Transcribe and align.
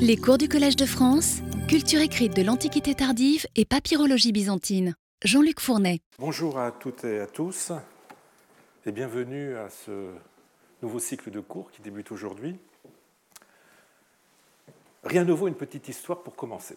Les 0.00 0.16
cours 0.16 0.38
du 0.38 0.48
Collège 0.48 0.76
de 0.76 0.86
France, 0.86 1.40
culture 1.68 2.00
écrite 2.00 2.36
de 2.36 2.42
l'Antiquité 2.42 2.94
tardive 2.94 3.46
et 3.56 3.64
papyrologie 3.64 4.32
byzantine. 4.32 4.94
Jean-Luc 5.24 5.60
Fournet. 5.60 6.00
Bonjour 6.18 6.58
à 6.58 6.70
toutes 6.70 7.04
et 7.04 7.20
à 7.20 7.26
tous 7.26 7.72
et 8.86 8.92
bienvenue 8.92 9.56
à 9.56 9.70
ce 9.70 10.12
nouveau 10.82 10.98
cycle 10.98 11.30
de 11.30 11.40
cours 11.40 11.70
qui 11.70 11.82
débute 11.82 12.12
aujourd'hui. 12.12 12.58
Rien 15.02 15.24
ne 15.24 15.32
vaut 15.32 15.48
une 15.48 15.54
petite 15.54 15.88
histoire 15.88 16.22
pour 16.22 16.36
commencer. 16.36 16.76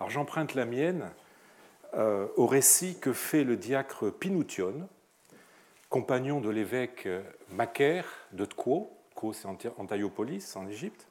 Alors 0.00 0.10
j'emprunte 0.10 0.54
la 0.54 0.64
mienne 0.64 1.10
euh, 1.94 2.26
au 2.36 2.46
récit 2.46 2.98
que 2.98 3.12
fait 3.12 3.44
le 3.44 3.56
diacre 3.56 4.10
Pinoution, 4.10 4.88
compagnon 5.88 6.40
de 6.40 6.50
l'évêque 6.50 7.08
Macaire 7.50 8.06
de 8.32 8.46
Tko, 8.46 8.90
Tko 9.14 9.32
c'est 9.32 9.46
Antiopolis 9.46 10.56
en 10.56 10.66
Égypte, 10.66 11.06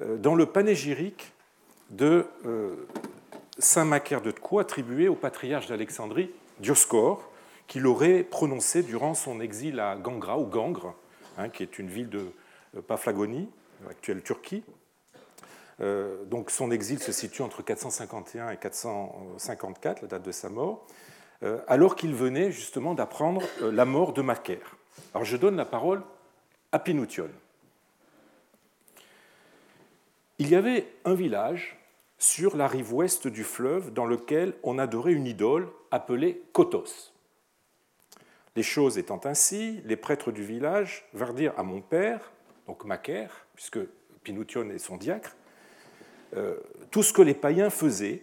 dans 0.00 0.34
le 0.34 0.46
panégyrique 0.46 1.32
de 1.90 2.26
euh, 2.46 2.74
Saint 3.58 3.84
Macaire 3.84 4.20
de 4.20 4.30
Tko, 4.30 4.58
attribué 4.58 5.08
au 5.08 5.14
patriarche 5.14 5.66
d'Alexandrie, 5.66 6.30
Dioscore, 6.60 7.28
qu'il 7.66 7.86
aurait 7.86 8.22
prononcé 8.22 8.82
durant 8.82 9.14
son 9.14 9.40
exil 9.40 9.80
à 9.80 9.96
Gangra, 9.96 10.38
ou 10.38 10.46
Gangre, 10.46 10.94
hein, 11.36 11.48
qui 11.48 11.62
est 11.62 11.78
une 11.78 11.88
ville 11.88 12.08
de 12.08 12.32
Paphlagonie, 12.86 13.48
actuelle 13.88 14.22
Turquie. 14.22 14.64
Euh, 15.80 16.24
donc 16.24 16.50
son 16.50 16.70
exil 16.70 16.98
se 16.98 17.12
situe 17.12 17.42
entre 17.42 17.62
451 17.62 18.50
et 18.50 18.56
454, 18.56 20.02
la 20.02 20.08
date 20.08 20.22
de 20.22 20.32
sa 20.32 20.48
mort, 20.48 20.86
alors 21.68 21.94
qu'il 21.94 22.16
venait 22.16 22.50
justement 22.50 22.94
d'apprendre 22.94 23.42
la 23.62 23.84
mort 23.84 24.12
de 24.12 24.22
Macaire. 24.22 24.76
Alors 25.14 25.24
je 25.24 25.36
donne 25.36 25.54
la 25.54 25.64
parole 25.64 26.02
à 26.72 26.80
Pinoution. 26.80 27.28
Il 30.40 30.50
y 30.50 30.54
avait 30.54 30.86
un 31.04 31.14
village 31.14 31.76
sur 32.16 32.56
la 32.56 32.68
rive 32.68 32.94
ouest 32.94 33.26
du 33.26 33.42
fleuve 33.42 33.92
dans 33.92 34.06
lequel 34.06 34.54
on 34.62 34.78
adorait 34.78 35.12
une 35.12 35.26
idole 35.26 35.68
appelée 35.90 36.42
Kotos. 36.52 37.12
Les 38.54 38.62
choses 38.62 38.98
étant 38.98 39.20
ainsi, 39.24 39.80
les 39.84 39.96
prêtres 39.96 40.30
du 40.30 40.44
village 40.44 41.08
vinrent 41.12 41.34
dire 41.34 41.52
à 41.56 41.64
mon 41.64 41.80
père, 41.80 42.32
donc 42.68 42.84
Macaire, 42.84 43.46
puisque 43.56 43.80
Pinoution 44.22 44.70
est 44.70 44.78
son 44.78 44.96
diacre, 44.96 45.34
euh, 46.36 46.56
tout 46.92 47.02
ce 47.02 47.12
que 47.12 47.22
les 47.22 47.34
païens 47.34 47.70
faisaient, 47.70 48.22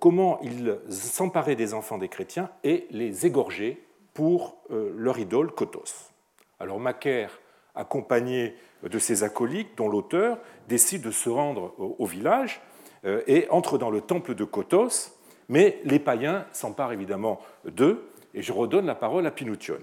comment 0.00 0.40
ils 0.42 0.80
s'emparaient 0.88 1.54
des 1.54 1.74
enfants 1.74 1.98
des 1.98 2.08
chrétiens 2.08 2.50
et 2.64 2.88
les 2.90 3.24
égorgeaient 3.24 3.78
pour 4.14 4.56
euh, 4.72 4.92
leur 4.96 5.20
idole 5.20 5.52
Kotos. 5.52 6.10
Alors 6.58 6.80
Macaire 6.80 7.38
accompagné 7.76 8.56
de 8.82 8.98
ses 8.98 9.22
acolytes, 9.22 9.76
dont 9.76 9.88
l'auteur 9.88 10.38
décide 10.68 11.02
de 11.02 11.10
se 11.10 11.28
rendre 11.28 11.74
au 11.78 12.06
village 12.06 12.60
euh, 13.04 13.22
et 13.26 13.48
entre 13.50 13.78
dans 13.78 13.90
le 13.90 14.00
temple 14.00 14.34
de 14.34 14.44
Kotos, 14.44 15.12
mais 15.48 15.80
les 15.84 15.98
païens 15.98 16.46
s'emparent 16.52 16.92
évidemment 16.92 17.40
d'eux, 17.64 18.08
et 18.34 18.42
je 18.42 18.52
redonne 18.52 18.86
la 18.86 18.94
parole 18.94 19.26
à 19.26 19.30
Pinoution. 19.30 19.76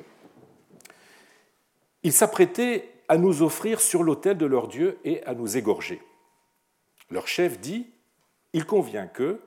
Ils 2.04 2.14
s'apprêtaient 2.14 2.90
à 3.08 3.18
nous 3.18 3.44
offrir 3.44 3.82
sur 3.82 4.04
l'autel 4.04 4.38
de 4.38 4.46
leur 4.46 4.68
Dieu 4.68 5.00
et 5.04 5.24
à 5.24 5.34
nous 5.34 5.58
égorger. 5.58 6.02
Leur 7.10 7.28
chef 7.28 7.60
dit 7.60 7.88
Il 8.54 8.66
convient 8.66 9.08
que, 9.08 9.42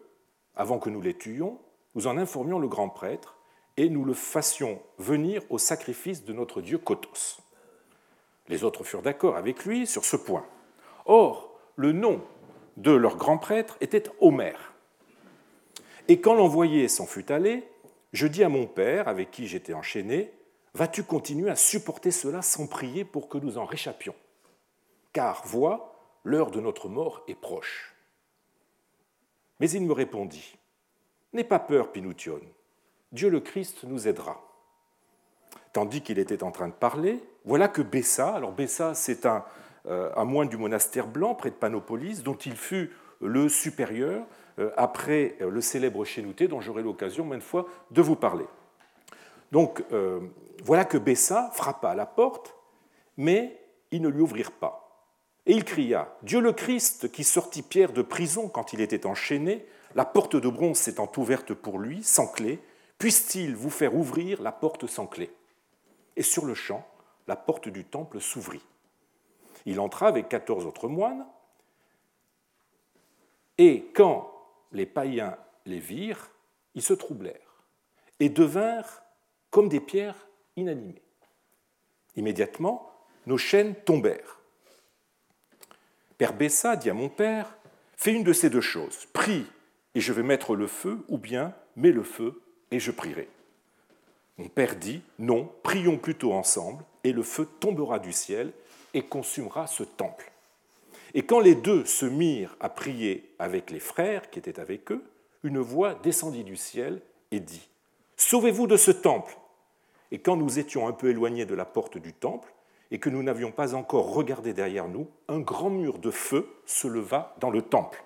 avant 0.54 0.78
que 0.78 0.90
nous 0.90 1.00
les 1.00 1.14
tuions, 1.14 1.58
nous 1.94 2.06
en 2.06 2.18
informions 2.18 2.58
le 2.58 2.68
grand 2.68 2.88
prêtre 2.88 3.38
et 3.76 3.88
nous 3.88 4.04
le 4.04 4.14
fassions 4.14 4.80
venir 4.98 5.42
au 5.50 5.58
sacrifice 5.58 6.24
de 6.24 6.32
notre 6.32 6.60
Dieu 6.60 6.78
Kotos. 6.78 7.41
Les 8.48 8.64
autres 8.64 8.84
furent 8.84 9.02
d'accord 9.02 9.36
avec 9.36 9.64
lui 9.64 9.86
sur 9.86 10.04
ce 10.04 10.16
point. 10.16 10.46
Or, 11.06 11.58
le 11.76 11.92
nom 11.92 12.22
de 12.76 12.92
leur 12.92 13.16
grand 13.16 13.38
prêtre 13.38 13.76
était 13.80 14.04
Homère. 14.20 14.72
Et 16.08 16.20
quand 16.20 16.34
l'envoyé 16.34 16.88
s'en 16.88 17.06
fut 17.06 17.30
allé, 17.30 17.68
je 18.12 18.26
dis 18.26 18.44
à 18.44 18.48
mon 18.48 18.66
père, 18.66 19.08
avec 19.08 19.30
qui 19.30 19.46
j'étais 19.46 19.74
enchaîné, 19.74 20.32
Vas-tu 20.74 21.04
continuer 21.04 21.50
à 21.50 21.56
supporter 21.56 22.10
cela 22.10 22.40
sans 22.40 22.66
prier 22.66 23.04
pour 23.04 23.28
que 23.28 23.36
nous 23.36 23.58
en 23.58 23.66
réchappions 23.66 24.14
Car, 25.12 25.46
vois, 25.46 25.94
l'heure 26.24 26.50
de 26.50 26.60
notre 26.60 26.88
mort 26.88 27.22
est 27.28 27.34
proche. 27.34 27.94
Mais 29.60 29.70
il 29.70 29.82
me 29.82 29.92
répondit 29.92 30.56
N'aie 31.34 31.44
pas 31.44 31.58
peur, 31.58 31.92
Pinoution, 31.92 32.40
Dieu 33.12 33.28
le 33.28 33.40
Christ 33.40 33.84
nous 33.84 34.08
aidera. 34.08 34.51
Tandis 35.72 36.02
qu'il 36.02 36.18
était 36.18 36.42
en 36.42 36.50
train 36.50 36.68
de 36.68 36.74
parler, 36.74 37.22
voilà 37.44 37.68
que 37.68 37.80
Bessa, 37.80 38.34
alors 38.34 38.52
Bessa 38.52 38.94
c'est 38.94 39.24
un, 39.24 39.44
euh, 39.86 40.24
moine 40.24 40.48
du 40.48 40.58
monastère 40.58 41.06
blanc 41.06 41.34
près 41.34 41.50
de 41.50 41.54
Panopolis, 41.54 42.22
dont 42.22 42.34
il 42.34 42.56
fut 42.56 42.90
le 43.20 43.48
supérieur 43.48 44.24
euh, 44.58 44.70
après 44.76 45.36
le 45.40 45.60
célèbre 45.60 46.04
Chénouté, 46.04 46.46
dont 46.46 46.60
j'aurai 46.60 46.82
l'occasion 46.82 47.24
maintes 47.24 47.42
fois 47.42 47.66
de 47.90 48.02
vous 48.02 48.16
parler. 48.16 48.44
Donc 49.50 49.82
euh, 49.92 50.20
voilà 50.62 50.84
que 50.84 50.98
Bessa 50.98 51.50
frappa 51.54 51.90
à 51.90 51.94
la 51.94 52.06
porte, 52.06 52.54
mais 53.16 53.58
ils 53.90 54.02
ne 54.02 54.08
lui 54.08 54.20
ouvrirent 54.20 54.52
pas. 54.52 55.08
Et 55.46 55.52
il 55.52 55.64
cria 55.64 56.14
Dieu 56.22 56.40
le 56.40 56.52
Christ, 56.52 57.10
qui 57.10 57.24
sortit 57.24 57.62
Pierre 57.62 57.92
de 57.92 58.02
prison 58.02 58.48
quand 58.48 58.72
il 58.72 58.80
était 58.80 59.06
enchaîné, 59.06 59.66
la 59.94 60.04
porte 60.04 60.36
de 60.36 60.48
bronze 60.48 60.78
s'étant 60.78 61.10
ouverte 61.16 61.54
pour 61.54 61.78
lui, 61.78 62.02
sans 62.02 62.26
clé, 62.26 62.60
puisse-t-il 62.98 63.56
vous 63.56 63.70
faire 63.70 63.94
ouvrir 63.94 64.40
la 64.42 64.52
porte 64.52 64.86
sans 64.86 65.06
clé? 65.06 65.30
Et 66.16 66.22
sur 66.22 66.44
le 66.44 66.54
champ, 66.54 66.86
la 67.26 67.36
porte 67.36 67.68
du 67.68 67.84
temple 67.84 68.20
s'ouvrit. 68.20 68.64
Il 69.66 69.80
entra 69.80 70.08
avec 70.08 70.28
quatorze 70.28 70.66
autres 70.66 70.88
moines, 70.88 71.26
et 73.58 73.90
quand 73.94 74.32
les 74.72 74.86
païens 74.86 75.36
les 75.66 75.78
virent, 75.78 76.30
ils 76.74 76.82
se 76.82 76.94
troublèrent 76.94 77.62
et 78.18 78.28
devinrent 78.28 79.02
comme 79.50 79.68
des 79.68 79.80
pierres 79.80 80.26
inanimées. 80.56 81.02
Immédiatement, 82.16 82.90
nos 83.26 83.38
chaînes 83.38 83.74
tombèrent. 83.74 84.40
Père 86.18 86.32
Bessa 86.32 86.76
dit 86.76 86.90
à 86.90 86.94
mon 86.94 87.08
père 87.08 87.56
Fais 87.96 88.12
une 88.12 88.24
de 88.24 88.32
ces 88.32 88.50
deux 88.50 88.60
choses, 88.60 89.06
prie 89.12 89.46
et 89.94 90.00
je 90.00 90.12
vais 90.12 90.22
mettre 90.22 90.56
le 90.56 90.66
feu, 90.66 91.04
ou 91.08 91.18
bien 91.18 91.54
mets 91.76 91.92
le 91.92 92.02
feu 92.02 92.42
et 92.70 92.80
je 92.80 92.90
prierai. 92.90 93.28
Mon 94.38 94.48
père 94.48 94.76
dit 94.76 95.02
Non, 95.18 95.50
prions 95.62 95.98
plutôt 95.98 96.32
ensemble, 96.32 96.84
et 97.04 97.12
le 97.12 97.22
feu 97.22 97.46
tombera 97.60 97.98
du 97.98 98.12
ciel 98.12 98.52
et 98.94 99.02
consumera 99.02 99.66
ce 99.66 99.82
temple. 99.82 100.30
Et 101.14 101.24
quand 101.24 101.40
les 101.40 101.54
deux 101.54 101.84
se 101.84 102.06
mirent 102.06 102.56
à 102.60 102.68
prier 102.68 103.30
avec 103.38 103.70
les 103.70 103.80
frères 103.80 104.30
qui 104.30 104.38
étaient 104.38 104.60
avec 104.60 104.90
eux, 104.92 105.04
une 105.44 105.58
voix 105.58 105.94
descendit 105.94 106.44
du 106.44 106.56
ciel 106.56 107.02
et 107.30 107.40
dit 107.40 107.68
Sauvez-vous 108.16 108.66
de 108.66 108.76
ce 108.76 108.90
temple 108.90 109.36
Et 110.10 110.18
quand 110.18 110.36
nous 110.36 110.58
étions 110.58 110.88
un 110.88 110.92
peu 110.92 111.10
éloignés 111.10 111.44
de 111.44 111.54
la 111.54 111.64
porte 111.64 111.98
du 111.98 112.12
temple, 112.12 112.52
et 112.92 112.98
que 112.98 113.08
nous 113.08 113.22
n'avions 113.22 113.50
pas 113.50 113.74
encore 113.74 114.12
regardé 114.12 114.52
derrière 114.52 114.86
nous, 114.86 115.08
un 115.26 115.40
grand 115.40 115.70
mur 115.70 115.98
de 115.98 116.10
feu 116.10 116.46
se 116.66 116.86
leva 116.86 117.34
dans 117.40 117.48
le 117.48 117.62
temple. 117.62 118.04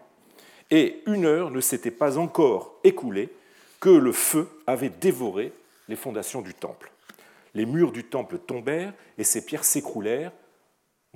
Et 0.70 1.03
une 1.06 1.26
heure 1.26 1.50
ne 1.50 1.60
s'était 1.60 1.91
pas 1.91 2.19
encore 2.19 2.78
écoulée 2.84 3.31
que 3.81 3.91
le 3.91 4.12
feu 4.12 4.48
avait 4.66 4.88
dévoré 4.88 5.53
les 5.89 5.97
fondations 5.97 6.43
du 6.43 6.55
temple. 6.55 6.93
Les 7.55 7.67
murs 7.67 7.93
du 7.93 8.05
temple 8.05 8.39
tombèrent 8.39 8.93
et 9.19 9.25
ses 9.25 9.45
pierres 9.45 9.65
s'écroulèrent 9.65 10.33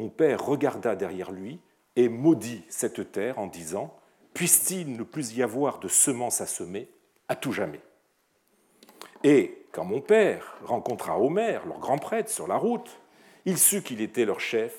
mon 0.01 0.09
père 0.09 0.43
regarda 0.43 0.97
derrière 0.97 1.31
lui 1.31 1.61
et 1.95 2.09
maudit 2.09 2.65
cette 2.71 3.13
terre 3.13 3.39
en 3.39 3.49
disant 3.49 3.95
Puisse-t-il 4.33 4.97
ne 4.97 5.03
plus 5.03 5.37
y 5.37 5.43
avoir 5.43 5.79
de 5.79 5.89
semences 5.89 6.41
à 6.41 6.47
semer 6.47 6.89
à 7.29 7.37
tout 7.37 7.53
jamais? 7.53 7.83
Et 9.25 9.67
quand 9.73 9.85
mon 9.85 10.01
père 10.01 10.57
rencontra 10.65 11.21
Homère, 11.21 11.67
leur 11.67 11.79
grand 11.81 11.99
prêtre, 11.99 12.31
sur 12.31 12.47
la 12.47 12.57
route, 12.57 12.99
il 13.45 13.59
sut 13.59 13.83
qu'il 13.83 14.01
était 14.01 14.25
leur 14.25 14.41
chef 14.41 14.75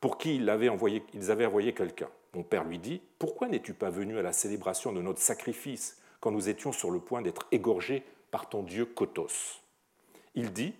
pour 0.00 0.16
qui 0.16 0.36
ils 0.36 0.48
avaient 0.48 0.70
envoyé 0.70 1.74
quelqu'un. 1.74 2.08
Mon 2.32 2.42
père 2.42 2.64
lui 2.64 2.78
dit 2.78 3.02
Pourquoi 3.18 3.48
n'es-tu 3.48 3.74
pas 3.74 3.90
venu 3.90 4.16
à 4.16 4.22
la 4.22 4.32
célébration 4.32 4.90
de 4.94 5.02
notre 5.02 5.20
sacrifice 5.20 5.98
quand 6.20 6.30
nous 6.30 6.48
étions 6.48 6.72
sur 6.72 6.90
le 6.90 6.98
point 6.98 7.20
d'être 7.20 7.46
égorgés 7.52 8.04
par 8.32 8.48
ton 8.48 8.64
dieu 8.64 8.86
Kotos 8.86 9.60
Il 10.34 10.52
dit 10.52 10.74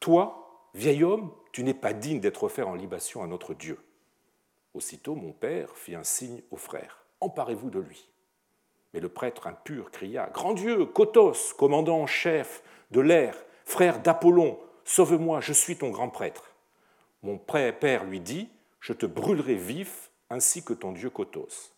Toi, 0.00 0.44
Vieil 0.74 1.02
homme, 1.02 1.32
tu 1.52 1.64
n'es 1.64 1.72
pas 1.72 1.94
digne 1.94 2.20
d'être 2.20 2.44
offert 2.44 2.68
en 2.68 2.74
libation 2.74 3.22
à 3.22 3.26
notre 3.26 3.54
Dieu. 3.54 3.78
Aussitôt 4.74 5.14
mon 5.14 5.32
père 5.32 5.74
fit 5.76 5.94
un 5.94 6.04
signe 6.04 6.42
aux 6.50 6.58
frères. 6.58 7.06
Emparez-vous 7.20 7.70
de 7.70 7.80
lui. 7.80 8.06
Mais 8.92 9.00
le 9.00 9.08
prêtre 9.08 9.46
impur 9.46 9.90
cria 9.90 10.28
Grand 10.32 10.52
Dieu, 10.52 10.84
Kotos, 10.84 11.54
commandant 11.56 12.00
en 12.00 12.06
chef 12.06 12.62
de 12.90 13.00
l'air, 13.00 13.34
frère 13.64 14.00
d'Apollon, 14.00 14.58
sauve-moi, 14.84 15.40
je 15.40 15.52
suis 15.52 15.78
ton 15.78 15.90
grand 15.90 16.10
prêtre. 16.10 16.54
Mon 17.22 17.38
père 17.38 18.04
lui 18.04 18.20
dit 18.20 18.48
Je 18.80 18.92
te 18.92 19.06
brûlerai 19.06 19.54
vif, 19.54 20.10
ainsi 20.30 20.62
que 20.62 20.74
ton 20.74 20.92
Dieu 20.92 21.10
Kotos. 21.10 21.72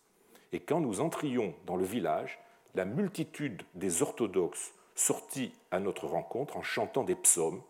Et 0.51 0.59
quand 0.59 0.81
nous 0.81 0.99
entrions 0.99 1.55
dans 1.65 1.77
le 1.77 1.85
village, 1.85 2.39
la 2.75 2.85
multitude 2.85 3.63
des 3.75 4.01
orthodoxes 4.01 4.73
sortit 4.95 5.53
à 5.71 5.79
notre 5.79 6.07
rencontre 6.07 6.57
en 6.57 6.63
chantant 6.63 7.03
des 7.03 7.15
psaumes 7.15 7.61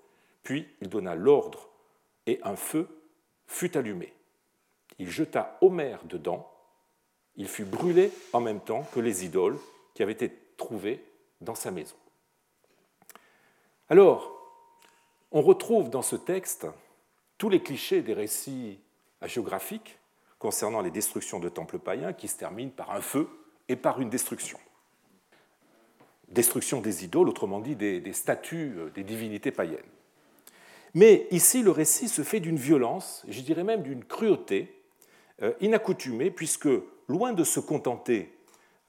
puis 0.44 0.68
il 0.82 0.90
donna 0.90 1.16
l'ordre 1.16 1.70
et 2.26 2.40
un 2.44 2.56
feu 2.56 2.88
fut 3.48 3.78
allumé. 3.78 4.14
il 5.00 5.10
jeta 5.10 5.58
Homère 5.62 6.04
dedans, 6.06 6.50
il 7.36 7.48
fut 7.48 7.66
brûlé 7.66 8.12
en 8.34 8.42
même 8.42 8.60
temps 8.60 8.84
que 8.94 9.00
les 9.00 9.26
idoles 9.26 9.58
qui 9.94 10.04
avaient 10.04 10.12
été 10.12 10.32
trouvées 10.58 11.04
dans 11.42 11.56
sa 11.56 11.72
maison. 11.72 11.96
Alors, 13.90 14.38
on 15.32 15.42
retrouve 15.42 15.90
dans 15.90 16.02
ce 16.02 16.16
texte 16.16 16.68
tous 17.38 17.50
les 17.50 17.62
clichés 17.62 18.02
des 18.02 18.14
récits 18.14 18.80
géographiques 19.24 19.98
concernant 20.40 20.82
les 20.82 20.92
destructions 20.92 21.40
de 21.40 21.50
temples 21.50 21.80
païens 21.80 22.14
qui 22.14 22.28
se 22.28 22.38
terminent 22.38 22.72
par 22.72 22.92
un 22.92 23.02
feu 23.02 23.30
et 23.68 23.76
par 23.76 24.02
une 24.02 24.10
destruction. 24.10 24.60
Destruction 26.32 26.82
des 26.82 27.04
idoles, 27.04 27.30
autrement 27.30 27.60
dit 27.60 27.76
des, 27.76 28.14
statues 28.14 28.74
euh, 28.78 28.90
des 28.90 29.04
divinités 29.04 29.52
païennes. 29.52 29.80
Mais 30.94 31.28
ici, 31.32 31.62
le 31.62 31.72
récit 31.72 32.08
se 32.08 32.22
fait 32.22 32.40
d'une 32.40 32.58
violence, 32.58 33.24
je 33.28 33.42
dirais 33.42 33.64
même 33.64 33.84
d'une 33.84 34.04
cruauté 34.04 34.74
euh, 35.42 35.54
inaccoutumée, 35.62 36.32
puisque 36.32 36.70
loin 37.08 37.34
de 37.34 37.44
se 37.44 37.60
contenter 37.60 38.34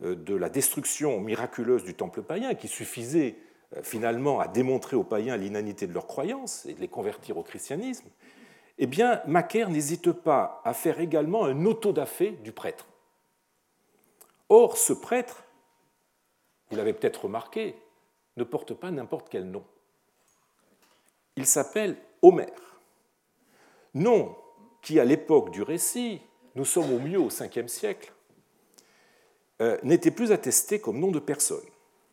euh, 0.02 0.14
de 0.14 0.34
la 0.34 0.48
destruction 0.48 1.20
miraculeuse 1.20 1.84
du 1.84 1.94
temple 1.94 2.22
païen, 2.22 2.54
qui 2.54 2.68
suffisait 2.68 3.36
finalement 3.82 4.38
à 4.38 4.48
démontrer 4.48 4.96
aux 4.96 5.02
païens 5.02 5.38
l'inanité 5.38 5.86
de 5.86 5.94
leurs 5.94 6.06
croyances 6.06 6.66
et 6.66 6.74
de 6.74 6.80
les 6.80 6.88
convertir 6.88 7.38
au 7.38 7.42
christianisme, 7.42 8.04
eh 8.78 8.86
bien, 8.86 9.22
Macaire 9.26 9.70
n'hésite 9.70 10.12
pas 10.12 10.60
à 10.64 10.74
faire 10.74 11.00
également 11.00 11.46
un 11.46 11.64
autodafé 11.64 12.32
du 12.42 12.52
prêtre. 12.52 12.86
Or, 14.48 14.76
ce 14.76 14.92
prêtre, 14.92 15.44
vous 16.72 16.78
l'avez 16.78 16.94
peut-être 16.94 17.24
remarqué, 17.24 17.76
ne 18.38 18.44
porte 18.44 18.72
pas 18.72 18.90
n'importe 18.90 19.28
quel 19.28 19.44
nom. 19.44 19.62
Il 21.36 21.44
s'appelle 21.44 21.98
Homère. 22.22 22.80
Nom 23.92 24.34
qui, 24.80 24.98
à 24.98 25.04
l'époque 25.04 25.50
du 25.50 25.60
récit, 25.60 26.22
nous 26.54 26.64
sommes 26.64 26.90
au 26.90 26.98
mieux 26.98 27.20
au 27.20 27.28
5 27.28 27.68
siècle, 27.68 28.10
euh, 29.60 29.76
n'était 29.82 30.10
plus 30.10 30.32
attesté 30.32 30.80
comme 30.80 30.98
nom 30.98 31.10
de 31.10 31.18
personne. 31.18 31.60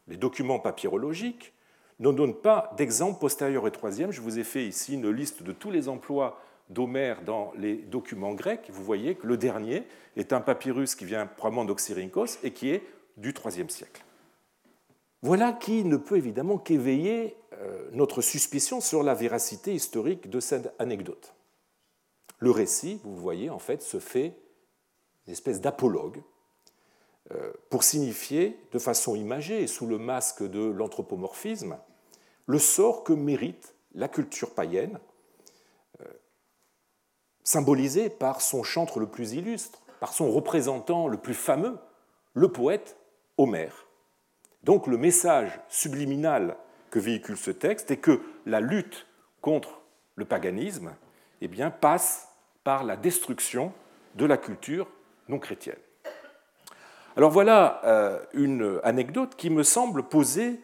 Les 0.09 0.17
documents 0.17 0.59
papyrologiques 0.59 1.53
ne 1.99 2.11
donnent 2.11 2.35
pas 2.35 2.73
d'exemple 2.75 3.17
postérieur 3.17 3.65
et 3.65 3.71
troisième. 3.71 4.11
Je 4.11 4.19
vous 4.19 4.39
ai 4.39 4.43
fait 4.43 4.65
ici 4.65 4.95
une 4.95 5.09
liste 5.09 5.41
de 5.41 5.53
tous 5.53 5.71
les 5.71 5.87
emplois 5.87 6.41
d'Homère 6.69 7.21
dans 7.21 7.53
les 7.55 7.75
documents 7.75 8.33
grecs, 8.33 8.69
vous 8.69 8.83
voyez 8.83 9.15
que 9.15 9.25
le 9.25 9.37
dernier 9.37 9.83
est 10.17 10.33
un 10.33 10.41
papyrus 10.41 10.95
qui 10.95 11.05
vient 11.05 11.25
probablement 11.25 11.63
d'Oxyrhynchos 11.63 12.39
et 12.43 12.51
qui 12.51 12.71
est 12.71 12.83
du 13.15 13.33
IIIe 13.33 13.69
siècle. 13.69 14.03
Voilà 15.21 15.51
qui 15.53 15.83
ne 15.83 15.97
peut 15.97 16.17
évidemment 16.17 16.57
qu'éveiller 16.57 17.35
euh, 17.53 17.89
notre 17.91 18.21
suspicion 18.21 18.81
sur 18.81 19.03
la 19.03 19.13
véracité 19.13 19.73
historique 19.73 20.29
de 20.29 20.39
cette 20.39 20.73
anecdote. 20.79 21.33
Le 22.39 22.51
récit, 22.51 23.01
vous 23.03 23.17
voyez, 23.17 23.49
en 23.49 23.59
fait, 23.59 23.81
se 23.81 23.99
fait 23.99 24.37
une 25.27 25.33
espèce 25.33 25.59
d'apologue 25.59 26.21
euh, 27.31 27.51
pour 27.69 27.83
signifier 27.83 28.57
de 28.71 28.79
façon 28.79 29.15
imagée 29.15 29.61
et 29.61 29.67
sous 29.67 29.87
le 29.87 29.97
masque 29.97 30.43
de 30.43 30.63
l'anthropomorphisme 30.71 31.77
le 32.45 32.59
sort 32.59 33.03
que 33.03 33.13
mérite 33.13 33.75
la 33.93 34.07
culture 34.07 34.51
païenne 34.55 34.99
symbolisé 37.49 38.11
par 38.11 38.41
son 38.41 38.61
chantre 38.61 38.99
le 38.99 39.07
plus 39.07 39.33
illustre, 39.33 39.81
par 39.99 40.13
son 40.13 40.31
représentant 40.31 41.07
le 41.07 41.17
plus 41.17 41.33
fameux, 41.33 41.79
le 42.35 42.51
poète 42.51 42.95
Homère. 43.37 43.87
Donc 44.63 44.87
le 44.87 44.97
message 44.97 45.59
subliminal 45.69 46.55
que 46.91 46.99
véhicule 46.99 47.37
ce 47.37 47.51
texte 47.51 47.91
est 47.91 47.97
que 47.97 48.21
la 48.45 48.59
lutte 48.59 49.05
contre 49.41 49.81
le 50.15 50.25
paganisme 50.25 50.93
eh 51.41 51.49
passe 51.79 52.29
par 52.63 52.83
la 52.83 52.97
destruction 52.97 53.71
de 54.15 54.25
la 54.25 54.37
culture 54.37 54.87
non 55.29 55.39
chrétienne. 55.39 55.77
Alors 57.15 57.31
voilà 57.31 57.81
euh, 57.85 58.19
une 58.33 58.79
anecdote 58.83 59.35
qui 59.35 59.49
me 59.49 59.63
semble 59.63 60.03
poser 60.03 60.59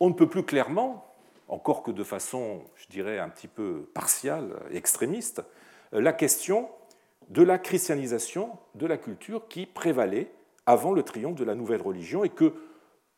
on 0.00 0.08
ne 0.08 0.14
peut 0.14 0.28
plus 0.28 0.42
clairement, 0.42 1.06
encore 1.46 1.82
que 1.82 1.90
de 1.90 2.02
façon, 2.02 2.62
je 2.74 2.86
dirais, 2.88 3.18
un 3.18 3.28
petit 3.28 3.48
peu 3.48 3.88
partiale, 3.92 4.54
extrémiste, 4.72 5.42
la 5.92 6.14
question 6.14 6.70
de 7.28 7.42
la 7.42 7.58
christianisation 7.58 8.50
de 8.74 8.86
la 8.86 8.96
culture 8.96 9.46
qui 9.48 9.66
prévalait 9.66 10.32
avant 10.64 10.92
le 10.92 11.02
triomphe 11.02 11.36
de 11.36 11.44
la 11.44 11.54
nouvelle 11.54 11.82
religion 11.82 12.24
et 12.24 12.30
que, 12.30 12.54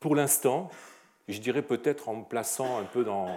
pour 0.03 0.17
l'instant, 0.17 0.69
je 1.29 1.41
dirais 1.41 1.63
peut-être 1.63 2.11
en 2.11 2.17
me 2.17 2.25
plaçant 2.25 2.79
un 2.79 2.85
peu 2.85 3.05
dans, 3.05 3.29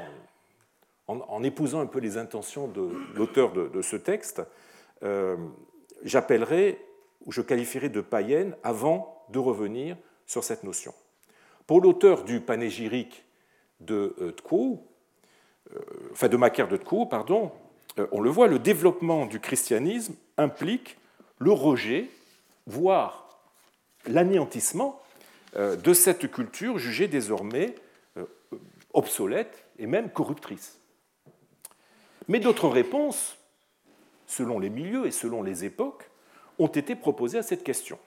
en, 1.07 1.44
épousant 1.44 1.79
un 1.79 1.85
peu 1.85 2.00
les 2.00 2.17
intentions 2.17 2.67
de 2.67 2.89
l'auteur 3.13 3.53
de, 3.53 3.81
ce 3.81 3.95
texte, 3.95 4.41
euh, 5.03 5.38
j'appellerai 6.03 6.83
ou 7.25 7.31
je 7.31 7.41
qualifierai 7.41 7.89
de 7.89 8.01
païenne 8.01 8.57
avant 8.63 9.25
de 9.29 9.39
revenir 9.39 9.95
sur 10.25 10.44
cette 10.44 10.63
notion. 10.63 10.94
Pour 11.67 11.81
l'auteur 11.81 12.23
du 12.23 12.41
panégyrique 12.41 13.23
de 13.79 14.15
euh, 14.19 14.35
euh 14.51 15.79
enfin 16.11 16.27
de 16.27 16.38
Macaire 16.38 16.68
de 16.68 16.77
Tcou, 16.77 17.06
pardon, 17.06 17.51
on 18.11 18.21
le 18.21 18.29
voit, 18.29 18.47
le 18.47 18.59
développement 18.59 19.25
du 19.25 19.39
christianisme 19.39 20.15
implique 20.38 20.97
le 21.38 21.51
rejet, 21.51 22.09
voire 22.65 23.39
l'anéantissement 24.07 25.01
de 25.56 25.94
cette 25.94 26.30
culture 26.31 26.78
jugée 26.78 27.07
désormais 27.07 27.75
euh, 28.18 28.25
obsolète 28.94 29.66
et 29.78 29.88
même 29.88 30.10
corruptrice. 30.10 30.80
Mais 32.28 32.40
d'autres 32.40 32.69
réponses, 32.69 33.38
selon 34.25 34.60
les 34.60 34.69
milieux 34.69 35.06
et 35.06 35.12
selon 35.12 35.44
les 35.44 35.66
époques, 35.66 36.10
ont 36.60 36.68
été 36.68 36.96
proposées 36.96 37.38
à 37.38 37.44
cette 37.44 37.63
question. 37.63 38.00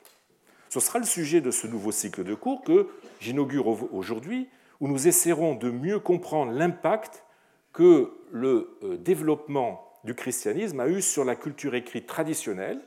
Ce 0.71 0.81
sera 0.81 0.99
le 0.99 1.05
sujet 1.05 1.41
de 1.41 1.51
ce 1.51 1.67
nouveau 1.67 1.93
cycle 1.93 2.25
de 2.25 2.35
cours 2.35 2.63
que 2.63 2.89
j'inaugure 3.21 3.95
aujourd'hui, 3.95 4.49
où 4.81 4.89
nous 4.89 5.09
essaierons 5.09 5.55
de 5.55 5.71
mieux 5.71 5.99
comprendre 5.99 6.53
l'impact 6.53 7.25
que 7.73 8.13
le 8.33 8.77
euh, 8.83 8.97
développement 8.97 9.93
du 10.05 10.15
christianisme 10.15 10.81
a 10.81 10.89
eu 10.89 11.03
sur 11.03 11.25
la 11.25 11.37
culture 11.37 11.75
écrite 11.75 12.07
traditionnelle 12.07 12.81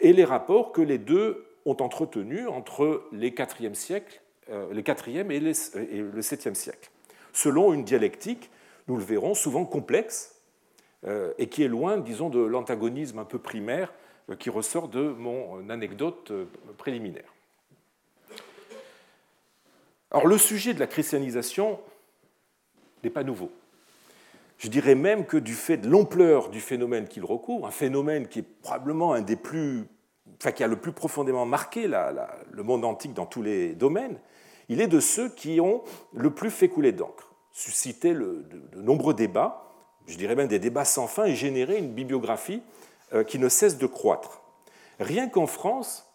et 0.00 0.12
les 0.12 0.24
rapports 0.24 0.72
que 0.72 0.80
les 0.80 0.98
deux 0.98 1.49
ont 1.66 1.76
entretenus 1.80 2.48
entre 2.48 3.04
les 3.12 3.30
4e 3.30 3.74
siècles, 3.74 4.20
euh, 4.50 4.72
les 4.72 4.82
4e 4.82 5.30
et, 5.30 5.40
le 5.40 6.20
7e 6.20 6.54
siècle, 6.54 6.90
selon 7.32 7.72
une 7.72 7.84
dialectique, 7.84 8.50
nous 8.88 8.96
le 8.96 9.04
verrons, 9.04 9.34
souvent 9.34 9.64
complexe 9.64 10.36
euh, 11.06 11.32
et 11.38 11.48
qui 11.48 11.62
est 11.62 11.68
loin, 11.68 11.98
disons, 11.98 12.30
de 12.30 12.40
l'antagonisme 12.40 13.18
un 13.18 13.24
peu 13.24 13.38
primaire 13.38 13.92
qui 14.38 14.48
ressort 14.48 14.88
de 14.88 15.08
mon 15.08 15.68
anecdote 15.70 16.32
préliminaire. 16.78 17.34
Alors 20.12 20.26
le 20.26 20.38
sujet 20.38 20.74
de 20.74 20.80
la 20.80 20.86
christianisation 20.86 21.80
n'est 23.02 23.10
pas 23.10 23.24
nouveau. 23.24 23.50
Je 24.58 24.68
dirais 24.68 24.94
même 24.94 25.24
que 25.24 25.36
du 25.36 25.54
fait 25.54 25.78
de 25.78 25.88
l'ampleur 25.88 26.50
du 26.50 26.60
phénomène 26.60 27.08
qu'il 27.08 27.24
recouvre, 27.24 27.66
un 27.66 27.70
phénomène 27.70 28.28
qui 28.28 28.40
est 28.40 28.60
probablement 28.62 29.14
un 29.14 29.22
des 29.22 29.36
plus, 29.36 29.86
enfin 30.40 30.52
qui 30.52 30.64
a 30.64 30.66
le 30.66 30.76
plus 30.76 30.92
profondément 30.92 31.44
marqué 31.46 31.86
le 31.86 32.62
monde 32.62 32.84
antique 32.84 33.14
dans 33.14 33.26
tous 33.26 33.42
les 33.42 33.74
domaines, 33.74 34.18
il 34.68 34.80
est 34.80 34.86
de 34.86 35.00
ceux 35.00 35.28
qui 35.28 35.60
ont 35.60 35.82
le 36.12 36.30
plus 36.30 36.50
fait 36.50 36.68
couler 36.68 36.92
d'encre, 36.92 37.32
suscité 37.52 38.14
de, 38.14 38.44
nombreux 38.76 39.14
débats, 39.14 39.66
je 40.06 40.16
dirais 40.16 40.34
même 40.34 40.48
des 40.48 40.58
débats 40.58 40.84
sans 40.84 41.06
fin, 41.06 41.24
et 41.24 41.34
généré 41.34 41.76
une 41.76 41.92
bibliographie 41.92 42.62
euh, 43.12 43.22
qui 43.22 43.38
ne 43.38 43.48
cesse 43.48 43.78
de 43.78 43.86
croître. 43.86 44.40
Rien 44.98 45.28
qu'en 45.28 45.46
France, 45.46 46.10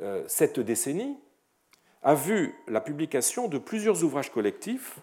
euh, 0.00 0.24
cette 0.26 0.60
décennie 0.60 1.18
a 2.02 2.14
vu 2.14 2.54
la 2.68 2.80
publication 2.80 3.48
de 3.48 3.58
plusieurs 3.58 4.04
ouvrages 4.04 4.30
collectifs 4.30 5.00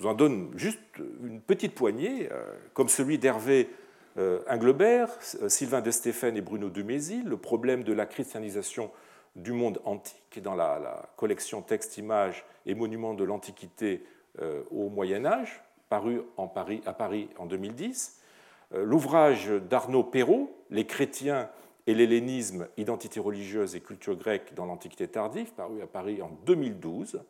je 0.00 0.04
vous 0.04 0.08
en 0.08 0.14
donne 0.14 0.50
juste 0.56 0.80
une 1.22 1.42
petite 1.42 1.74
poignée, 1.74 2.30
euh, 2.32 2.42
comme 2.72 2.88
celui 2.88 3.18
d'Hervé 3.18 3.68
Inglebert, 4.16 5.08
euh, 5.42 5.48
Sylvain 5.48 5.80
de 5.80 5.90
Stéphane 5.90 6.36
et 6.36 6.40
Bruno 6.40 6.68
de 6.68 6.82
Mézy, 6.82 7.22
Le 7.22 7.36
problème 7.36 7.84
de 7.84 7.92
la 7.92 8.06
christianisation 8.06 8.90
du 9.36 9.52
monde 9.52 9.80
antique, 9.84 10.40
dans 10.42 10.54
la, 10.54 11.10
collection 11.16 11.62
Textes, 11.62 11.98
Images 11.98 12.44
et 12.66 12.74
Monuments 12.74 13.14
de 13.14 13.24
l'Antiquité 13.24 14.04
euh, 14.40 14.62
au 14.70 14.88
Moyen 14.88 15.24
Âge, 15.24 15.62
paru 15.88 16.22
à 16.36 16.92
Paris 16.92 17.28
en 17.38 17.46
2010. 17.46 18.18
L'ouvrage 18.72 19.48
d'Arnaud 19.48 20.04
Perrault, 20.04 20.52
Les 20.70 20.86
chrétiens 20.86 21.48
et 21.88 21.94
l'hellénisme, 21.94 22.68
identité 22.76 23.18
religieuse 23.18 23.74
et 23.74 23.80
culture 23.80 24.14
grecque 24.14 24.54
dans 24.54 24.64
l'Antiquité 24.64 25.08
tardive, 25.08 25.52
paru 25.52 25.82
à 25.82 25.86
Paris 25.86 26.22
en 26.22 26.30
2012. 26.46 27.20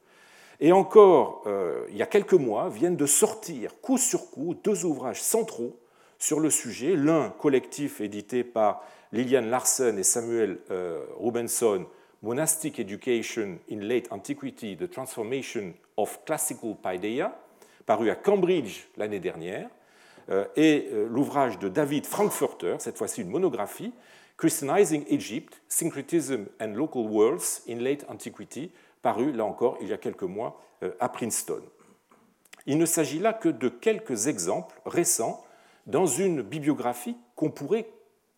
Et 0.61 0.73
encore, 0.73 1.43
euh, 1.47 1.87
il 1.91 1.97
y 1.97 2.03
a 2.03 2.07
quelques 2.07 2.35
mois, 2.35 2.69
viennent 2.69 2.97
de 2.97 3.07
sortir 3.07 3.81
coup 3.81 3.97
sur 3.97 4.31
coup 4.31 4.55
deux 4.55 4.85
ouvrages 4.85 5.23
centraux 5.23 5.79
sur 6.21 6.39
le 6.39 6.51
sujet, 6.51 6.95
l'un 6.95 7.31
collectif 7.31 8.01
édité 8.01 8.45
par 8.45 8.85
Liliane 9.11 9.51
Larsen 9.51 9.99
et 9.99 10.05
Samuel 10.05 10.59
euh, 10.71 11.05
Rubenson, 11.19 11.87
Monastic 12.23 12.79
Education 12.79 13.59
in 13.73 13.81
Late 13.81 14.13
Antiquity, 14.13 14.77
The 14.77 14.89
Transformation 14.89 15.73
of 15.97 16.21
Classical 16.27 16.77
Paideia, 16.81 17.37
paru 17.87 18.11
à 18.11 18.15
Cambridge 18.15 18.87
l'année 18.99 19.19
dernière, 19.19 19.69
euh, 20.29 20.45
et 20.55 20.91
l'ouvrage 21.09 21.59
de 21.59 21.69
David 21.69 22.07
Frankfurter, 22.07 22.77
cette 22.79 22.99
fois-ci 22.99 23.23
une 23.23 23.31
monographie, 23.31 23.93
Christianizing 24.37 25.05
Egypt, 25.09 25.61
Syncretism 25.69 26.45
and 26.61 26.75
Local 26.75 27.03
Worlds 27.03 27.63
in 27.69 27.77
Late 27.77 28.05
Antiquity, 28.09 28.71
paru 29.03 29.33
là 29.33 29.47
encore 29.47 29.79
il 29.81 29.89
y 29.89 29.93
a 29.95 29.99
quelques 29.99 30.23
mois 30.23 30.61
euh, 30.83 30.93
à 31.01 31.09
Princeton. 31.09 31.63
Il 32.67 32.77
ne 32.77 32.87
s'agit 32.87 33.19
là 33.19 33.33
que 33.33 33.49
de 33.49 33.71
quelques 33.71 34.27
exemples 34.27 34.79
récents 34.85 35.43
dans 35.87 36.07
une 36.07 36.43
bibliographie 36.43 37.17
qu'on 37.37 37.51
pourrait 37.51 37.89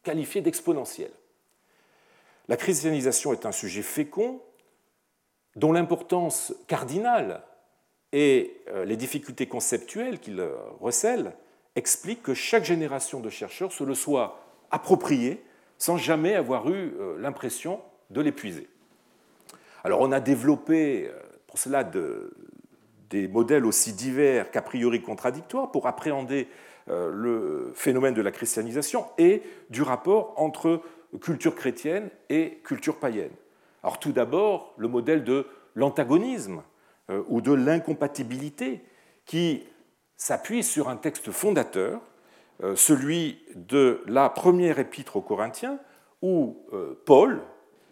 qualifier 0.03 0.41
d'exponentielle. 0.41 1.13
La 2.49 2.57
christianisation 2.57 3.33
est 3.33 3.47
un 3.47 3.53
sujet 3.53 3.83
fécond 3.83 4.41
dont 5.57 5.73
l'importance 5.73 6.55
cardinale 6.67 7.43
et 8.13 8.61
euh, 8.69 8.85
les 8.85 8.97
difficultés 8.97 9.47
conceptuelles 9.47 10.19
qu'il 10.19 10.43
recèle 10.81 11.33
expliquent 11.77 12.23
que 12.23 12.35
chaque 12.35 12.65
génération 12.65 13.21
de 13.21 13.31
chercheurs 13.31 13.73
se 13.73 13.85
le 13.85 13.95
soit 13.95 14.41
approprié 14.71 15.43
sans 15.79 15.97
jamais 15.97 16.35
avoir 16.35 16.69
eu 16.69 16.95
euh, 16.99 17.17
l'impression 17.19 17.81
de 18.11 18.21
l'épuiser. 18.21 18.69
Alors 19.85 20.01
on 20.01 20.13
a 20.13 20.21
développé 20.21 21.09
euh, 21.09 21.19
pour 21.47 21.59
cela 21.59 21.85
des 21.85 23.29
modèles 23.29 23.67
aussi 23.67 23.93
divers 23.93 24.51
qu'a 24.51 24.63
priori 24.63 25.03
contradictoires 25.03 25.71
pour 25.71 25.87
appréhender 25.87 26.49
le 26.89 27.71
phénomène 27.75 28.15
de 28.15 28.23
la 28.23 28.31
christianisation 28.31 29.07
et 29.19 29.43
du 29.71 29.83
rapport 29.83 30.35
entre 30.37 30.83
culture 31.21 31.55
chrétienne 31.55 32.11
et 32.29 32.61
culture 32.65 32.99
païenne. 32.99 33.33
Alors 33.83 33.99
tout 33.99 34.13
d'abord, 34.13 34.75
le 34.77 34.89
modèle 34.89 35.25
de 35.25 35.47
l'antagonisme 35.75 36.63
euh, 37.11 37.23
ou 37.29 37.41
de 37.41 37.53
l'incompatibilité 37.53 38.85
qui 39.25 39.65
s'appuie 40.17 40.63
sur 40.63 40.89
un 40.89 40.97
texte 40.97 41.31
fondateur, 41.31 42.01
euh, 42.63 42.77
celui 42.77 43.43
de 43.55 44.03
la 44.07 44.29
première 44.29 44.79
épître 44.79 45.17
aux 45.17 45.23
Corinthiens, 45.23 45.79
où 46.21 46.65
euh, 46.73 47.01
Paul 47.05 47.43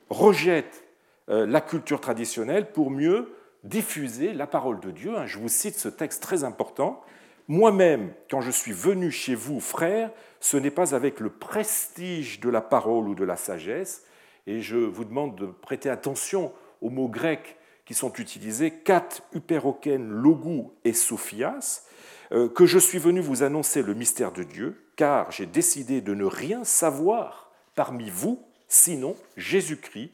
rejette 0.09 0.85
la 1.29 1.61
culture 1.61 2.01
traditionnelle 2.01 2.73
pour 2.73 2.91
mieux 2.91 3.33
diffuser 3.63 4.33
la 4.33 4.49
parole 4.49 4.81
de 4.81 4.91
Dieu. 4.91 5.13
Je 5.27 5.39
vous 5.39 5.49
cite 5.49 5.77
ce 5.77 5.89
texte 5.89 6.21
très 6.21 6.43
important. 6.43 7.05
Moi-même, 7.51 8.13
quand 8.31 8.41
je 8.41 8.53
suis 8.53 8.71
venu 8.71 9.11
chez 9.11 9.35
vous, 9.35 9.59
frères, 9.59 10.13
ce 10.39 10.57
n'est 10.57 10.71
pas 10.71 10.95
avec 10.95 11.19
le 11.19 11.31
prestige 11.31 12.39
de 12.39 12.49
la 12.49 12.61
parole 12.61 13.09
ou 13.09 13.17
de 13.17 13.25
la 13.25 13.37
sagesse, 13.37 14.05
et 14.47 14.61
je 14.61 14.77
vous 14.77 15.05
demande 15.05 15.35
de 15.35 15.47
prêter 15.47 15.91
attention 15.91 16.53
aux 16.81 16.91
mots 16.91 17.09
grecs 17.09 17.57
qui 17.87 17.95
sont 17.95 18.13
utilisés, 18.13 18.71
kat, 18.71 19.09
uperoken, 19.35 20.09
logou 20.09 20.75
et 20.85 20.93
sophias, 20.93 21.89
euh, 22.31 22.49
que 22.49 22.67
je 22.67 22.79
suis 22.79 22.99
venu 22.99 23.19
vous 23.19 23.43
annoncer 23.43 23.83
le 23.83 23.95
mystère 23.95 24.31
de 24.31 24.45
Dieu, 24.45 24.81
car 24.95 25.33
j'ai 25.33 25.47
décidé 25.47 26.01
de 26.01 26.15
ne 26.15 26.27
rien 26.27 26.63
savoir 26.63 27.51
parmi 27.75 28.11
vous, 28.11 28.41
sinon 28.69 29.17
Jésus-Christ 29.37 30.13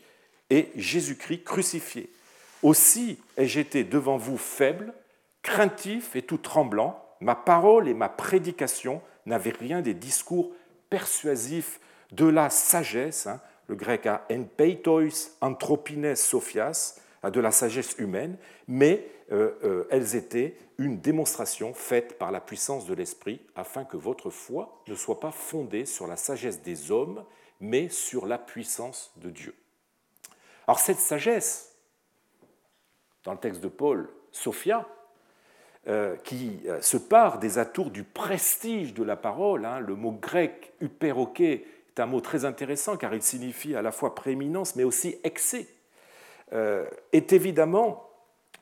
et 0.48 0.70
Jésus-Christ 0.74 1.44
crucifié. 1.44 2.08
Aussi 2.62 3.18
ai-je 3.36 3.60
été 3.60 3.84
devant 3.84 4.16
vous 4.16 4.38
faible, 4.38 4.94
craintif 5.42 6.16
et 6.16 6.22
tout 6.22 6.38
tremblant. 6.38 7.05
Ma 7.20 7.34
parole 7.34 7.88
et 7.88 7.94
ma 7.94 8.08
prédication 8.08 9.00
n'avaient 9.24 9.50
rien 9.50 9.82
des 9.82 9.94
discours 9.94 10.52
persuasifs 10.90 11.80
de 12.12 12.26
la 12.26 12.50
sagesse, 12.50 13.26
hein, 13.26 13.40
le 13.66 13.74
grec 13.74 14.06
a 14.06 14.24
enpeitois 14.30 15.08
anthropines 15.40 16.14
sophias, 16.14 17.00
de 17.30 17.40
la 17.40 17.50
sagesse 17.50 17.96
humaine, 17.98 18.36
mais 18.68 19.06
euh, 19.32 19.52
euh, 19.64 19.88
elles 19.90 20.16
étaient 20.16 20.56
une 20.78 21.00
démonstration 21.00 21.74
faite 21.74 22.18
par 22.18 22.30
la 22.30 22.40
puissance 22.40 22.86
de 22.86 22.94
l'esprit 22.94 23.40
afin 23.54 23.84
que 23.84 23.96
votre 23.96 24.30
foi 24.30 24.82
ne 24.86 24.94
soit 24.94 25.20
pas 25.20 25.32
fondée 25.32 25.86
sur 25.86 26.06
la 26.06 26.16
sagesse 26.16 26.62
des 26.62 26.90
hommes, 26.90 27.24
mais 27.60 27.88
sur 27.88 28.26
la 28.26 28.38
puissance 28.38 29.12
de 29.16 29.30
Dieu. 29.30 29.54
Alors 30.66 30.78
cette 30.78 30.98
sagesse, 30.98 31.74
dans 33.24 33.32
le 33.32 33.38
texte 33.38 33.62
de 33.62 33.68
Paul, 33.68 34.08
Sophia, 34.30 34.86
qui 36.24 36.60
se 36.80 36.96
part 36.96 37.38
des 37.38 37.58
atours 37.58 37.90
du 37.90 38.02
prestige 38.02 38.92
de 38.92 39.04
la 39.04 39.14
parole, 39.16 39.64
hein, 39.64 39.78
le 39.78 39.94
mot 39.94 40.10
grec 40.10 40.72
uperoké 40.80 41.64
c'est 41.96 42.02
un 42.02 42.06
mot 42.06 42.20
très 42.20 42.44
intéressant 42.44 42.98
car 42.98 43.14
il 43.14 43.22
signifie 43.22 43.74
à 43.74 43.80
la 43.80 43.90
fois 43.90 44.14
prééminence 44.14 44.76
mais 44.76 44.84
aussi 44.84 45.16
excès, 45.24 45.66
euh, 46.52 46.86
est 47.12 47.32
évidemment 47.32 48.10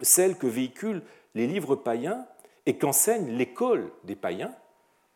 celle 0.01 0.39
que 0.39 0.47
véhiculent 0.47 1.03
les 1.35 1.49
livres 1.49 1.75
païens 1.75 2.27
et 2.67 2.79
qu'enseigne 2.79 3.37
l'école 3.37 3.91
des 4.05 4.15
païens, 4.15 4.55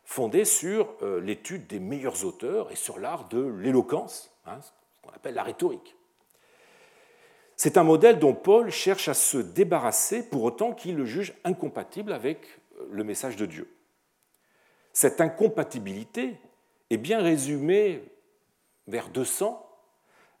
fondée 0.03 0.43
sur 0.43 0.93
euh, 1.01 1.21
l'étude 1.21 1.65
des 1.67 1.79
meilleurs 1.79 2.25
auteurs 2.25 2.69
et 2.73 2.75
sur 2.75 2.99
l'art 2.99 3.29
de 3.29 3.41
l'éloquence, 3.41 4.35
hein, 4.45 4.59
ce 4.61 4.71
qu'on 5.01 5.15
appelle 5.15 5.35
la 5.35 5.43
rhétorique. 5.43 5.95
C'est 7.61 7.75
un 7.75 7.83
modèle 7.83 8.19
dont 8.19 8.33
Paul 8.33 8.71
cherche 8.71 9.09
à 9.09 9.13
se 9.13 9.37
débarrasser 9.37 10.23
pour 10.23 10.43
autant 10.43 10.71
qu'il 10.71 10.95
le 10.95 11.03
juge 11.03 11.33
incompatible 11.43 12.13
avec 12.13 12.39
euh, 12.77 12.87
le 12.89 13.03
message 13.03 13.35
de 13.35 13.45
Dieu. 13.45 13.69
Cette 14.93 15.19
incompatibilité 15.19 16.37
est 16.89 16.95
bien 16.95 17.21
résumé 17.21 18.01
vers 18.87 19.09
200 19.09 19.61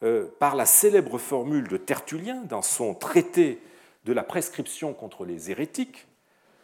euh, 0.01 0.29
par 0.39 0.55
la 0.55 0.65
célèbre 0.65 1.17
formule 1.17 1.67
de 1.67 1.75
Tertullien 1.75 2.41
dans 2.45 2.61
son 2.61 2.95
traité 2.95 3.61
de 4.05 4.13
la 4.13 4.23
prescription 4.23 4.93
contre 4.93 5.25
les 5.25 5.51
hérétiques, 5.51 6.07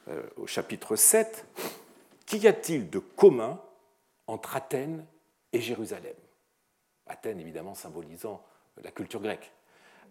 euh, 0.07 0.23
au 0.37 0.47
chapitre 0.47 0.95
7, 0.95 1.45
Qu'y 2.25 2.47
a-t-il 2.47 2.89
de 2.89 2.99
commun 2.99 3.61
entre 4.25 4.55
Athènes 4.55 5.05
et 5.51 5.59
Jérusalem? 5.59 6.15
Athènes, 7.07 7.41
évidemment, 7.41 7.75
symbolisant 7.75 8.41
la 8.81 8.91
culture 8.91 9.19
grecque. 9.19 9.51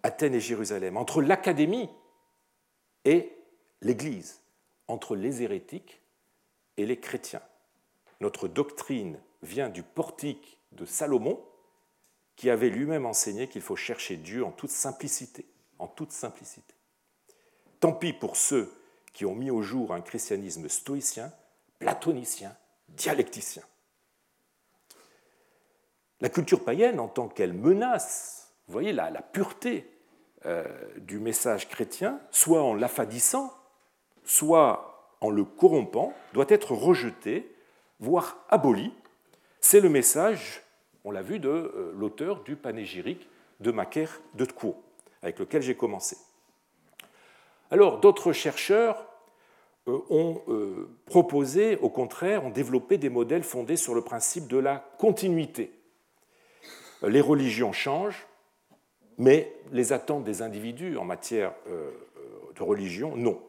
Athènes 0.05 0.35
et 0.35 0.41
Jérusalem, 0.41 0.99
entre 0.99 1.23
l'académie 1.23 1.89
et 3.07 3.33
l'Église, 3.81 4.43
entre 4.87 5.17
les 5.17 5.43
hérétiques 5.43 6.03
et 6.77 6.85
les 6.85 7.01
chrétiens. 7.01 7.43
Notre 8.21 8.47
doctrine 8.47 9.19
vient 9.43 9.71
du 9.71 9.83
portique 9.83 10.59
de 10.73 10.85
Salomon, 10.85 11.43
qui 12.37 12.51
avait 12.51 12.69
lui-même 12.69 13.07
enseigné 13.07 13.49
qu'il 13.49 13.63
faut 13.63 13.77
chercher 13.77 14.19
Dieu 14.19 14.45
en 14.45 14.53
toute 14.53 14.71
simplicité, 14.71 15.47
en 15.79 15.87
toute 15.87 16.13
simplicité. 16.13 16.75
Tant 17.81 17.95
pis 17.95 18.13
pour 18.13 18.37
ceux 18.37 18.71
qui 19.15 19.25
ont 19.25 19.35
mis 19.35 19.51
au 19.51 19.63
jour 19.63 19.95
un 19.95 20.03
christianisme 20.03 20.69
stoïcien, 20.69 21.33
platonicien, 21.79 22.55
dialecticien. 22.89 23.63
La 26.21 26.29
culture 26.29 26.63
païenne, 26.63 27.01
en 27.01 27.09
tant 27.09 27.29
qu'elle 27.29 27.55
menace, 27.55 28.53
vous 28.67 28.73
voyez 28.73 28.93
la, 28.93 29.09
la 29.09 29.23
pureté 29.23 29.94
du 30.99 31.19
message 31.19 31.69
chrétien, 31.69 32.21
soit 32.31 32.63
en 32.63 32.75
l'affadissant, 32.75 33.53
soit 34.25 35.17
en 35.21 35.31
le 35.31 35.45
corrompant, 35.45 36.13
doit 36.33 36.47
être 36.49 36.73
rejetée 36.73 37.55
voire 38.01 38.45
aboli. 38.51 38.93
C'est 39.61 39.81
le 39.81 39.89
message, 39.89 40.63
on 41.05 41.11
l'a 41.11 41.23
vu, 41.23 41.39
de 41.39 41.49
euh, 41.49 41.93
l'auteur 41.97 42.43
du 42.43 42.57
panégyrique 42.57 43.29
de 43.61 43.71
Macaire 43.71 44.21
de 44.35 44.45
Tcou, 44.45 44.77
avec 45.23 45.39
lequel 45.39 45.63
j'ai 45.63 45.75
commencé. 45.75 46.17
Alors, 47.71 48.01
d'autres 48.01 48.33
chercheurs 48.33 49.07
euh, 49.89 49.99
ont 50.11 50.43
euh, 50.49 50.91
proposé, 51.07 51.77
au 51.79 51.89
contraire, 51.89 52.45
ont 52.45 52.51
développé 52.51 52.99
des 52.99 53.09
modèles 53.09 53.45
fondés 53.45 53.77
sur 53.77 53.95
le 53.95 54.03
principe 54.03 54.49
de 54.49 54.59
la 54.59 54.85
continuité. 54.99 55.73
Les 57.03 57.21
religions 57.21 57.73
changent, 57.73 58.27
mais 59.19 59.53
les 59.73 59.93
attentes 59.93 60.25
des 60.25 60.43
individus 60.43 60.97
en 60.97 61.05
matière 61.05 61.53
de 62.55 62.63
religion, 62.63 63.17
non. 63.17 63.41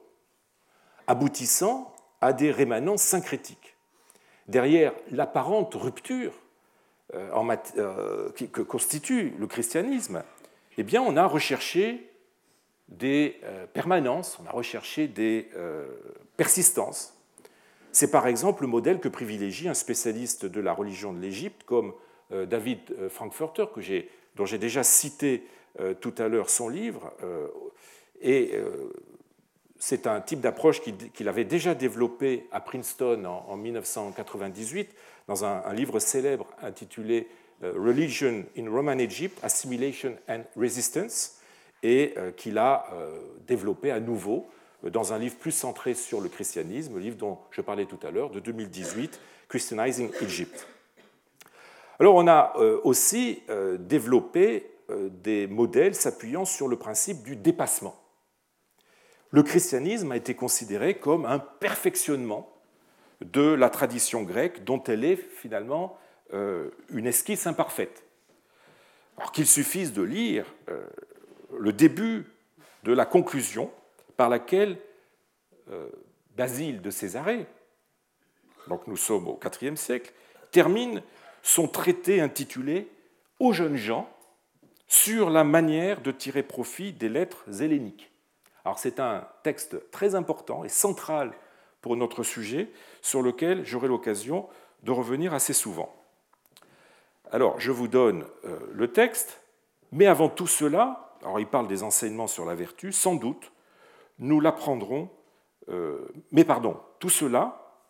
Aboutissant 1.07 1.93
à 2.21 2.33
des 2.33 2.51
rémanents 2.51 2.97
syncrétiques 2.97 3.75
derrière 4.47 4.93
l'apparente 5.11 5.73
rupture 5.75 6.33
euh, 7.13 7.29
euh, 7.77 8.31
que 8.31 8.61
constitue 8.61 9.33
le 9.37 9.47
christianisme, 9.47 10.23
eh 10.77 10.83
bien, 10.83 11.01
on 11.01 11.17
a 11.17 11.25
recherché 11.25 12.09
des 12.89 13.39
euh, 13.43 13.65
permanences, 13.67 14.39
on 14.43 14.47
a 14.47 14.51
recherché 14.51 15.07
des 15.07 15.49
persistances. 16.37 17.13
C'est 17.91 18.11
par 18.11 18.27
exemple 18.27 18.63
le 18.63 18.67
modèle 18.67 18.99
que 18.99 19.07
privilégie 19.07 19.69
un 19.69 19.73
spécialiste 19.73 20.45
de 20.45 20.59
la 20.59 20.73
religion 20.73 21.13
de 21.13 21.19
l'Égypte 21.19 21.63
comme 21.63 21.93
David 22.29 22.79
Frankfurter, 23.09 23.65
dont 24.35 24.45
j'ai 24.45 24.57
déjà 24.57 24.83
cité 24.83 25.47
tout 25.99 26.13
à 26.17 26.27
l'heure 26.27 26.49
son 26.49 26.69
livre, 26.69 27.11
et 28.21 28.53
c'est 29.77 30.07
un 30.07 30.21
type 30.21 30.41
d'approche 30.41 30.81
qu'il 31.13 31.27
avait 31.27 31.43
déjà 31.43 31.75
développé 31.75 32.47
à 32.51 32.59
Princeton 32.59 33.25
en 33.25 33.57
1998 33.57 34.89
dans 35.27 35.45
un, 35.45 35.73
livre 35.73 35.99
célèbre 35.99 36.47
intitulé 36.61 37.27
euh, 37.63 37.73
Religion 37.77 38.45
in 38.57 38.69
Roman 38.69 38.97
Egypt, 38.99 39.37
Assimilation 39.43 40.15
and 40.29 40.41
Resistance, 40.55 41.39
et 41.83 42.13
euh, 42.17 42.31
qu'il 42.31 42.57
a 42.57 42.87
euh, 42.93 43.17
développé 43.47 43.91
à 43.91 43.99
nouveau 43.99 44.47
dans 44.83 45.13
un 45.13 45.19
livre 45.19 45.35
plus 45.35 45.51
centré 45.51 45.93
sur 45.93 46.21
le 46.21 46.29
christianisme, 46.29 46.95
le 46.95 47.01
livre 47.01 47.17
dont 47.17 47.39
je 47.51 47.61
parlais 47.61 47.85
tout 47.85 47.99
à 48.05 48.11
l'heure, 48.11 48.29
de 48.29 48.39
2018, 48.39 49.19
Christianizing 49.47 50.11
Egypt. 50.21 50.67
Alors 51.99 52.15
on 52.15 52.27
a 52.27 52.55
aussi 52.83 53.41
développé 53.79 54.74
des 54.89 55.47
modèles 55.47 55.95
s'appuyant 55.95 56.45
sur 56.45 56.67
le 56.67 56.77
principe 56.77 57.23
du 57.23 57.35
dépassement. 57.35 57.99
Le 59.31 59.43
christianisme 59.43 60.11
a 60.11 60.17
été 60.17 60.35
considéré 60.35 60.99
comme 60.99 61.25
un 61.25 61.39
perfectionnement 61.39 62.51
de 63.21 63.41
la 63.41 63.69
tradition 63.69 64.23
grecque 64.23 64.63
dont 64.63 64.83
elle 64.83 65.03
est 65.03 65.15
finalement 65.15 65.97
une 66.31 67.07
esquisse 67.07 67.47
imparfaite. 67.47 68.03
Alors 69.17 69.31
qu'il 69.31 69.47
suffise 69.47 69.93
de 69.93 70.03
lire 70.03 70.45
le 71.57 71.73
début 71.73 72.25
de 72.83 72.93
la 72.93 73.05
conclusion 73.05 73.71
par 74.15 74.29
laquelle 74.29 74.77
euh, 75.71 75.89
Basile 76.35 76.81
de 76.81 76.89
Césarée, 76.89 77.45
donc 78.67 78.87
nous 78.87 78.97
sommes 78.97 79.27
au 79.27 79.39
IVe 79.61 79.75
siècle, 79.75 80.13
termine 80.51 81.01
son 81.41 81.67
traité 81.67 82.21
intitulé 82.21 82.89
Aux 83.39 83.53
jeunes 83.53 83.77
gens 83.77 84.09
sur 84.95 85.29
la 85.29 85.43
manière 85.43 86.01
de 86.01 86.09
tirer 86.09 86.41
profit 86.41 86.93
des 86.93 87.09
lettres 87.09 87.61
helléniques. 87.61 88.13
Alors 88.63 88.79
c'est 88.79 89.01
un 89.01 89.27
texte 89.43 89.91
très 89.91 90.15
important 90.15 90.63
et 90.63 90.69
central 90.69 91.33
pour 91.81 91.97
notre 91.97 92.23
sujet 92.23 92.71
sur 93.01 93.21
lequel 93.21 93.65
j'aurai 93.65 93.89
l'occasion 93.89 94.47
de 94.83 94.91
revenir 94.93 95.33
assez 95.33 95.51
souvent. 95.51 95.93
Alors 97.29 97.59
je 97.59 97.71
vous 97.71 97.89
donne 97.89 98.25
euh, 98.45 98.57
le 98.71 98.91
texte, 98.93 99.41
mais 99.91 100.05
avant 100.05 100.29
tout 100.29 100.47
cela, 100.47 101.17
alors 101.21 101.41
il 101.41 101.47
parle 101.47 101.67
des 101.67 101.83
enseignements 101.83 102.27
sur 102.27 102.45
la 102.45 102.55
vertu, 102.55 102.93
sans 102.93 103.15
doute, 103.15 103.51
nous 104.17 104.39
l'apprendrons, 104.39 105.09
euh, 105.67 106.07
mais 106.31 106.45
pardon, 106.45 106.79
tout 106.99 107.09
cela, 107.09 107.83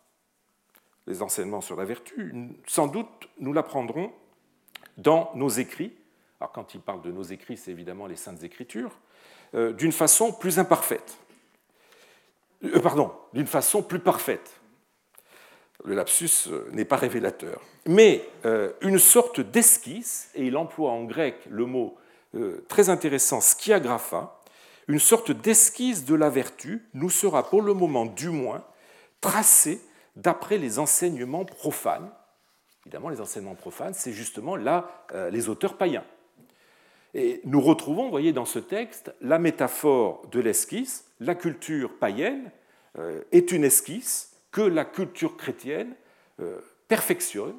les 1.06 1.22
enseignements 1.22 1.60
sur 1.60 1.76
la 1.76 1.84
vertu, 1.84 2.34
sans 2.66 2.88
doute 2.88 3.28
nous 3.38 3.52
l'apprendrons 3.52 4.10
dans 4.98 5.30
nos 5.36 5.48
écrits, 5.48 5.96
alors 6.40 6.52
quand 6.52 6.74
il 6.74 6.80
parle 6.80 7.02
de 7.02 7.10
nos 7.10 7.22
écrits, 7.22 7.56
c'est 7.56 7.70
évidemment 7.70 8.06
les 8.06 8.16
saintes 8.16 8.42
écritures, 8.42 8.92
euh, 9.54 9.72
d'une 9.72 9.92
façon 9.92 10.32
plus 10.32 10.58
imparfaite. 10.58 11.16
Euh, 12.64 12.80
pardon, 12.80 13.12
d'une 13.32 13.46
façon 13.46 13.82
plus 13.82 14.00
parfaite. 14.00 14.60
Le 15.84 15.94
lapsus 15.94 16.48
n'est 16.72 16.84
pas 16.84 16.96
révélateur. 16.96 17.60
Mais 17.86 18.28
une 18.80 18.98
sorte 18.98 19.40
d'esquisse, 19.40 20.30
et 20.34 20.46
il 20.46 20.56
emploie 20.56 20.90
en 20.90 21.04
grec 21.04 21.36
le 21.48 21.66
mot 21.66 21.96
euh, 22.36 22.64
très 22.68 22.90
intéressant, 22.90 23.40
skiagrapha, 23.40 24.40
une 24.88 24.98
sorte 24.98 25.30
d'esquisse 25.32 26.04
de 26.04 26.14
la 26.14 26.28
vertu, 26.28 26.86
nous 26.94 27.10
sera 27.10 27.48
pour 27.48 27.62
le 27.62 27.72
moment 27.72 28.04
du 28.04 28.28
moins 28.28 28.64
tracée 29.20 29.80
d'après 30.16 30.58
les 30.58 30.78
enseignements 30.78 31.44
profanes. 31.44 32.10
Évidemment, 32.84 33.08
les 33.08 33.20
enseignements 33.20 33.54
profanes, 33.54 33.94
c'est 33.94 34.12
justement 34.12 34.54
là 34.56 35.06
euh, 35.12 35.30
les 35.30 35.48
auteurs 35.48 35.76
païens. 35.76 36.04
Et 37.14 37.40
nous 37.44 37.60
retrouvons, 37.60 38.04
vous 38.04 38.10
voyez, 38.10 38.32
dans 38.32 38.44
ce 38.44 38.58
texte, 38.58 39.14
la 39.20 39.38
métaphore 39.38 40.26
de 40.30 40.40
l'esquisse. 40.40 41.10
La 41.20 41.34
culture 41.34 41.98
païenne 41.98 42.50
euh, 42.98 43.22
est 43.32 43.52
une 43.52 43.64
esquisse 43.64 44.36
que 44.50 44.60
la 44.60 44.84
culture 44.84 45.36
chrétienne 45.36 45.94
perfectionne, 46.88 47.56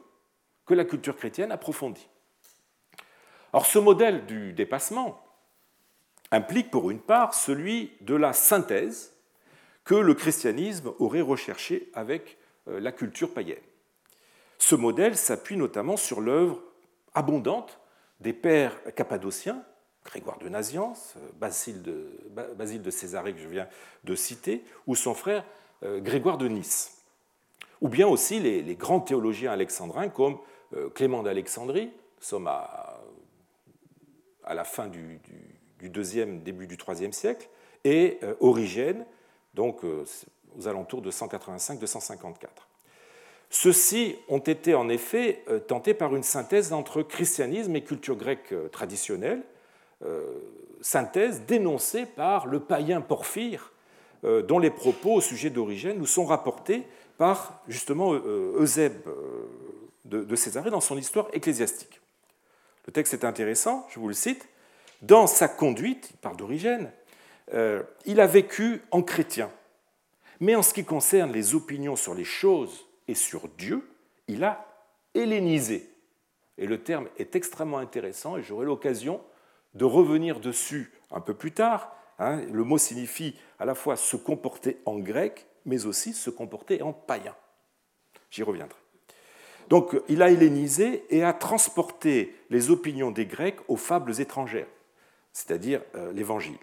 que 0.68 0.76
la 0.76 0.86
culture 0.86 1.16
chrétienne 1.16 1.52
approfondit. 1.52 2.08
Or, 3.54 3.66
ce 3.66 3.80
modèle 3.80 4.26
du 4.26 4.54
dépassement 4.54 5.20
implique 6.32 6.70
pour 6.70 6.92
une 6.92 7.00
part 7.00 7.34
celui 7.34 7.94
de 8.02 8.16
la 8.16 8.34
synthèse 8.34 9.14
que 9.84 9.96
le 9.96 10.14
christianisme 10.14 10.92
aurait 11.00 11.22
recherché 11.22 11.90
avec 11.94 12.38
euh, 12.68 12.80
la 12.80 12.92
culture 12.92 13.34
païenne. 13.34 13.58
Ce 14.58 14.76
modèle 14.76 15.16
s'appuie 15.16 15.56
notamment 15.56 15.96
sur 15.96 16.20
l'œuvre 16.20 16.62
abondante 17.14 17.80
des 18.20 18.34
pères 18.34 18.76
cappadociens, 18.96 19.64
Grégoire 20.06 20.38
de 20.40 20.48
Naziance, 20.48 21.16
euh, 21.18 21.32
Basile 21.38 22.82
de, 22.82 22.92
Césarée 22.92 23.34
que 23.34 23.40
je 23.40 23.48
viens 23.48 23.68
de 24.04 24.16
citer, 24.16 24.64
ou 24.86 24.96
son 24.96 25.14
frère 25.14 25.44
euh, 25.84 26.00
Grégoire 26.00 26.38
de 26.38 26.48
Nice, 26.48 27.04
ou 27.82 27.90
bien 27.90 28.08
aussi 28.08 28.40
les, 28.40 28.76
grands 28.76 29.02
théologiens 29.02 29.52
alexandrins 29.52 30.10
comme 30.10 30.38
Clément 30.96 31.24
d'Alexandrie, 31.24 31.86
nous 31.86 32.24
sommes 32.24 32.48
à 34.48 34.54
la 34.54 34.64
fin 34.64 34.88
du, 34.88 35.20
deuxième, 35.82 36.42
début 36.42 36.68
du 36.68 36.78
troisième 36.78 37.14
siècle, 37.14 37.48
et 37.84 38.18
euh, 38.24 38.36
Origène, 38.40 39.06
donc 39.54 39.84
euh, 39.84 40.06
aux 40.58 40.68
alentours 40.68 41.02
de 41.02 41.12
185-254. 41.12 42.48
Ceux-ci 43.50 44.16
ont 44.28 44.40
été 44.40 44.76
en 44.76 44.90
effet 44.90 45.44
euh, 45.50 45.60
tentés 45.60 45.94
par 45.94 46.16
une 46.16 46.24
synthèse 46.24 46.74
entre 46.74 47.02
christianisme 47.02 47.76
et 47.76 47.84
culture 47.84 48.16
grecque 48.16 48.54
traditionnelle, 48.72 49.42
synthèse 50.80 51.42
dénoncée 51.48 52.06
par 52.06 52.46
le 52.46 52.60
païen 52.60 53.02
Porphyre, 53.02 53.72
dont 54.24 54.60
les 54.60 54.70
propos 54.70 55.16
au 55.16 55.22
sujet 55.22 55.50
d'Origène 55.50 55.98
nous 55.98 56.06
sont 56.06 56.26
rapportés 56.26 56.84
par 57.18 57.64
justement 57.68 58.14
Eusèbe 58.14 59.02
de 60.06 60.36
Césarée 60.36 60.70
dans 60.70 60.80
son 60.80 60.96
histoire 60.96 61.30
ecclésiastique. 61.34 62.00
Le 62.88 62.94
texte 62.94 63.14
est 63.14 63.26
intéressant, 63.26 63.86
je 63.90 64.00
vous 64.00 64.08
le 64.08 64.14
cite. 64.14 64.48
Dans 65.02 65.28
sa 65.28 65.48
conduite, 65.48 66.10
il 66.12 66.18
parle 66.18 66.38
d'origine, 66.38 66.90
euh, 67.54 67.84
il 68.06 68.20
a 68.20 68.28
vécu 68.28 68.82
en 68.92 69.04
chrétien. 69.04 69.52
Mais 70.40 70.56
en 70.56 70.62
ce 70.64 70.74
qui 70.74 70.86
concerne 70.86 71.32
les 71.32 71.54
opinions 71.54 71.96
sur 71.96 72.16
les 72.16 72.24
choses 72.24 72.87
et 73.08 73.16
sur 73.16 73.48
Dieu, 73.50 73.88
il 74.28 74.44
a 74.44 74.66
hellénisé. 75.14 75.90
Et 76.58 76.66
le 76.66 76.82
terme 76.82 77.08
est 77.18 77.36
extrêmement 77.36 77.78
intéressant 77.78 78.38
et 78.38 78.44
j'aurai 78.44 78.66
l'occasion 78.66 79.22
de 79.74 79.86
revenir 79.86 80.40
dessus 80.40 80.92
un 81.12 81.22
peu 81.22 81.34
plus 81.34 81.52
tard. 81.52 81.96
Hein. 82.20 82.42
Le 82.52 82.64
mot 82.64 82.78
signifie 82.78 83.36
à 83.60 83.66
la 83.66 83.76
fois 83.76 83.96
se 83.96 84.16
comporter 84.16 84.78
en 84.86 84.98
grec, 84.98 85.46
mais 85.66 85.86
aussi 85.86 86.14
se 86.14 86.30
comporter 86.30 86.82
en 86.82 86.94
païen. 86.94 87.36
J'y 88.32 88.44
reviendrai. 88.44 88.80
Donc 89.70 89.96
il 90.08 90.22
a 90.22 90.32
hellénisé 90.32 91.06
et 91.10 91.24
a 91.24 91.34
transporté 91.34 92.36
les 92.50 92.70
opinions 92.70 93.12
des 93.12 93.26
Grecs 93.26 93.60
aux 93.68 93.76
fables 93.76 94.20
étrangères, 94.20 94.68
c'est-à-dire 95.34 95.82
euh, 95.96 96.12
l'Évangile. 96.14 96.58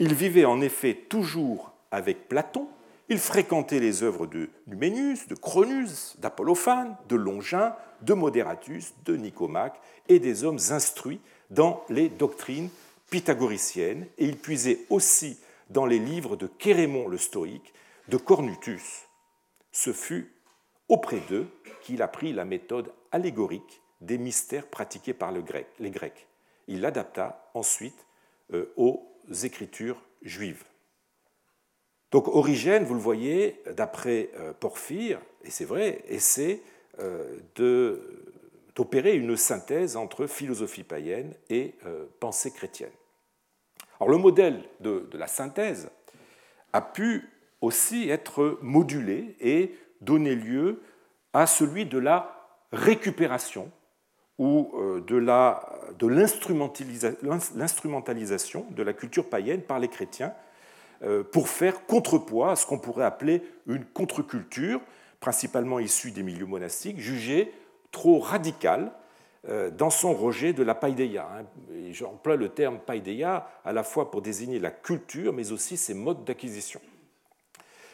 Il 0.00 0.14
vivait 0.14 0.44
en 0.44 0.60
effet 0.60 0.94
toujours 1.08 1.72
avec 1.92 2.28
Platon, 2.28 2.68
il 3.08 3.18
fréquentait 3.18 3.80
les 3.80 4.02
œuvres 4.02 4.26
de 4.26 4.48
Numénus, 4.66 5.28
de 5.28 5.34
Cronus, 5.34 6.16
d'Apollophane, 6.18 6.96
de 7.08 7.16
Longin, 7.16 7.76
de 8.02 8.14
Moderatus, 8.14 8.94
de 9.04 9.16
Nicomaque 9.16 9.80
et 10.08 10.18
des 10.18 10.44
hommes 10.44 10.58
instruits 10.70 11.20
dans 11.50 11.84
les 11.88 12.08
doctrines 12.08 12.70
pythagoriciennes, 13.10 14.06
et 14.18 14.24
il 14.26 14.36
puisait 14.36 14.80
aussi 14.90 15.38
dans 15.70 15.86
les 15.86 15.98
livres 15.98 16.36
de 16.36 16.50
Chérémon 16.58 17.08
le 17.08 17.18
stoïque, 17.18 17.72
de 18.08 18.16
Cornutus. 18.16 19.06
Ce 19.72 19.92
fut 19.92 20.32
auprès 20.88 21.20
d'eux 21.28 21.46
qu'il 21.82 22.02
a 22.02 22.08
pris 22.08 22.32
la 22.32 22.44
méthode 22.44 22.92
allégorique 23.12 23.82
des 24.00 24.18
mystères 24.18 24.66
pratiqués 24.66 25.14
par 25.14 25.32
les 25.32 25.90
Grecs. 25.90 26.26
Il 26.68 26.80
l'adapta 26.80 27.50
ensuite 27.54 28.06
euh, 28.52 28.72
aux 28.76 29.06
écritures 29.42 30.00
juives. 30.22 30.64
Donc 32.10 32.28
Origène, 32.28 32.84
vous 32.84 32.94
le 32.94 33.00
voyez, 33.00 33.60
d'après 33.76 34.30
euh, 34.38 34.52
Porphyre, 34.52 35.20
et 35.44 35.50
c'est 35.50 35.64
vrai, 35.64 36.02
essaie 36.08 36.60
euh, 37.00 37.98
d'opérer 38.76 39.16
une 39.16 39.36
synthèse 39.36 39.96
entre 39.96 40.26
philosophie 40.26 40.84
païenne 40.84 41.34
et 41.50 41.74
pensée 42.20 42.50
chrétienne. 42.50 42.90
Alors 44.00 44.10
le 44.10 44.18
modèle 44.18 44.62
de, 44.80 45.08
la 45.12 45.26
synthèse 45.26 45.90
a 46.72 46.80
pu 46.80 47.28
aussi 47.60 48.08
être 48.10 48.58
modulé 48.62 49.36
et 49.40 49.74
donner 50.00 50.34
lieu 50.34 50.80
à 51.32 51.46
celui 51.46 51.86
de 51.86 51.98
la 51.98 52.58
récupération 52.72 53.70
ou 54.38 54.72
euh, 54.74 55.00
de 55.00 56.06
l'instrumentalisation 56.06 58.66
de, 58.70 58.82
la 58.82 58.92
culture 58.92 59.28
païenne 59.28 59.62
par 59.62 59.78
les 59.78 59.88
chrétiens 59.88 60.28
euh, 60.28 60.32
pour 61.32 61.48
faire 61.48 61.86
contrepoids 61.86 62.52
à 62.52 62.56
ce 62.56 62.66
qu'on 62.66 62.78
pourrait 62.78 63.04
appeler 63.04 63.42
une 63.66 63.84
contre-culture, 63.84 64.80
principalement 65.20 65.78
issue 65.78 66.10
des 66.10 66.22
milieux 66.22 66.46
monastiques, 66.46 66.98
jugée 66.98 67.52
trop 67.90 68.18
radicale 68.18 68.92
euh, 69.48 69.70
dans 69.70 69.90
son 69.90 70.14
rejet 70.14 70.52
de 70.52 70.62
la 70.62 70.74
paideia. 70.74 71.28
Hein. 71.30 71.44
J'emploie 71.92 72.36
le 72.36 72.48
terme 72.48 72.78
paideia 72.78 73.48
à 73.64 73.72
la 73.72 73.82
fois 73.82 74.10
pour 74.10 74.22
désigner 74.22 74.58
la 74.58 74.70
culture, 74.70 75.32
mais 75.32 75.52
aussi 75.52 75.76
ses 75.76 75.94
modes 75.94 76.24
d'acquisition. 76.24 76.80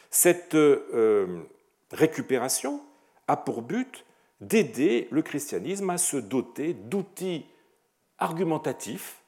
Cette 0.09 0.57
récupération 1.91 2.81
a 3.27 3.37
pour 3.37 3.61
but 3.61 4.05
d'aider 4.41 5.07
le 5.11 5.21
christianisme 5.21 5.89
à 5.89 5.97
se 5.97 6.17
doter 6.17 6.73
d'outils 6.73 7.45
argumentatifs 8.17 9.21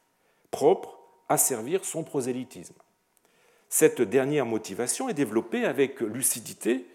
propres 0.51 0.97
à 1.29 1.37
servir 1.37 1.85
son 1.85 2.03
prosélytisme. 2.03 2.75
Cette 3.75 4.03
dernière 4.03 4.45
motivation 4.45 5.09
est 5.09 5.15
développée 5.15 5.65
avec 5.65 6.01
lucidité 6.01 6.85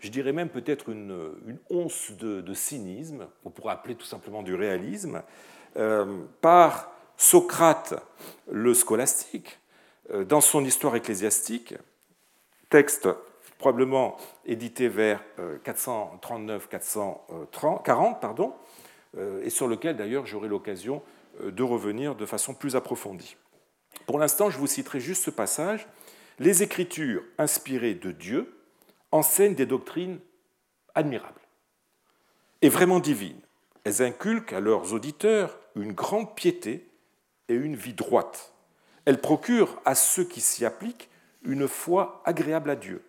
je 0.00 0.08
dirais 0.08 0.32
même 0.32 0.48
peut-être 0.48 0.88
une, 0.88 1.32
once 1.70 2.10
de, 2.10 2.54
cynisme, 2.54 3.28
on 3.44 3.50
pourrait 3.50 3.74
appeler 3.74 3.94
tout 3.94 4.04
simplement 4.04 4.42
du 4.42 4.56
réalisme, 4.56 5.22
par 6.40 6.90
Socrate 7.16 7.94
le 8.50 8.74
scolastique, 8.74 9.60
dans 10.12 10.40
son 10.40 10.64
histoire 10.64 10.96
ecclésiastique, 10.96 11.76
texte 12.68 13.08
probablement 13.56 14.16
édité 14.44 14.88
vers 14.88 15.22
439-440, 15.64 18.18
pardon, 18.18 18.54
et 19.16 19.50
sur 19.50 19.68
lequel 19.68 19.96
d'ailleurs 19.96 20.26
j'aurai 20.26 20.48
l'occasion 20.48 21.00
de 21.40 21.62
revenir 21.62 22.16
de 22.16 22.26
façon 22.26 22.54
plus 22.54 22.74
approfondie. 22.74 23.36
Pour 24.06 24.18
l'instant, 24.18 24.50
je 24.50 24.58
vous 24.58 24.66
citerai 24.66 25.00
juste 25.00 25.24
ce 25.24 25.30
passage. 25.30 25.86
Les 26.40 26.64
Écritures 26.64 27.22
inspirées 27.38 27.94
de 27.94 28.10
Dieu 28.10 28.52
enseignent 29.12 29.54
des 29.54 29.66
doctrines 29.66 30.18
admirables 30.94 31.40
et 32.60 32.68
vraiment 32.68 32.98
divines. 32.98 33.40
Elles 33.84 34.02
inculquent 34.02 34.52
à 34.52 34.60
leurs 34.60 34.92
auditeurs 34.92 35.58
une 35.76 35.92
grande 35.92 36.34
piété 36.34 36.88
et 37.48 37.54
une 37.54 37.76
vie 37.76 37.92
droite. 37.92 38.52
Elles 39.04 39.20
procurent 39.20 39.80
à 39.84 39.94
ceux 39.94 40.24
qui 40.24 40.40
s'y 40.40 40.64
appliquent 40.64 41.08
une 41.42 41.68
foi 41.68 42.22
agréable 42.24 42.70
à 42.70 42.76
Dieu. 42.76 43.04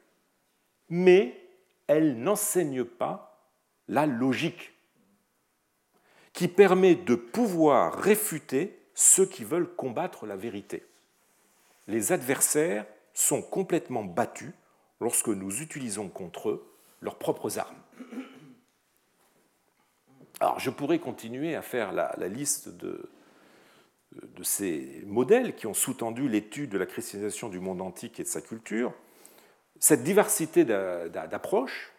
Mais 0.90 1.42
elles 1.88 2.20
n'enseignent 2.20 2.84
pas 2.84 3.50
la 3.88 4.06
logique 4.06 4.74
qui 6.34 6.48
permet 6.48 6.96
de 6.96 7.16
pouvoir 7.16 7.96
réfuter 7.96 8.78
ceux 8.94 9.26
qui 9.26 9.44
veulent 9.44 9.74
combattre 9.74 10.26
la 10.26 10.36
vérité. 10.36 10.86
Les 11.88 12.12
adversaires 12.12 12.86
sont 13.16 13.42
complètement 13.42 14.04
battus 14.04 14.52
lorsque 15.00 15.30
nous 15.30 15.62
utilisons 15.62 16.10
contre 16.10 16.50
eux 16.50 16.72
leurs 17.02 17.18
propres 17.18 17.58
armes. 17.58 17.82
Alors 20.40 20.60
je 20.60 20.70
pourrais 20.70 21.00
continuer 21.00 21.56
à 21.56 21.62
faire 21.62 21.94
la, 21.94 22.28
liste 22.28 22.70
de, 22.70 23.10
de 24.12 24.44
ces 24.44 25.02
modèles 25.06 25.56
qui 25.56 25.66
ont 25.66 25.74
sous-tendu 25.74 26.28
l'étude 26.28 26.70
de 26.70 26.78
la 26.78 26.86
christianisation 26.86 27.50
du 27.50 27.60
monde 27.60 27.82
antique 27.82 28.20
et 28.20 28.24
de 28.24 28.28
sa 28.28 28.42
culture. 28.42 28.94
Cette 29.80 30.04
diversité 30.04 30.66
d'approches 30.66 31.94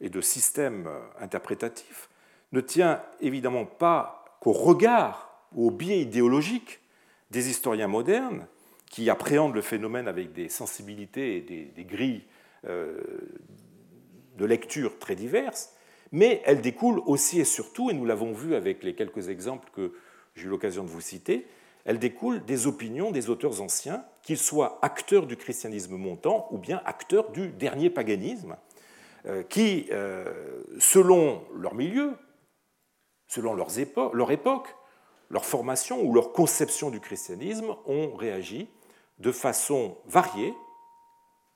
et 0.00 0.10
de 0.10 0.20
systèmes 0.20 0.88
interprétatifs 1.20 2.08
ne 2.52 2.60
tient 2.60 3.02
évidemment 3.20 3.66
pas 3.66 4.24
qu'au 4.40 4.52
regard 4.52 5.46
ou 5.52 5.68
au 5.68 5.70
biais 5.70 6.00
idéologique 6.00 6.80
des 7.30 7.50
historiens 7.50 7.88
modernes 7.88 8.46
qui 8.90 9.08
appréhendent 9.08 9.54
le 9.54 9.62
phénomène 9.62 10.08
avec 10.08 10.32
des 10.32 10.48
sensibilités 10.50 11.36
et 11.36 11.40
des, 11.40 11.84
grilles 11.84 12.24
euh, 12.66 13.00
de 14.36 14.44
lecture 14.44 14.98
très 14.98 15.14
diverses, 15.14 15.72
mais 16.12 16.42
elle 16.44 16.60
découle 16.60 17.00
aussi 17.06 17.40
et 17.40 17.44
surtout, 17.44 17.90
et 17.90 17.94
nous 17.94 18.04
l'avons 18.04 18.32
vu 18.32 18.54
avec 18.54 18.82
les 18.82 18.94
quelques 18.94 19.28
exemples 19.28 19.70
que 19.72 19.94
j'ai 20.34 20.46
eu 20.46 20.48
l'occasion 20.48 20.82
de 20.82 20.88
vous 20.88 21.00
citer, 21.00 21.46
elle 21.84 21.98
découle 21.98 22.44
des 22.44 22.66
opinions 22.66 23.12
des 23.12 23.30
auteurs 23.30 23.62
anciens, 23.62 24.04
qu'ils 24.22 24.38
soient 24.38 24.78
acteurs 24.82 25.26
du 25.26 25.36
christianisme 25.36 25.96
montant 25.96 26.48
ou 26.50 26.58
bien 26.58 26.82
acteurs 26.84 27.30
du 27.30 27.48
dernier 27.48 27.90
paganisme, 27.90 28.56
euh, 29.26 29.44
qui, 29.44 29.86
euh, 29.92 30.64
selon 30.78 31.44
leur 31.54 31.74
milieu, 31.74 32.16
selon 33.28 33.54
leurs 33.54 33.70
leur 34.14 34.30
époque, 34.32 34.74
leur 35.30 35.44
formation 35.44 36.02
ou 36.02 36.12
leur 36.12 36.32
conception 36.32 36.90
du 36.90 36.98
christianisme, 36.98 37.76
ont 37.86 38.14
réagi 38.16 38.68
de 39.20 39.32
façon 39.32 39.96
variée, 40.06 40.54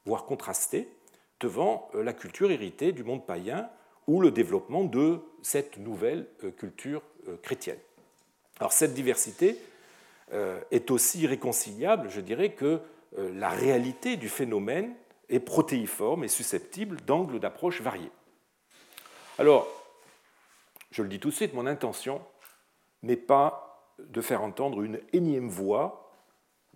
voire 0.04 0.26
contrastée, 0.26 0.88
devant 1.40 1.88
euh, 1.94 2.02
la 2.02 2.12
culture 2.12 2.50
héritée 2.50 2.92
du 2.92 3.04
monde 3.04 3.26
païen 3.26 3.68
ou 4.06 4.20
le 4.20 4.30
développement 4.30 4.84
de 4.84 5.20
cette 5.42 5.78
nouvelle 5.78 6.26
euh, 6.44 6.50
culture 6.50 7.02
euh, 7.28 7.36
chrétienne. 7.42 7.78
Alors 8.60 8.72
cette 8.72 8.94
diversité 8.94 9.58
est 10.70 10.90
aussi 10.90 11.26
réconciliable, 11.26 12.08
je 12.08 12.20
dirais, 12.20 12.54
que 12.54 12.80
la 13.18 13.50
réalité 13.50 14.16
du 14.16 14.30
phénomène 14.30 14.94
est 15.28 15.38
protéiforme 15.38 16.24
et 16.24 16.28
susceptible 16.28 16.96
d'angles 17.02 17.38
d'approche 17.38 17.82
variés. 17.82 18.10
Alors, 19.38 19.68
je 20.90 21.02
le 21.02 21.08
dis 21.08 21.20
tout 21.20 21.28
de 21.28 21.34
suite, 21.34 21.52
mon 21.52 21.66
intention 21.66 22.22
n'est 23.02 23.16
pas 23.16 23.92
de 23.98 24.20
faire 24.22 24.42
entendre 24.42 24.80
une 24.80 24.98
énième 25.12 25.50
voix 25.50 26.03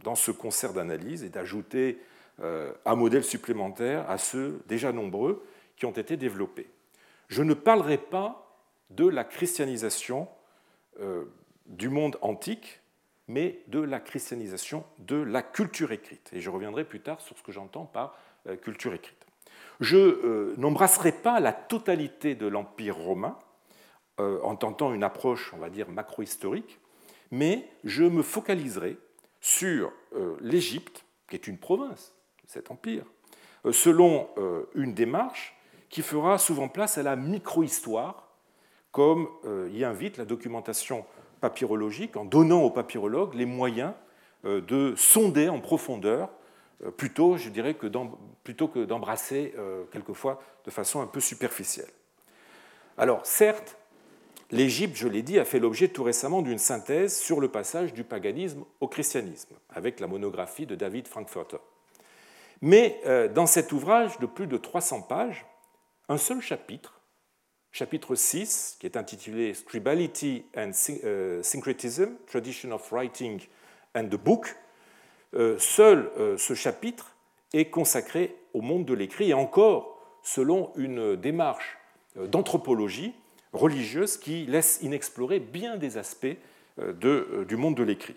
dans 0.02 0.14
ce 0.14 0.30
concert 0.30 0.72
d'analyse 0.72 1.24
et 1.24 1.28
d'ajouter 1.28 1.98
euh, 2.40 2.72
un 2.84 2.94
modèle 2.94 3.24
supplémentaire 3.24 4.08
à 4.08 4.16
ceux 4.16 4.62
déjà 4.68 4.92
nombreux 4.92 5.44
qui 5.76 5.86
ont 5.86 5.92
été 5.92 6.16
développés. 6.16 6.68
Je 7.26 7.42
ne 7.42 7.52
parlerai 7.52 7.98
pas 7.98 8.56
de 8.90 9.06
la 9.08 9.24
christianisation 9.24 10.28
euh, 11.00 11.24
du 11.66 11.88
monde 11.88 12.16
antique, 12.22 12.80
mais 13.26 13.60
de 13.66 13.80
la 13.80 13.98
christianisation 13.98 14.84
de 15.00 15.16
la 15.16 15.42
culture 15.42 15.90
écrite. 15.90 16.30
Et 16.32 16.40
je 16.40 16.48
reviendrai 16.48 16.84
plus 16.84 17.00
tard 17.00 17.20
sur 17.20 17.36
ce 17.36 17.42
que 17.42 17.52
j'entends 17.52 17.86
par 17.86 18.16
euh, 18.46 18.56
culture 18.56 18.94
écrite. 18.94 19.26
Je 19.80 20.56
n'embrasserai 20.56 21.12
pas 21.12 21.38
la 21.38 21.52
totalité 21.52 22.34
de 22.34 22.46
l'Empire 22.46 22.96
romain, 22.96 23.38
en 24.18 24.56
tentant 24.56 24.92
une 24.92 25.04
approche, 25.04 25.52
on 25.54 25.58
va 25.58 25.70
dire, 25.70 25.88
macro-historique, 25.88 26.80
mais 27.30 27.64
je 27.84 28.02
me 28.02 28.22
focaliserai 28.22 28.98
sur 29.40 29.92
euh, 30.14 30.36
l'Égypte, 30.40 31.04
qui 31.28 31.36
est 31.36 31.46
une 31.46 31.58
province 31.58 32.14
de 32.44 32.50
cet 32.50 32.70
empire, 32.70 33.04
euh, 33.64 33.72
selon 33.72 34.28
une 34.74 34.94
démarche 34.94 35.56
qui 35.88 36.02
fera 36.02 36.38
souvent 36.38 36.68
place 36.68 36.98
à 36.98 37.02
la 37.02 37.16
micro-histoire, 37.16 38.28
comme 38.92 39.28
y 39.72 39.84
invite 39.84 40.16
la 40.16 40.24
documentation 40.24 41.04
papyrologique, 41.40 42.16
en 42.16 42.24
donnant 42.24 42.62
aux 42.62 42.70
papyrologues 42.70 43.34
les 43.34 43.46
moyens 43.46 43.92
de 44.44 44.94
sonder 44.96 45.48
en 45.48 45.60
profondeur, 45.60 46.30
plutôt, 46.96 47.36
je 47.36 47.48
dirais, 47.48 47.74
que 47.74 47.86
plutôt 48.44 48.68
que 48.68 48.84
d'embrasser 48.84 49.54
quelquefois 49.92 50.42
de 50.64 50.70
façon 50.70 51.00
un 51.00 51.06
peu 51.06 51.20
superficielle. 51.20 51.90
Alors, 52.98 53.24
certes, 53.24 53.77
L'Égypte, 54.50 54.96
je 54.96 55.08
l'ai 55.08 55.22
dit, 55.22 55.38
a 55.38 55.44
fait 55.44 55.58
l'objet 55.58 55.88
tout 55.88 56.02
récemment 56.02 56.40
d'une 56.40 56.58
synthèse 56.58 57.18
sur 57.18 57.38
le 57.38 57.48
passage 57.48 57.92
du 57.92 58.02
paganisme 58.02 58.64
au 58.80 58.88
christianisme, 58.88 59.54
avec 59.68 60.00
la 60.00 60.06
monographie 60.06 60.64
de 60.64 60.74
David 60.74 61.06
Frankfurter. 61.06 61.58
Mais 62.62 62.98
euh, 63.04 63.28
dans 63.28 63.46
cet 63.46 63.72
ouvrage 63.72 64.18
de 64.20 64.26
plus 64.26 64.46
de 64.46 64.56
300 64.56 65.02
pages, 65.02 65.44
un 66.08 66.16
seul 66.16 66.40
chapitre, 66.40 67.02
chapitre 67.72 68.14
6, 68.14 68.78
qui 68.80 68.86
est 68.86 68.96
intitulé 68.96 69.52
Scribality 69.52 70.46
and 70.56 70.70
euh, 71.04 71.42
Syncretism, 71.42 72.12
Tradition 72.26 72.72
of 72.72 72.90
Writing 72.90 73.42
and 73.94 74.06
the 74.06 74.16
Book, 74.16 74.56
euh, 75.34 75.58
seul 75.58 76.10
ce 76.38 76.54
chapitre 76.54 77.14
est 77.52 77.66
consacré 77.66 78.34
au 78.54 78.62
monde 78.62 78.86
de 78.86 78.94
l'écrit, 78.94 79.28
et 79.28 79.34
encore 79.34 80.00
selon 80.22 80.72
une 80.76 81.16
démarche 81.16 81.76
d'anthropologie 82.16 83.14
religieuse 83.52 84.16
qui 84.16 84.46
laisse 84.46 84.78
inexplorer 84.82 85.40
bien 85.40 85.76
des 85.76 85.96
aspects 85.98 86.26
euh, 86.78 86.92
euh, 87.04 87.44
du 87.44 87.56
monde 87.56 87.74
de 87.74 87.82
l'écrit. 87.82 88.16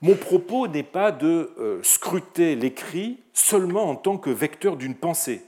Mon 0.00 0.14
propos 0.14 0.68
n'est 0.68 0.82
pas 0.82 1.10
de 1.12 1.52
euh, 1.58 1.82
scruter 1.82 2.54
l'écrit 2.54 3.18
seulement 3.32 3.88
en 3.90 3.96
tant 3.96 4.18
que 4.18 4.30
vecteur 4.30 4.76
d'une 4.76 4.94
pensée, 4.94 5.42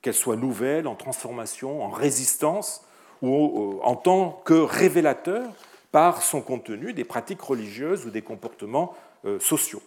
qu'elle 0.00 0.14
soit 0.14 0.36
nouvelle, 0.36 0.86
en 0.86 0.94
transformation, 0.94 1.82
en 1.82 1.90
résistance, 1.90 2.84
ou 3.20 3.78
en 3.84 3.94
tant 3.94 4.42
que 4.44 4.54
révélateur 4.54 5.48
par 5.92 6.22
son 6.22 6.40
contenu 6.40 6.92
des 6.92 7.04
pratiques 7.04 7.40
religieuses 7.40 8.04
ou 8.04 8.10
des 8.10 8.22
comportements 8.22 8.96
sociaux. 9.38 9.80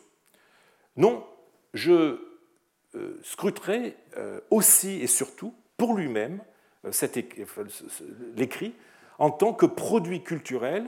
Non, 0.96 1.26
je 1.74 2.18
scruterai 3.24 3.98
aussi 4.52 5.02
et 5.02 5.08
surtout 5.08 5.54
pour 5.76 5.96
lui-même 5.96 6.39
l'écrit 8.36 8.74
en 9.19 9.32
tant 9.32 9.54
que 9.54 9.65
produit 9.65 10.21
culturel, 10.21 10.86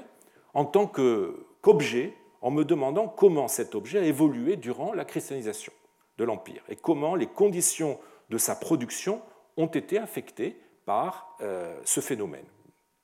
en 0.54 0.66
tant 0.66 0.88
qu'objet, 0.88 2.14
en 2.42 2.52
me 2.52 2.64
demandant 2.64 3.08
comment 3.08 3.48
cet 3.48 3.76
objet 3.76 4.00
a 4.00 4.04
évolué 4.04 4.56
durant 4.56 4.94
la 4.94 5.06
christianisation 5.06 5.74
de 6.18 6.24
l'Empire 6.24 6.64
et 6.70 6.76
comment 6.76 7.16
les 7.16 7.28
conditions 7.28 8.00
de 8.30 8.38
sa 8.38 8.56
production 8.56 9.22
ont 9.56 9.68
été 9.68 9.98
affectées 9.98 10.58
par 10.86 11.36
euh, 11.42 11.80
ce 11.84 12.00
phénomène. 12.00 12.46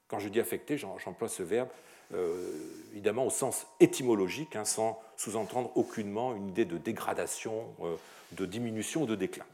Quand 0.08 0.20
je 0.20 0.30
dis 0.30 0.40
affecté, 0.40 0.78
j'emploie 0.78 1.28
ce 1.28 1.44
verbe 1.44 1.70
euh, 2.14 2.52
évidemment 2.92 3.26
au 3.26 3.30
sens 3.30 3.66
étymologique, 3.80 4.56
hein, 4.56 4.66
sans 4.66 5.02
sous-entendre 5.18 5.72
aucunement 5.76 6.36
une 6.36 6.50
idée 6.50 6.66
de 6.66 6.78
dégradation, 6.78 7.66
euh, 7.82 7.96
de 8.34 8.46
diminution 8.46 9.04
ou 9.04 9.06
de 9.06 9.16
déclin. 9.16 9.46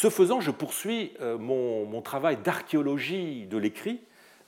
Ce 0.00 0.10
faisant, 0.10 0.38
je 0.38 0.52
poursuis 0.52 1.12
euh, 1.20 1.38
mon, 1.38 2.00
travail 2.02 2.36
d'archéologie 2.36 3.46
de 3.46 3.58
l'écrit 3.58 4.00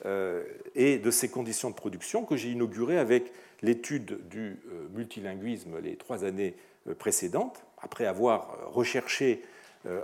euh, 0.05 0.45
et 0.75 0.97
de 0.97 1.11
ses 1.11 1.27
conditions 1.27 1.69
de 1.69 1.75
production 1.75 2.23
que 2.23 2.37
j'ai 2.37 2.51
inauguré 2.51 2.97
avec 2.97 3.33
l'étude 3.61 4.29
du 4.29 4.61
euh, 4.71 4.87
multilinguisme 4.93 5.77
les 5.83 5.97
trois 5.97 6.23
années 6.23 6.55
précédentes, 6.99 7.65
après 7.81 8.05
avoir 8.05 8.71
recherché 8.71 9.41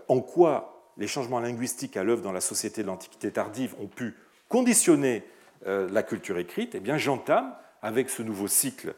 en 0.10 0.20
quoi 0.20 0.92
les 0.98 1.08
changements 1.08 1.40
linguistiques 1.40 1.96
à 1.96 2.04
l'œuvre 2.04 2.22
dans 2.22 2.34
la 2.34 2.42
société 2.42 2.82
de 2.82 2.88
l'Antiquité 2.88 3.32
tardive 3.32 3.74
ont 3.80 3.88
pu 3.88 4.16
conditionner 4.50 5.24
la 5.66 6.04
culture 6.04 6.38
écrite, 6.38 6.76
eh 6.76 6.98
j'entame 7.00 7.56
avec 7.82 8.12
ce 8.12 8.22
nouveau 8.22 8.48
cycle 8.48 8.94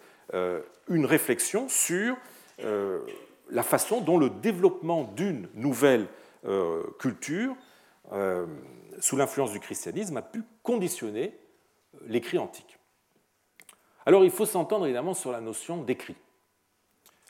une 0.90 1.06
réflexion 1.06 1.70
sur 1.70 2.18
la 3.50 3.64
façon 3.64 4.02
dont 4.02 4.18
le 4.18 4.30
développement 4.30 5.10
d'une 5.16 5.48
nouvelle 5.56 6.08
culture, 7.00 7.56
sous 9.00 9.18
l'influence 9.18 9.52
du 9.52 9.60
christianisme, 9.60 10.18
a 10.18 10.22
pu 10.22 10.44
conditionner 10.64 11.38
l'écrit 12.06 12.38
antique. 12.38 12.78
Alors 14.06 14.24
il 14.24 14.32
faut 14.32 14.46
s'entendre 14.46 14.86
évidemment 14.86 15.14
sur 15.14 15.32
la 15.32 15.42
notion 15.42 15.84
d'écrit. 15.84 16.16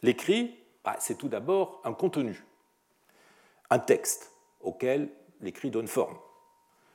L'écrit, 0.01 0.55
bah, 0.83 0.95
c'est 0.99 1.17
tout 1.17 1.27
d'abord 1.27 1.81
un 1.83 1.93
contenu, 1.93 2.43
un 3.69 3.79
texte 3.79 4.31
auquel 4.61 5.09
l'écrit 5.41 5.71
donne 5.71 5.87
forme 5.87 6.17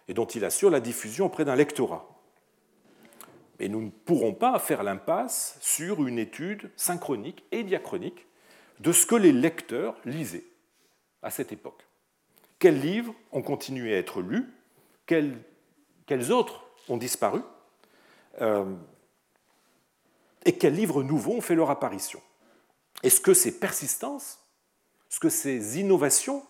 et 0.09 0.15
dont 0.15 0.27
il 0.27 0.45
assure 0.45 0.71
la 0.71 0.81
diffusion 0.81 1.27
auprès 1.27 1.45
d'un 1.45 1.57
lectorat. 1.57 2.09
Mais 3.59 3.69
nous 3.69 3.83
ne 3.83 3.91
pourrons 3.91 4.35
pas 4.35 4.59
faire 4.59 4.83
l'impasse 4.83 5.59
sur 5.61 6.07
une 6.07 6.19
étude 6.19 6.71
synchronique 6.77 7.45
et 7.53 7.63
diachronique 7.63 8.27
de 8.81 8.91
ce 8.91 9.07
que 9.07 9.15
les 9.15 9.33
lecteurs 9.33 9.97
lisaient 10.05 10.47
à 11.23 11.31
cette 11.31 11.53
époque. 11.53 11.84
Quels 12.59 12.81
livres 12.81 13.15
ont 13.33 13.43
continué 13.43 13.95
à 13.95 13.99
être 13.99 14.23
lus? 14.23 14.53
Quels, 15.07 16.33
autres 16.33 16.65
ont 16.89 16.97
disparu? 16.97 17.41
Euh, 18.41 18.75
Et 20.45 20.57
quels 20.57 20.75
livres 20.75 21.03
nouveaux 21.03 21.35
ont 21.35 21.41
fait 21.41 21.55
leur 21.55 21.71
apparition? 21.71 22.21
Est-ce 23.03 23.21
que 23.21 23.35
ces 23.35 23.59
persistances, 23.59 24.39
est-ce 25.11 25.21
que 25.21 25.29
ces 25.29 25.79
innovations 25.79 26.45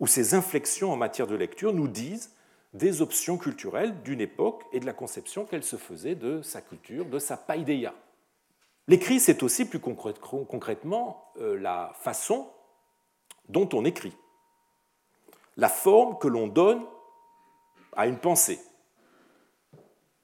ou 0.00 0.06
ces 0.06 0.34
inflexions 0.34 0.92
en 0.92 0.96
matière 0.96 1.26
de 1.26 1.34
lecture 1.34 1.72
nous 1.72 1.88
disent 1.88 2.32
des 2.74 3.00
options 3.02 3.38
culturelles 3.38 4.02
d'une 4.02 4.20
époque 4.20 4.64
et 4.72 4.80
de 4.80 4.86
la 4.86 4.92
conception 4.92 5.44
qu'elle 5.44 5.64
se 5.64 5.76
faisait 5.76 6.14
de 6.14 6.42
sa 6.42 6.60
culture, 6.60 7.04
de 7.06 7.18
sa 7.18 7.36
paideia? 7.36 7.94
L'écrit, 8.86 9.20
c'est 9.20 9.42
aussi 9.42 9.64
plus 9.64 9.80
concrètement 9.80 11.32
euh, 11.38 11.58
la 11.58 11.92
façon 12.00 12.48
dont 13.48 13.68
on 13.72 13.84
écrit, 13.84 14.12
la 15.58 15.68
forme 15.68 16.16
que 16.18 16.28
l'on 16.28 16.46
donne 16.46 16.82
à 17.96 18.06
une 18.06 18.16
pensée, 18.16 18.60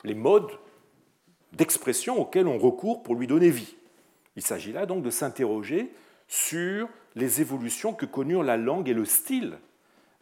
les 0.04 0.14
modes 0.14 0.50
d'expression 1.52 2.18
auxquels 2.18 2.46
on 2.46 2.56
recourt 2.56 3.02
pour 3.02 3.16
lui 3.16 3.26
donner 3.26 3.50
vie. 3.50 3.76
Il 4.36 4.42
s'agit 4.42 4.72
là 4.72 4.86
donc 4.86 5.02
de 5.02 5.10
s'interroger 5.10 5.92
sur 6.28 6.88
les 7.16 7.40
évolutions 7.40 7.92
que 7.92 8.06
connurent 8.06 8.42
la 8.42 8.56
langue 8.56 8.88
et 8.88 8.94
le 8.94 9.04
style 9.04 9.58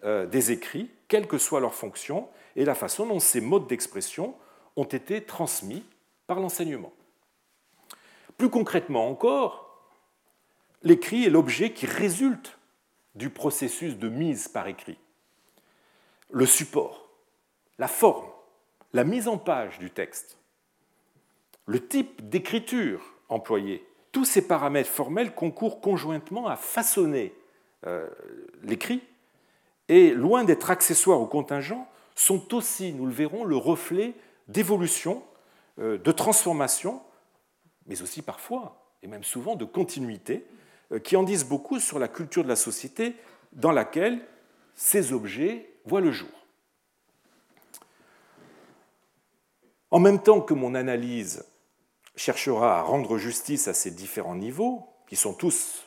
euh, 0.05 0.27
des 0.27 0.51
écrits, 0.51 0.91
quelle 1.09 1.27
que 1.27 1.39
soit 1.39 1.61
leur 1.61 1.75
fonction, 1.75 2.29
et 2.57 2.65
la 2.65 2.75
façon 2.75 3.07
dont 3.07 3.21
ces 3.21 3.41
modes 3.41 3.67
d'expression 3.67 4.35
ont 4.77 4.85
été 4.85 5.23
transmis 5.23 5.85
par 6.27 6.41
l'enseignement. 6.41 6.93
Plus 8.39 8.51
concrètement 8.51 9.09
encore, 9.09 9.89
l'écrit 10.83 11.25
est 11.25 11.31
l'objet 11.31 11.73
qui 11.73 11.87
résulte 11.87 12.59
du 13.15 13.31
processus 13.31 13.99
de 13.99 14.09
mise 14.09 14.49
par 14.49 14.67
écrit. 14.69 14.99
Le 16.33 16.47
support, 16.47 17.09
la 17.79 17.89
forme, 17.89 18.27
la 18.93 19.05
mise 19.05 19.29
en 19.29 19.39
page 19.39 19.79
du 19.79 19.91
texte, 19.91 20.39
le 21.67 21.87
type 21.87 22.29
d'écriture 22.29 23.15
employé, 23.29 23.87
tous 24.13 24.25
ces 24.25 24.47
paramètres 24.47 24.91
formels 24.91 25.35
concourent 25.35 25.81
conjointement 25.81 26.47
à 26.47 26.57
façonner 26.57 27.35
euh, 27.87 28.09
l'écrit. 28.63 29.03
Et, 29.89 30.11
loin 30.11 30.45
d'être 30.45 30.71
accessoires 30.71 31.21
ou 31.21 31.27
contingents, 31.27 31.89
sont 32.15 32.55
aussi, 32.55 32.93
nous 32.93 33.07
le 33.07 33.13
verrons, 33.13 33.45
le 33.45 33.57
reflet 33.57 34.15
d'évolution, 34.49 35.23
euh, 35.79 35.99
de 35.99 36.13
transformation, 36.13 37.03
mais 37.87 38.03
aussi 38.03 38.23
parfois, 38.23 38.83
et 39.03 39.07
même 39.07 39.25
souvent, 39.25 39.57
de 39.57 39.65
continuité, 39.65 40.45
euh, 40.93 40.99
qui 40.99 41.17
en 41.17 41.23
disent 41.23 41.47
beaucoup 41.47 41.81
sur 41.81 41.99
la 41.99 42.09
culture 42.09 42.45
de 42.45 42.49
la 42.49 42.57
société 42.57 43.17
dans 43.53 43.73
laquelle 43.73 44.21
ces 44.75 45.13
objets 45.13 45.72
voient 45.85 46.01
le 46.01 46.13
jour. 46.13 46.29
En 49.91 50.01
même 50.01 50.23
temps 50.23 50.41
que 50.41 50.55
mon 50.55 50.75
analyse 50.75 51.45
cherchera 52.17 52.79
à 52.79 52.83
rendre 52.83 53.19
justice 53.19 53.69
à 53.69 53.75
ces 53.75 53.91
différents 53.91 54.37
niveaux, 54.37 54.87
qui 55.07 55.17
sont 55.17 55.35
tous 55.35 55.87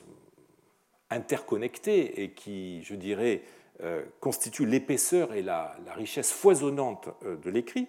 interconnectés 1.10 2.24
et 2.24 2.34
qui, 2.34 2.84
je 2.84 2.96
dirais, 2.96 3.44
euh, 3.82 4.04
constituent 4.20 4.66
l'épaisseur 4.66 5.34
et 5.34 5.42
la, 5.42 5.76
richesse 5.96 6.32
foisonnante 6.32 7.10
euh, 7.24 7.36
de 7.38 7.50
l'écrit, 7.50 7.88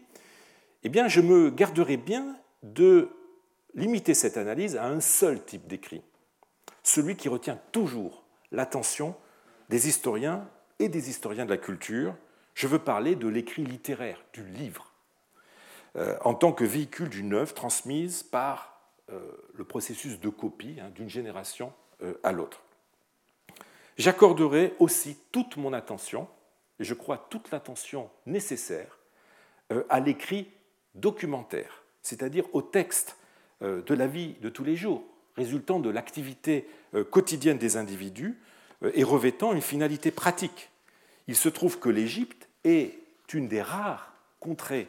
eh 0.82 0.88
bien, 0.88 1.08
je 1.08 1.20
me 1.20 1.50
garderai 1.50 1.96
bien 1.96 2.36
de 2.62 3.10
limiter 3.74 4.14
cette 4.14 4.36
analyse 4.36 4.76
à 4.76 4.86
un 4.86 5.00
seul 5.00 5.44
type 5.44 5.66
d'écrit, 5.66 6.02
celui 6.82 7.16
qui 7.16 7.28
retient 7.28 7.60
toujours 7.72 8.24
l'attention 8.50 9.14
des 9.68 9.88
historiens 9.88 10.48
et 10.78 10.88
des 10.88 11.10
historiens 11.10 11.44
de 11.44 11.50
la 11.50 11.56
culture. 11.56 12.14
Je 12.54 12.66
veux 12.66 12.78
parler 12.78 13.16
de 13.16 13.28
l'écrit 13.28 13.64
littéraire, 13.64 14.22
du 14.32 14.44
livre. 14.44 14.92
Euh, 15.96 16.14
en 16.22 16.34
tant 16.34 16.52
que 16.52 16.64
véhicule 16.64 17.08
d'une 17.08 17.32
œuvre 17.32 17.54
transmise 17.54 18.22
par 18.22 18.80
euh, 19.10 19.18
le 19.54 19.64
processus 19.64 20.20
de 20.20 20.28
copie 20.28 20.76
hein, 20.78 20.90
d'une 20.94 21.08
génération 21.08 21.72
euh, 22.02 22.14
à 22.22 22.32
l'autre. 22.32 22.62
J'accorderai 23.96 24.74
aussi 24.78 25.16
toute 25.32 25.56
mon 25.56 25.72
attention, 25.72 26.28
et 26.78 26.84
je 26.84 26.92
crois 26.92 27.26
toute 27.30 27.50
l'attention 27.50 28.10
nécessaire, 28.26 28.98
à 29.88 30.00
l'écrit 30.00 30.50
documentaire, 30.94 31.82
c'est-à-dire 32.02 32.44
au 32.52 32.60
texte 32.60 33.16
de 33.62 33.94
la 33.94 34.06
vie 34.06 34.34
de 34.42 34.50
tous 34.50 34.64
les 34.64 34.76
jours, 34.76 35.02
résultant 35.34 35.80
de 35.80 35.88
l'activité 35.88 36.68
quotidienne 37.10 37.56
des 37.56 37.78
individus 37.78 38.38
et 38.94 39.04
revêtant 39.04 39.52
une 39.52 39.62
finalité 39.62 40.10
pratique. 40.10 40.70
Il 41.28 41.36
se 41.36 41.48
trouve 41.48 41.78
que 41.78 41.88
l'Égypte 41.88 42.48
est 42.64 42.98
une 43.32 43.48
des 43.48 43.62
rares 43.62 44.12
contrées 44.40 44.86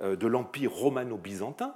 euh, 0.00 0.16
de 0.16 0.26
l'Empire 0.26 0.72
romano-byzantin 0.72 1.74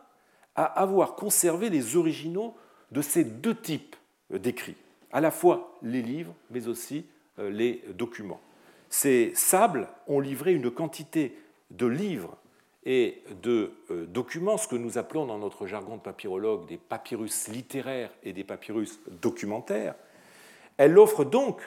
à 0.55 0.65
avoir 0.65 1.15
conservé 1.15 1.71
les 1.71 1.97
originaux 1.97 2.57
de 2.91 3.03
ces 3.03 3.25
deux 3.25 3.55
types 3.55 3.97
d'écrits, 4.31 4.77
à 5.13 5.21
la 5.21 5.31
fois 5.31 5.79
les 5.83 6.03
livres, 6.03 6.35
mais 6.51 6.69
aussi 6.69 7.07
euh, 7.39 7.51
les 7.51 7.85
documents. 7.95 8.41
Ces 8.91 9.33
sables 9.35 9.89
ont 10.07 10.21
livré 10.21 10.55
une 10.55 10.71
quantité 10.71 11.39
de 11.71 11.87
livres 11.87 12.37
et 12.85 13.23
de 13.43 13.73
euh, 13.91 14.07
documents, 14.07 14.57
ce 14.57 14.67
que 14.67 14.77
nous 14.77 14.99
appelons 14.99 15.27
dans 15.27 15.39
notre 15.39 15.67
jargon 15.67 15.97
de 15.97 16.01
papyrologue 16.01 16.67
des 16.67 16.79
papyrus 16.79 17.49
littéraires 17.49 18.11
et 18.23 18.33
des 18.33 18.45
papyrus 18.45 18.99
documentaires. 19.21 19.95
Elle 20.79 20.99
offre 20.99 21.25
donc 21.25 21.61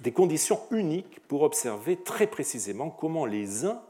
des 0.00 0.12
conditions 0.12 0.60
uniques 0.70 1.20
pour 1.28 1.42
observer 1.42 1.96
très 1.96 2.26
précisément 2.26 2.90
comment 2.90 3.26
les 3.26 3.64
uns 3.64 3.82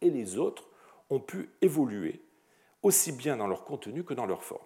et 0.00 0.10
les 0.10 0.38
autres 0.38 0.64
ont 1.10 1.20
pu 1.20 1.50
évoluer 1.60 2.20
aussi 2.82 3.12
bien 3.12 3.36
dans 3.36 3.46
leur 3.46 3.64
contenu 3.64 4.04
que 4.04 4.14
dans 4.14 4.26
leur 4.26 4.44
forme. 4.44 4.64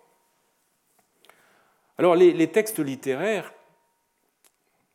Alors 1.99 2.15
les, 2.15 2.53
textes 2.53 2.79
littéraires, 2.79 3.53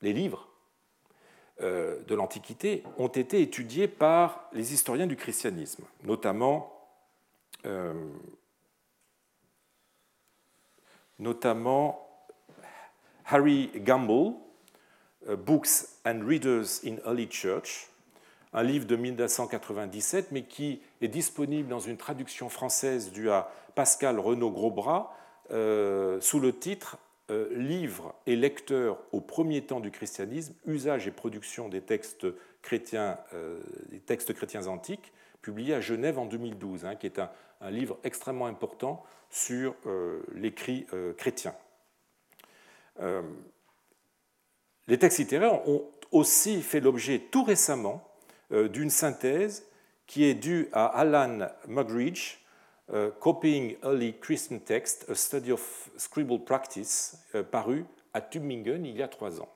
les 0.01 0.13
livres 0.13 0.47
euh, 1.61 2.01
de 2.03 2.15
l'Antiquité 2.15 2.83
ont 2.97 3.07
été 3.07 3.41
étudiés 3.41 3.87
par 3.87 4.49
les 4.53 4.73
historiens 4.73 5.07
du 5.07 5.15
christianisme, 5.15 5.83
euh, 7.65 7.93
notamment 11.19 12.02
Harry 13.25 13.71
Gamble, 13.75 14.35
euh, 15.29 15.35
Books 15.35 15.87
and 16.05 16.21
Readers 16.25 16.81
in 16.85 16.97
Early 17.05 17.27
Church, 17.29 17.87
un 18.53 18.63
livre 18.63 18.85
de 18.85 18.95
1997, 18.95 20.31
mais 20.31 20.43
qui 20.43 20.81
est 21.01 21.07
disponible 21.07 21.69
dans 21.69 21.79
une 21.79 21.97
traduction 21.97 22.49
française 22.49 23.11
due 23.11 23.29
à 23.29 23.49
Pascal 23.75 24.19
Renaud 24.19 24.51
Grosbras, 24.51 25.11
euh, 25.51 26.19
sous 26.21 26.39
le 26.39 26.53
titre 26.53 26.97
euh, 27.31 27.47
Livre 27.55 28.13
et 28.27 28.35
lecteur 28.35 28.99
au 29.11 29.21
premier 29.21 29.61
temps 29.61 29.79
du 29.79 29.91
christianisme, 29.91 30.53
usage 30.65 31.07
et 31.07 31.11
production 31.11 31.69
des 31.69 31.81
textes 31.81 32.27
chrétiens, 32.61 33.17
textes 34.05 34.33
chrétiens 34.33 34.67
antiques, 34.67 35.11
publié 35.41 35.73
à 35.73 35.81
Genève 35.81 36.19
en 36.19 36.25
2012, 36.25 36.85
hein, 36.85 36.95
qui 36.95 37.07
est 37.07 37.19
un, 37.19 37.29
livre 37.71 37.97
extrêmement 38.03 38.45
important 38.45 39.03
sur 39.29 39.73
l'écrit 40.33 40.85
chrétien. 41.17 41.53
Euh, 42.99 43.21
les 44.87 44.99
textes 44.99 45.19
littéraires 45.19 45.67
ont 45.67 45.89
aussi 46.11 46.61
fait 46.61 46.79
l'objet 46.79 47.19
tout 47.19 47.43
récemment 47.43 48.07
euh, 48.51 48.67
d'une 48.67 48.89
synthèse 48.89 49.65
qui 50.05 50.25
est 50.25 50.35
due 50.35 50.69
à 50.73 50.85
Alan 50.85 51.47
Mugridge, 51.67 52.39
euh, 52.91 53.09
Copying 53.19 53.77
Early 53.83 54.19
Christian 54.19 54.59
Text, 54.59 55.09
A 55.09 55.15
Study 55.15 55.51
of 55.51 55.89
Scribble 55.97 56.43
Practice, 56.43 57.17
paru 57.51 57.85
à 58.13 58.21
Tübingen 58.21 58.85
il 58.85 58.97
y 58.97 59.01
a 59.01 59.07
trois 59.07 59.41
ans. 59.41 59.49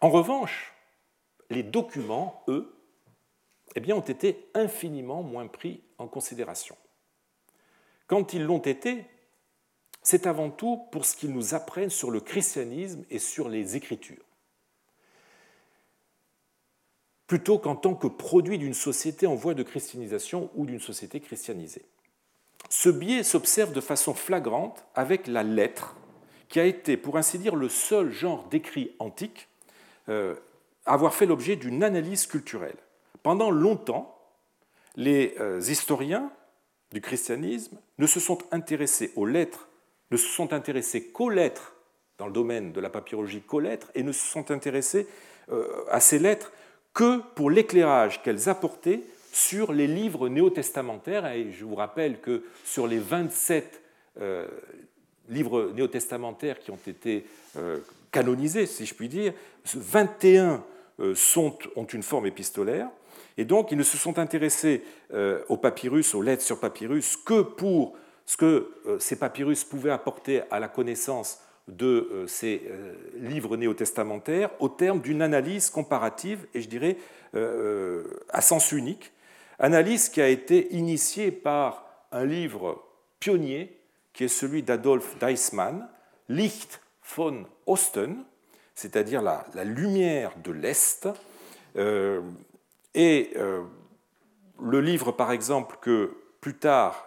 En 0.00 0.10
revanche, 0.10 0.74
les 1.50 1.62
documents, 1.62 2.42
eux, 2.48 2.74
eh 3.74 3.92
ont 3.92 4.00
été 4.00 4.50
infiniment 4.54 5.22
moins 5.22 5.46
pris 5.46 5.82
en 5.98 6.06
considération. 6.08 6.76
Quand 8.06 8.32
ils 8.32 8.44
l'ont 8.44 8.58
été, 8.58 9.04
c'est 10.02 10.26
avant 10.26 10.50
tout 10.50 10.82
pour 10.92 11.06
ce 11.06 11.16
qu'ils 11.16 11.32
nous 11.32 11.54
apprennent 11.54 11.90
sur 11.90 12.10
le 12.10 12.20
christianisme 12.20 13.04
et 13.10 13.18
sur 13.18 13.48
les 13.48 13.76
Écritures, 13.76 14.24
plutôt 17.26 17.58
qu'en 17.58 17.74
tant 17.74 17.94
que 17.94 18.06
produit 18.06 18.58
d'une 18.58 18.74
société 18.74 19.26
en 19.26 19.34
voie 19.34 19.54
de 19.54 19.62
christianisation 19.62 20.50
ou 20.54 20.66
d'une 20.66 20.80
société 20.80 21.20
christianisée. 21.20 21.86
Ce 22.68 22.90
biais 22.90 23.22
s'observe 23.22 23.72
de 23.72 23.80
façon 23.80 24.14
flagrante 24.14 24.84
avec 24.94 25.26
la 25.26 25.42
lettre, 25.42 25.96
qui 26.48 26.60
a 26.60 26.64
été, 26.66 26.96
pour 26.96 27.16
ainsi 27.16 27.38
dire, 27.38 27.56
le 27.56 27.68
seul 27.68 28.12
genre 28.12 28.44
d'écrit 28.48 28.94
antique 28.98 29.48
euh, 30.08 30.34
à 30.84 30.94
avoir 30.94 31.14
fait 31.14 31.26
l'objet 31.26 31.56
d'une 31.56 31.82
analyse 31.82 32.26
culturelle. 32.26 32.76
Pendant 33.22 33.50
longtemps, 33.50 34.18
les 34.96 35.34
euh, 35.40 35.60
historiens 35.60 36.30
du 36.94 37.00
christianisme 37.00 37.76
ne 37.98 38.06
se 38.06 38.20
sont 38.20 38.38
intéressés 38.52 39.12
aux 39.16 39.26
lettres, 39.26 39.68
ne 40.12 40.16
se 40.16 40.28
sont 40.28 40.52
intéressés 40.52 41.08
qu'aux 41.08 41.28
lettres 41.28 41.74
dans 42.18 42.26
le 42.26 42.32
domaine 42.32 42.72
de 42.72 42.80
la 42.80 42.88
papyrologie 42.88 43.42
qu'aux 43.42 43.58
lettres, 43.58 43.90
et 43.96 44.04
ne 44.04 44.12
se 44.12 44.24
sont 44.24 44.52
intéressés 44.52 45.08
euh, 45.50 45.66
à 45.90 45.98
ces 45.98 46.20
lettres 46.20 46.52
que 46.94 47.18
pour 47.34 47.50
l'éclairage 47.50 48.22
qu'elles 48.22 48.48
apportaient 48.48 49.00
sur 49.32 49.72
les 49.72 49.88
livres 49.88 50.28
néo-testamentaires. 50.28 51.26
Et 51.26 51.50
je 51.50 51.64
vous 51.64 51.74
rappelle 51.74 52.20
que 52.20 52.44
sur 52.64 52.86
les 52.86 53.00
27 53.00 53.82
euh, 54.20 54.46
livres 55.28 55.72
néo-testamentaires 55.74 56.60
qui 56.60 56.70
ont 56.70 56.78
été 56.86 57.26
euh, 57.56 57.80
canonisés, 58.12 58.66
si 58.66 58.86
je 58.86 58.94
puis 58.94 59.08
dire, 59.08 59.34
21 59.74 60.62
sont, 61.16 61.58
ont 61.74 61.86
une 61.86 62.04
forme 62.04 62.26
épistolaire. 62.26 62.88
Et 63.36 63.44
donc, 63.44 63.72
ils 63.72 63.78
ne 63.78 63.82
se 63.82 63.96
sont 63.96 64.18
intéressés 64.18 64.82
euh, 65.12 65.42
aux 65.48 65.56
papyrus, 65.56 66.14
aux 66.14 66.22
lettres 66.22 66.42
sur 66.42 66.60
papyrus, 66.60 67.16
que 67.16 67.42
pour 67.42 67.94
ce 68.26 68.36
que 68.36 68.72
euh, 68.86 68.98
ces 68.98 69.16
papyrus 69.16 69.64
pouvaient 69.64 69.90
apporter 69.90 70.42
à 70.50 70.60
la 70.60 70.68
connaissance 70.68 71.40
de 71.66 72.08
euh, 72.12 72.26
ces 72.26 72.62
livres 73.16 73.56
néo-testamentaires 73.56 74.50
au 74.60 74.68
terme 74.68 75.00
d'une 75.00 75.22
analyse 75.22 75.70
comparative, 75.70 76.46
et 76.54 76.60
je 76.60 76.68
dirais 76.68 76.96
à 78.32 78.40
sens 78.40 78.70
unique, 78.70 79.10
analyse 79.58 80.08
qui 80.08 80.20
a 80.20 80.28
été 80.28 80.72
initiée 80.72 81.32
par 81.32 81.84
un 82.12 82.24
livre 82.24 82.80
pionnier 83.18 83.76
qui 84.12 84.22
est 84.22 84.28
celui 84.28 84.62
d'Adolf 84.62 85.18
Deismann, 85.18 85.88
Licht 86.28 86.80
von 87.16 87.44
Osten, 87.66 88.22
c'est-à-dire 88.76 89.20
la, 89.20 89.44
la, 89.54 89.64
lumière 89.64 90.30
de 90.44 90.52
l'Est, 90.52 91.08
et 92.94 93.32
euh, 93.36 93.62
le 94.60 94.80
livre, 94.80 95.12
par 95.12 95.32
exemple, 95.32 95.76
que 95.80 96.16
plus 96.40 96.54
tard 96.54 97.06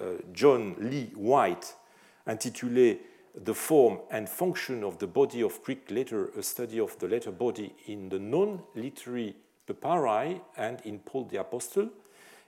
euh, 0.00 0.18
John 0.32 0.74
Lee 0.78 1.10
White 1.16 1.78
intitulé 2.26 3.02
The 3.44 3.52
Form 3.52 3.98
and 4.10 4.26
Function 4.26 4.82
of 4.82 4.98
the 4.98 5.04
Body 5.04 5.42
of 5.42 5.62
Greek 5.62 5.90
Letter, 5.90 6.30
a 6.38 6.42
Study 6.42 6.80
of 6.80 6.96
the 6.98 7.04
Letter 7.04 7.30
Body 7.30 7.72
in 7.88 8.08
the 8.08 8.18
Non-Literary 8.18 9.36
Papyri 9.66 10.40
and 10.56 10.76
in 10.86 10.98
Paul 10.98 11.26
the 11.28 11.36
Apostle, 11.36 11.90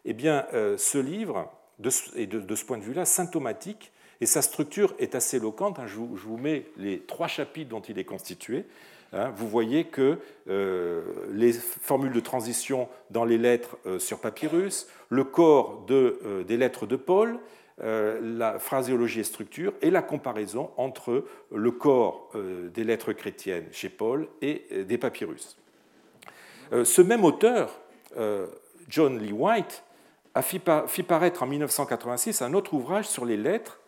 eh 0.04 0.14
bien, 0.14 0.46
euh, 0.54 0.76
ce 0.78 0.98
livre, 0.98 1.50
de, 1.78 1.90
de, 2.24 2.54
ce 2.54 2.64
point 2.64 2.78
de 2.78 2.82
vue-là, 2.82 3.04
symptomatique, 3.04 3.92
et 4.20 4.26
sa 4.26 4.42
structure 4.42 4.94
est 4.98 5.14
assez 5.14 5.36
éloquente. 5.36 5.78
Hein, 5.78 5.86
je, 5.86 5.96
vous, 5.96 6.36
mets 6.36 6.66
les 6.76 7.00
trois 7.00 7.28
chapitres 7.28 7.68
dont 7.68 7.80
il 7.80 7.98
est 7.98 8.04
constitué. 8.04 8.64
Hein, 9.12 9.32
vous 9.36 9.48
voyez 9.48 9.84
que 9.84 10.18
euh, 10.48 11.02
les 11.32 11.52
formules 11.52 12.12
de 12.12 12.20
transition 12.20 12.88
dans 13.10 13.24
les 13.24 13.38
lettres 13.38 13.78
euh, 13.86 13.98
sur 13.98 14.20
papyrus, 14.20 14.86
le 15.08 15.24
corps 15.24 15.86
euh, 15.90 16.44
des 16.44 16.56
lettres 16.56 16.86
de 16.86 16.96
Paul, 16.96 17.38
la 17.80 18.58
phraséologie 18.58 19.20
et 19.20 19.24
structure, 19.24 19.72
et 19.82 19.92
la 19.92 20.02
comparaison 20.02 20.72
entre 20.76 21.24
le 21.54 21.70
corps 21.70 22.32
des 22.74 22.82
lettres 22.82 23.12
chrétiennes 23.12 23.68
chez 23.70 23.88
Paul 23.88 24.26
et 24.42 24.82
des 24.82 24.98
papyrus. 24.98 25.56
ce 26.72 27.02
même 27.02 27.24
auteur, 27.24 27.78
John 28.88 29.20
Lee 29.20 29.30
White, 29.30 29.84
a 30.34 30.42
fit 30.42 30.58
paraître 30.58 31.44
en 31.44 31.46
1986 31.46 32.42
un 32.42 32.52
autre 32.52 32.74
ouvrage 32.74 33.06
sur 33.06 33.24
les 33.24 33.36
lettres 33.36 33.78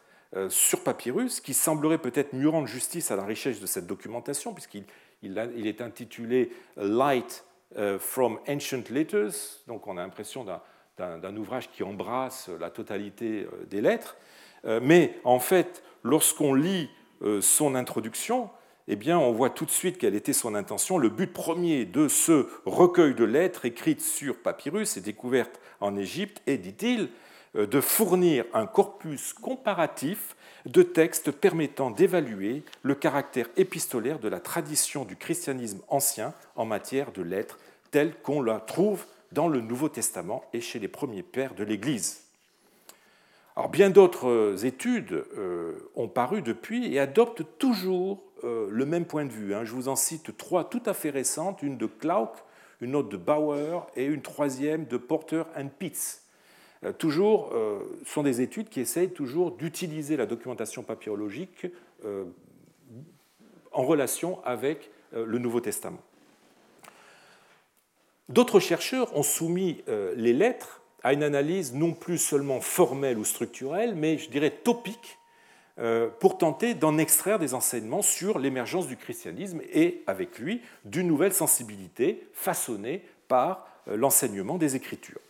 sur 0.50 0.84
papyrus 0.84 1.40
qui 1.40 1.52
semblerait 1.52 1.98
peut-être 1.98 2.32
mieux 2.32 2.48
rendre 2.48 2.68
justice 2.68 3.10
à 3.10 3.16
la 3.16 3.24
richesse 3.24 3.58
de 3.58 3.66
cette 3.66 3.88
documentation, 3.88 4.54
puisqu'il 4.54 4.84
il, 5.22 5.66
est 5.66 5.80
intitulé 5.80 6.50
Light 6.76 7.44
euh, 7.76 7.98
from 7.98 8.40
Ancient 8.48 8.82
Letters, 8.90 9.62
donc 9.68 9.86
on 9.86 9.96
a 9.96 10.00
l'impression 10.00 10.44
d'un 10.98 11.36
ouvrage 11.36 11.70
qui 11.70 11.82
embrasse 11.82 12.48
la 12.58 12.70
totalité 12.70 13.44
euh, 13.44 13.64
des 13.66 13.80
lettres. 13.80 14.16
Euh, 14.64 14.80
mais 14.82 15.18
en 15.24 15.38
fait, 15.38 15.82
lorsqu'on 16.02 16.54
lit 16.54 16.88
son 17.42 17.74
introduction, 17.74 18.48
eh 18.88 18.96
bien, 18.96 19.18
on 19.18 19.30
voit 19.30 19.50
tout 19.50 19.66
de 19.66 19.70
suite 19.70 19.98
quelle 19.98 20.14
était 20.14 20.32
son 20.32 20.54
intention. 20.54 20.96
Le 20.96 21.10
but 21.10 21.30
premier 21.30 21.84
de 21.84 22.08
ce 22.08 22.48
recueil 22.64 23.14
de 23.14 23.24
lettres 23.24 23.66
écrites 23.66 24.00
sur 24.00 24.38
papyrus 24.38 24.96
et 24.96 25.02
découvertes 25.02 25.60
en 25.80 25.98
Égypte 25.98 26.40
est, 26.46 26.56
dit-il, 26.56 27.10
de 27.54 27.80
fournir 27.82 28.46
un 28.54 28.66
corpus 28.66 29.34
comparatif 29.34 30.34
de 30.66 30.82
textes 30.82 31.30
permettant 31.30 31.90
d'évaluer 31.90 32.62
le 32.82 32.94
caractère 32.94 33.48
épistolaire 33.56 34.18
de 34.18 34.28
la 34.28 34.40
tradition 34.40 35.04
du 35.04 35.16
christianisme 35.16 35.80
ancien 35.88 36.34
en 36.56 36.64
matière 36.64 37.12
de 37.12 37.22
lettres 37.22 37.58
telle 37.90 38.14
qu'on 38.22 38.42
la 38.42 38.60
trouve 38.60 39.04
dans 39.32 39.48
le 39.48 39.60
Nouveau 39.60 39.88
Testament 39.88 40.44
et 40.52 40.60
chez 40.60 40.78
les 40.78 40.88
premiers 40.88 41.22
pères 41.22 41.54
de 41.54 41.64
l'Église. 41.64 42.24
Alors, 43.56 43.68
bien 43.68 43.90
d'autres 43.90 44.64
études 44.64 45.24
euh, 45.36 45.90
ont 45.96 46.08
paru 46.08 46.40
depuis 46.40 46.94
et 46.94 46.98
adoptent 46.98 47.44
toujours 47.58 48.22
euh, 48.44 48.68
le 48.70 48.86
même 48.86 49.04
point 49.04 49.24
de 49.24 49.30
vue. 49.30 49.54
Hein. 49.54 49.64
Je 49.64 49.72
vous 49.72 49.88
en 49.88 49.96
cite 49.96 50.36
trois 50.36 50.64
tout 50.64 50.82
à 50.86 50.94
fait 50.94 51.10
récentes, 51.10 51.62
une 51.62 51.76
de 51.76 51.86
Klauck, 51.86 52.36
une 52.80 52.94
autre 52.96 53.08
de 53.08 53.16
Bauer 53.16 53.86
et 53.96 54.04
une 54.04 54.22
troisième 54.22 54.86
de 54.86 54.96
Porter 54.96 55.42
and 55.56 55.68
Pitts. 55.78 56.22
Euh, 56.84 56.92
toujours, 56.92 57.50
euh, 57.52 57.80
sont 58.06 58.22
des 58.22 58.40
études 58.40 58.68
qui 58.68 58.80
essayent 58.80 59.10
toujours 59.10 59.52
d'utiliser 59.52 60.16
la 60.16 60.26
documentation 60.26 60.82
papyrologique 60.82 61.66
euh, 62.04 62.24
en 63.72 63.84
relation 63.84 64.42
avec 64.44 64.90
le 65.12 65.38
Nouveau 65.38 65.60
Testament. 65.60 66.00
D'autres 68.28 68.60
chercheurs 68.60 69.16
ont 69.16 69.24
soumis 69.24 69.82
les 70.16 70.32
lettres 70.32 70.82
à 71.02 71.12
une 71.12 71.24
analyse 71.24 71.74
non 71.74 71.92
plus 71.92 72.18
seulement 72.18 72.60
formelle 72.60 73.18
ou 73.18 73.24
structurelle, 73.24 73.96
mais 73.96 74.18
je 74.18 74.30
dirais 74.30 74.50
topique, 74.50 75.18
pour 76.20 76.38
tenter 76.38 76.74
d'en 76.74 76.98
extraire 76.98 77.40
des 77.40 77.54
enseignements 77.54 78.02
sur 78.02 78.38
l'émergence 78.38 78.86
du 78.86 78.96
christianisme 78.96 79.60
et, 79.72 80.02
avec 80.06 80.38
lui, 80.38 80.62
d'une 80.84 81.08
nouvelle 81.08 81.32
sensibilité 81.32 82.28
façonnée 82.32 83.04
par 83.26 83.66
l'enseignement 83.86 84.58
des 84.58 84.76
Écritures 84.76 85.20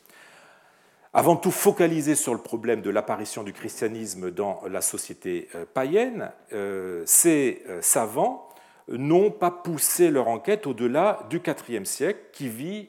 avant 1.12 1.36
tout 1.36 1.50
focalisé 1.50 2.14
sur 2.14 2.34
le 2.34 2.40
problème 2.40 2.82
de 2.82 2.90
l'apparition 2.90 3.42
du 3.42 3.52
christianisme 3.52 4.30
dans 4.30 4.62
la 4.68 4.80
société 4.80 5.48
euh, 5.54 5.64
païenne, 5.72 6.30
euh, 6.52 7.02
ces 7.04 7.62
euh, 7.68 7.82
savants 7.82 8.48
n'ont 8.88 9.30
pas 9.30 9.50
poussé 9.50 10.10
leur 10.10 10.28
enquête 10.28 10.66
au-delà 10.66 11.26
du 11.28 11.40
IVe 11.68 11.84
siècle, 11.84 12.20
qui 12.32 12.48
vit, 12.48 12.88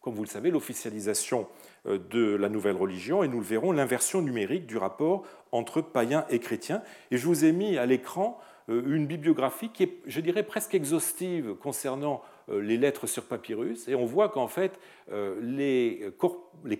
comme 0.00 0.14
vous 0.14 0.24
le 0.24 0.28
savez, 0.28 0.50
l'officialisation 0.50 1.48
de 1.84 2.34
la 2.34 2.48
nouvelle 2.48 2.76
religion, 2.76 3.22
et 3.22 3.28
nous 3.28 3.40
le 3.40 3.44
verrons, 3.44 3.72
l'inversion 3.72 4.22
numérique 4.22 4.66
du 4.66 4.78
rapport 4.78 5.24
entre 5.52 5.82
païens 5.82 6.24
et 6.30 6.38
chrétiens. 6.38 6.82
Et 7.10 7.18
je 7.18 7.26
vous 7.26 7.44
ai 7.44 7.52
mis 7.52 7.76
à 7.76 7.84
l'écran 7.84 8.38
une 8.68 9.06
bibliographie 9.06 9.68
qui 9.68 9.82
est, 9.82 10.00
je 10.06 10.20
dirais, 10.20 10.44
presque 10.44 10.74
exhaustive 10.74 11.54
concernant 11.56 12.22
les 12.50 12.76
lettres 12.76 13.06
sur 13.06 13.24
papyrus, 13.24 13.88
et 13.88 13.94
on 13.94 14.06
voit 14.06 14.28
qu'en 14.28 14.48
fait, 14.48 14.78
euh, 15.12 15.38
les, 15.40 16.12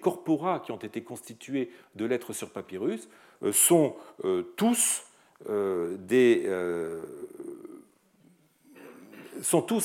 corpora 0.01 0.61
qui 0.61 0.73
ont 0.73 0.79
été 0.79 1.03
constitués 1.03 1.71
de 1.95 2.05
lettres 2.05 2.33
sur 2.33 2.51
papyrus 2.51 3.09
euh, 3.43 3.53
sont 3.53 3.97
tous 4.57 5.05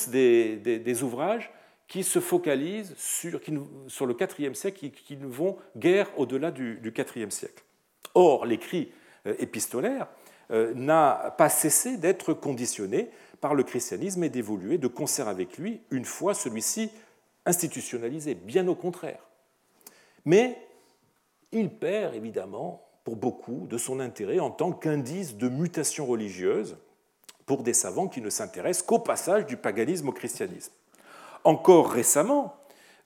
des, 0.08 1.02
ouvrages 1.02 1.50
qui 1.86 2.02
se 2.02 2.18
focalisent 2.18 2.94
sur, 2.96 3.40
sur 3.88 4.06
le 4.06 4.16
IVe 4.38 4.54
siècle, 4.54 4.90
qui, 4.90 5.16
ne 5.16 5.26
vont 5.26 5.56
guère 5.76 6.08
au-delà 6.18 6.50
du 6.50 6.80
IVe 7.16 7.30
siècle. 7.30 7.62
Or, 8.14 8.46
l'écrit 8.46 8.90
épistolaire 9.38 10.08
n'a 10.50 11.34
pas 11.38 11.48
cessé 11.48 11.96
d'être 11.96 12.34
conditionné 12.34 13.10
par 13.44 13.54
le 13.54 13.62
christianisme 13.62 14.24
et 14.24 14.30
d'évoluer 14.30 14.78
de 14.78 14.88
concert 14.88 15.28
avec 15.28 15.58
lui 15.58 15.82
une 15.90 16.06
fois 16.06 16.32
celui-ci 16.32 16.90
institutionnalisé, 17.44 18.34
bien 18.34 18.66
au 18.68 18.74
contraire. 18.74 19.20
Mais 20.24 20.56
il 21.52 21.68
perd 21.68 22.14
évidemment 22.14 22.82
pour 23.04 23.16
beaucoup 23.16 23.66
de 23.68 23.76
son 23.76 24.00
intérêt 24.00 24.38
en 24.38 24.50
tant 24.50 24.72
qu'indice 24.72 25.36
de 25.36 25.50
mutation 25.50 26.06
religieuse 26.06 26.78
pour 27.44 27.62
des 27.62 27.74
savants 27.74 28.08
qui 28.08 28.22
ne 28.22 28.30
s'intéressent 28.30 28.86
qu'au 28.86 28.98
passage 28.98 29.44
du 29.44 29.58
paganisme 29.58 30.08
au 30.08 30.12
christianisme. 30.12 30.72
Encore 31.44 31.90
récemment, 31.90 32.56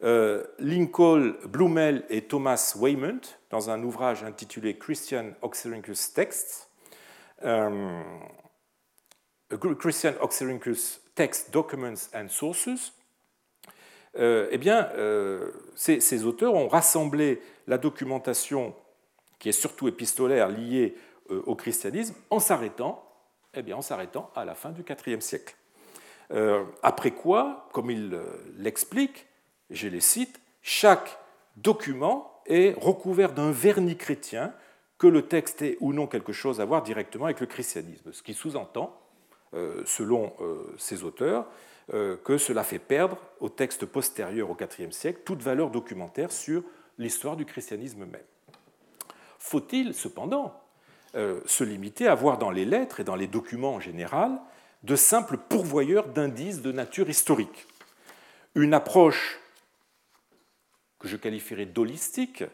euh, 0.05 0.45
Lincoln 0.61 1.34
Blumel 1.47 2.05
et 2.11 2.22
Thomas 2.22 2.76
Waymont, 2.78 3.22
dans 3.51 3.70
un 3.70 3.82
ouvrage 3.82 4.22
intitulé 4.22 4.78
Christian 4.78 5.32
Oxyrhynchus 5.43 6.12
Texts, 6.14 6.70
euh, 7.43 8.05
Christian 9.78 10.12
Oxyrhynchus 10.20 11.01
Text 11.14 11.53
Documents 11.53 12.11
and 12.14 12.28
Sources, 12.28 12.92
euh, 14.16 14.49
eh 14.51 14.59
bien, 14.59 14.88
ces, 15.74 16.01
ces, 16.01 16.24
auteurs 16.24 16.55
ont 16.55 16.68
rassemblé 16.68 17.40
la 17.66 17.78
documentation 17.78 18.74
qui 19.38 19.49
est 19.49 19.53
surtout 19.53 19.88
épistolaire 19.88 20.49
liée 20.49 20.96
au 21.28 21.55
christianisme 21.55 22.14
en 22.30 22.40
s'arrêtant 22.40 23.05
eh 23.55 23.62
bien, 23.62 23.76
en 23.76 23.82
s'arrêtant 23.82 24.30
à 24.34 24.44
la 24.44 24.55
fin 24.55 24.70
du 24.70 24.84
IVe 25.07 25.20
siècle. 25.20 25.57
après 26.82 27.11
quoi, 27.11 27.68
comme 27.72 27.90
il 27.90 28.18
l'explique, 28.57 29.26
je 29.70 29.88
les 29.88 30.01
cite, 30.01 30.40
chaque 30.62 31.18
document 31.57 32.42
est 32.46 32.74
recouvert 32.78 33.32
d'un 33.32 33.51
vernis 33.51 33.96
chrétien, 33.96 34.53
que 34.99 35.07
le 35.07 35.28
texte 35.28 35.62
ait 35.62 35.76
ou 35.80 35.92
non 35.92 36.07
quelque 36.07 36.32
chose 36.32 36.61
à 36.61 36.64
voir 36.64 36.82
directement 36.82 37.26
avec 37.26 37.40
le 37.40 37.46
christianisme, 37.46 38.12
ce 38.12 38.22
qui 38.22 38.34
sous-entend, 38.34 38.84
euh, 38.84 39.07
selon 39.84 40.32
euh, 40.40 40.74
ces 40.76 41.05
auteurs, 41.05 41.46
euh, 41.94 42.16
que 42.16 42.38
cela 42.38 42.64
fait 42.64 42.78
perdre 42.78 43.18
au 43.40 43.49
texte 43.49 43.86
postérieur 43.86 44.51
au 44.51 44.57
IVe 44.57 44.92
siècle 44.92 45.20
toute 45.24 45.42
valeur 45.42 45.70
documentaire 45.70 46.32
sur 46.32 46.62
l'histoire 46.99 47.36
du 47.36 47.44
christianisme 47.44 48.05
même. 48.05 48.20
Faut-il 49.38 49.94
cependant 49.94 50.61
se 51.14 51.64
limiter 51.64 52.07
à 52.07 52.14
voir 52.14 52.36
dans 52.36 52.51
les 52.51 52.66
lettres 52.66 53.01
et 53.01 53.05
dans 53.05 53.16
les 53.16 53.26
documents 53.26 53.76
en 53.76 53.80
général 53.80 54.38
de 54.82 54.94
simples 54.94 55.38
pourvoyeurs 55.38 56.09
d'indices 56.09 56.61
de 56.61 56.70
nature 56.70 57.09
historique? 57.09 57.66
Une 58.55 58.74
approche 58.74 59.40
que 60.99 61.09
je 61.09 61.16
qualifierais 61.16 61.66
d'holistique 61.66 62.44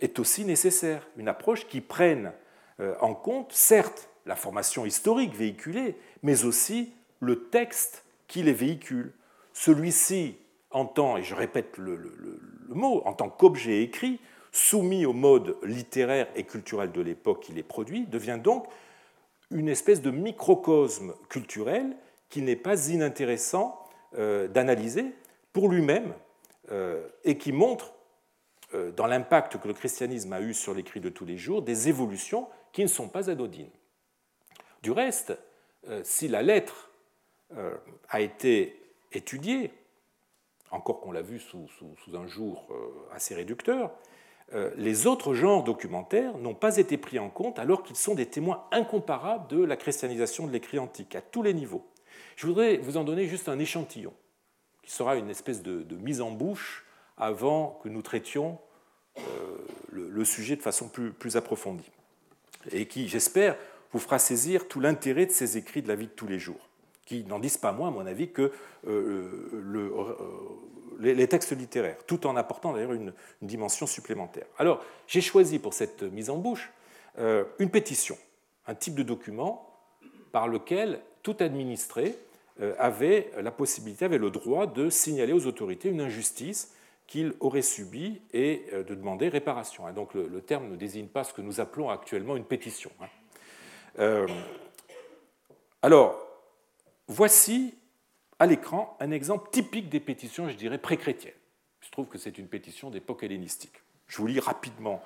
est 0.00 0.18
aussi 0.18 0.44
nécessaire. 0.44 1.06
Une 1.16 1.28
approche 1.28 1.66
qui 1.66 1.80
prenne 1.80 2.32
euh, 2.80 2.94
en 3.00 3.14
compte, 3.14 3.52
certes, 3.52 4.08
la 4.26 4.36
formation 4.36 4.86
historique 4.86 5.34
véhiculée, 5.34 5.96
mais 6.22 6.44
aussi 6.44 6.92
le 7.20 7.44
texte 7.44 8.04
qui 8.26 8.42
les 8.42 8.52
véhicule. 8.52 9.12
Celui-ci, 9.52 10.36
en 10.70 10.86
tant, 10.86 11.16
et 11.16 11.22
je 11.22 11.34
répète 11.34 11.76
le, 11.78 12.40
mot, 12.68 13.02
en 13.04 13.12
tant 13.12 13.28
qu'objet 13.28 13.82
écrit, 13.82 14.20
soumis 14.52 15.06
au 15.06 15.12
mode 15.12 15.56
littéraire 15.62 16.28
et 16.34 16.44
culturel 16.44 16.92
de 16.92 17.00
l'époque 17.00 17.40
qui 17.40 17.52
les 17.52 17.62
produit, 17.62 18.06
devient 18.06 18.38
donc 18.42 18.66
une 19.50 19.68
espèce 19.68 20.00
de 20.02 20.10
microcosme 20.10 21.14
culturel 21.28 21.96
qui 22.28 22.42
n'est 22.42 22.56
pas 22.56 22.88
inintéressant 22.88 23.78
euh, 24.16 24.48
d'analyser 24.48 25.06
pour 25.52 25.68
lui-même 25.68 26.14
euh, 26.70 27.06
et 27.24 27.36
qui 27.36 27.52
montre, 27.52 27.92
euh, 28.74 28.90
dans 28.92 29.06
l'impact 29.06 29.58
que 29.58 29.68
le 29.68 29.74
christianisme 29.74 30.32
a 30.32 30.40
eu 30.40 30.54
sur 30.54 30.72
l'écrit 30.72 31.00
de 31.00 31.10
tous 31.10 31.26
les 31.26 31.36
jours, 31.36 31.60
des 31.60 31.88
évolutions 31.88 32.48
qui 32.72 32.82
ne 32.82 32.88
sont 32.88 33.08
pas 33.08 33.28
anodines. 33.28 33.68
Du 34.82 34.90
reste, 34.90 35.36
euh, 35.88 36.00
si 36.04 36.28
la 36.28 36.42
lettre 36.42 36.88
a 38.08 38.22
été 38.22 38.80
étudiée, 39.12 39.70
encore 40.70 41.00
qu'on 41.00 41.12
l'a 41.12 41.20
vu 41.20 41.38
sous, 41.38 41.68
un 42.14 42.26
jour 42.26 42.66
assez 43.12 43.34
réducteur, 43.34 43.90
les 44.76 45.06
autres 45.06 45.34
genres 45.34 45.62
documentaires 45.62 46.38
n'ont 46.38 46.54
pas 46.54 46.78
été 46.78 46.96
pris 46.96 47.18
en 47.18 47.28
compte 47.28 47.58
alors 47.58 47.82
qu'ils 47.82 47.96
sont 47.96 48.14
des 48.14 48.24
témoins 48.24 48.64
incomparables 48.72 49.48
de 49.48 49.62
la 49.62 49.76
christianisation 49.76 50.46
de 50.46 50.52
l'écrit 50.52 50.78
antique 50.78 51.14
à 51.14 51.20
tous 51.20 51.42
les 51.42 51.52
niveaux. 51.52 51.86
Je 52.36 52.46
voudrais 52.46 52.78
vous 52.78 52.96
en 52.96 53.04
donner 53.04 53.26
juste 53.26 53.50
un 53.50 53.58
échantillon 53.58 54.14
qui 54.82 54.90
sera 54.90 55.16
une 55.16 55.30
espèce 55.30 55.62
de, 55.62 55.96
mise 55.96 56.20
en 56.20 56.30
bouche 56.30 56.84
avant 57.16 57.78
que 57.82 57.88
nous 57.88 58.02
traitions 58.02 58.58
euh, 59.18 59.22
le, 59.92 60.24
sujet 60.24 60.56
de 60.56 60.62
façon 60.62 60.88
plus, 60.88 61.12
plus 61.12 61.36
approfondie, 61.36 61.90
et 62.70 62.86
qui, 62.86 63.08
j'espère, 63.08 63.56
vous 63.92 63.98
fera 63.98 64.18
saisir 64.18 64.68
tout 64.68 64.80
l'intérêt 64.80 65.26
de 65.26 65.32
ces 65.32 65.56
écrits 65.56 65.82
de 65.82 65.88
la 65.88 65.94
vie 65.94 66.06
de 66.06 66.12
tous 66.12 66.26
les 66.26 66.38
jours, 66.38 66.68
qui 67.04 67.24
n'en 67.24 67.38
disent 67.38 67.58
pas 67.58 67.72
moins, 67.72 67.88
à 67.88 67.90
mon 67.90 68.06
avis, 68.06 68.30
que 68.30 68.52
euh, 68.86 69.50
le, 69.52 69.92
euh, 69.94 70.14
les, 71.00 71.28
textes 71.28 71.56
littéraires, 71.56 71.98
tout 72.06 72.26
en 72.26 72.36
apportant 72.36 72.72
d'ailleurs 72.72 72.92
une, 72.92 73.12
dimension 73.42 73.86
supplémentaire. 73.86 74.46
Alors, 74.58 74.84
j'ai 75.06 75.20
choisi 75.20 75.58
pour 75.58 75.74
cette 75.74 76.02
mise 76.02 76.30
en 76.30 76.36
bouche 76.36 76.72
une 77.58 77.68
pétition, 77.68 78.16
un 78.66 78.74
type 78.74 78.94
de 78.94 79.02
document 79.02 79.68
par 80.32 80.48
lequel 80.48 81.00
tout 81.22 81.36
administré 81.40 82.16
euh, 82.60 82.74
avait 82.78 83.30
la 83.40 83.50
possibilité, 83.50 84.04
avait 84.04 84.18
le 84.18 84.30
droit 84.30 84.66
de 84.66 84.90
signaler 84.90 85.32
aux 85.32 85.46
autorités 85.46 85.88
une 85.88 86.00
injustice 86.00 86.74
qu'il 87.06 87.34
aurait 87.40 87.62
subie 87.62 88.20
et 88.32 88.66
euh, 88.72 88.82
de 88.82 88.94
demander 88.94 89.28
réparation. 89.28 89.90
Donc 89.92 90.14
le, 90.14 90.40
terme 90.40 90.68
ne 90.68 90.76
désigne 90.76 91.06
pas 91.06 91.24
ce 91.24 91.32
que 91.32 91.40
nous 91.40 91.60
appelons 91.60 91.88
actuellement 91.90 92.36
une 92.36 92.44
pétition. 92.44 92.90
Euh, 93.98 94.26
alors, 95.82 96.18
voici 97.08 97.74
à 98.38 98.46
l'écran 98.46 98.96
un 99.00 99.10
exemple 99.10 99.50
typique 99.50 99.88
des 99.88 100.00
pétitions, 100.00 100.48
je 100.48 100.56
dirais, 100.56 100.78
pré-chrétiennes. 100.78 101.32
Je 101.80 101.90
trouve 101.90 102.06
que 102.06 102.18
c'est 102.18 102.38
une 102.38 102.48
pétition 102.48 102.90
d'époque 102.90 103.22
hellénistique. 103.22 103.82
Je 104.06 104.18
vous 104.18 104.26
lis 104.26 104.40
rapidement 104.40 105.02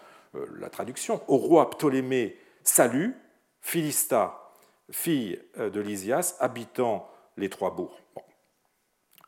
la 0.59 0.69
traduction. 0.69 1.23
Au 1.29 1.39
roi 1.39 1.71
Ptolémée, 1.71 2.37
salut, 2.63 3.17
Philista, 3.61 4.53
fille 4.91 5.41
de 5.57 5.81
Lysias, 5.81 6.37
habitant 6.41 7.09
les 7.37 7.49
trois 7.49 7.75
bourgs. 7.75 7.99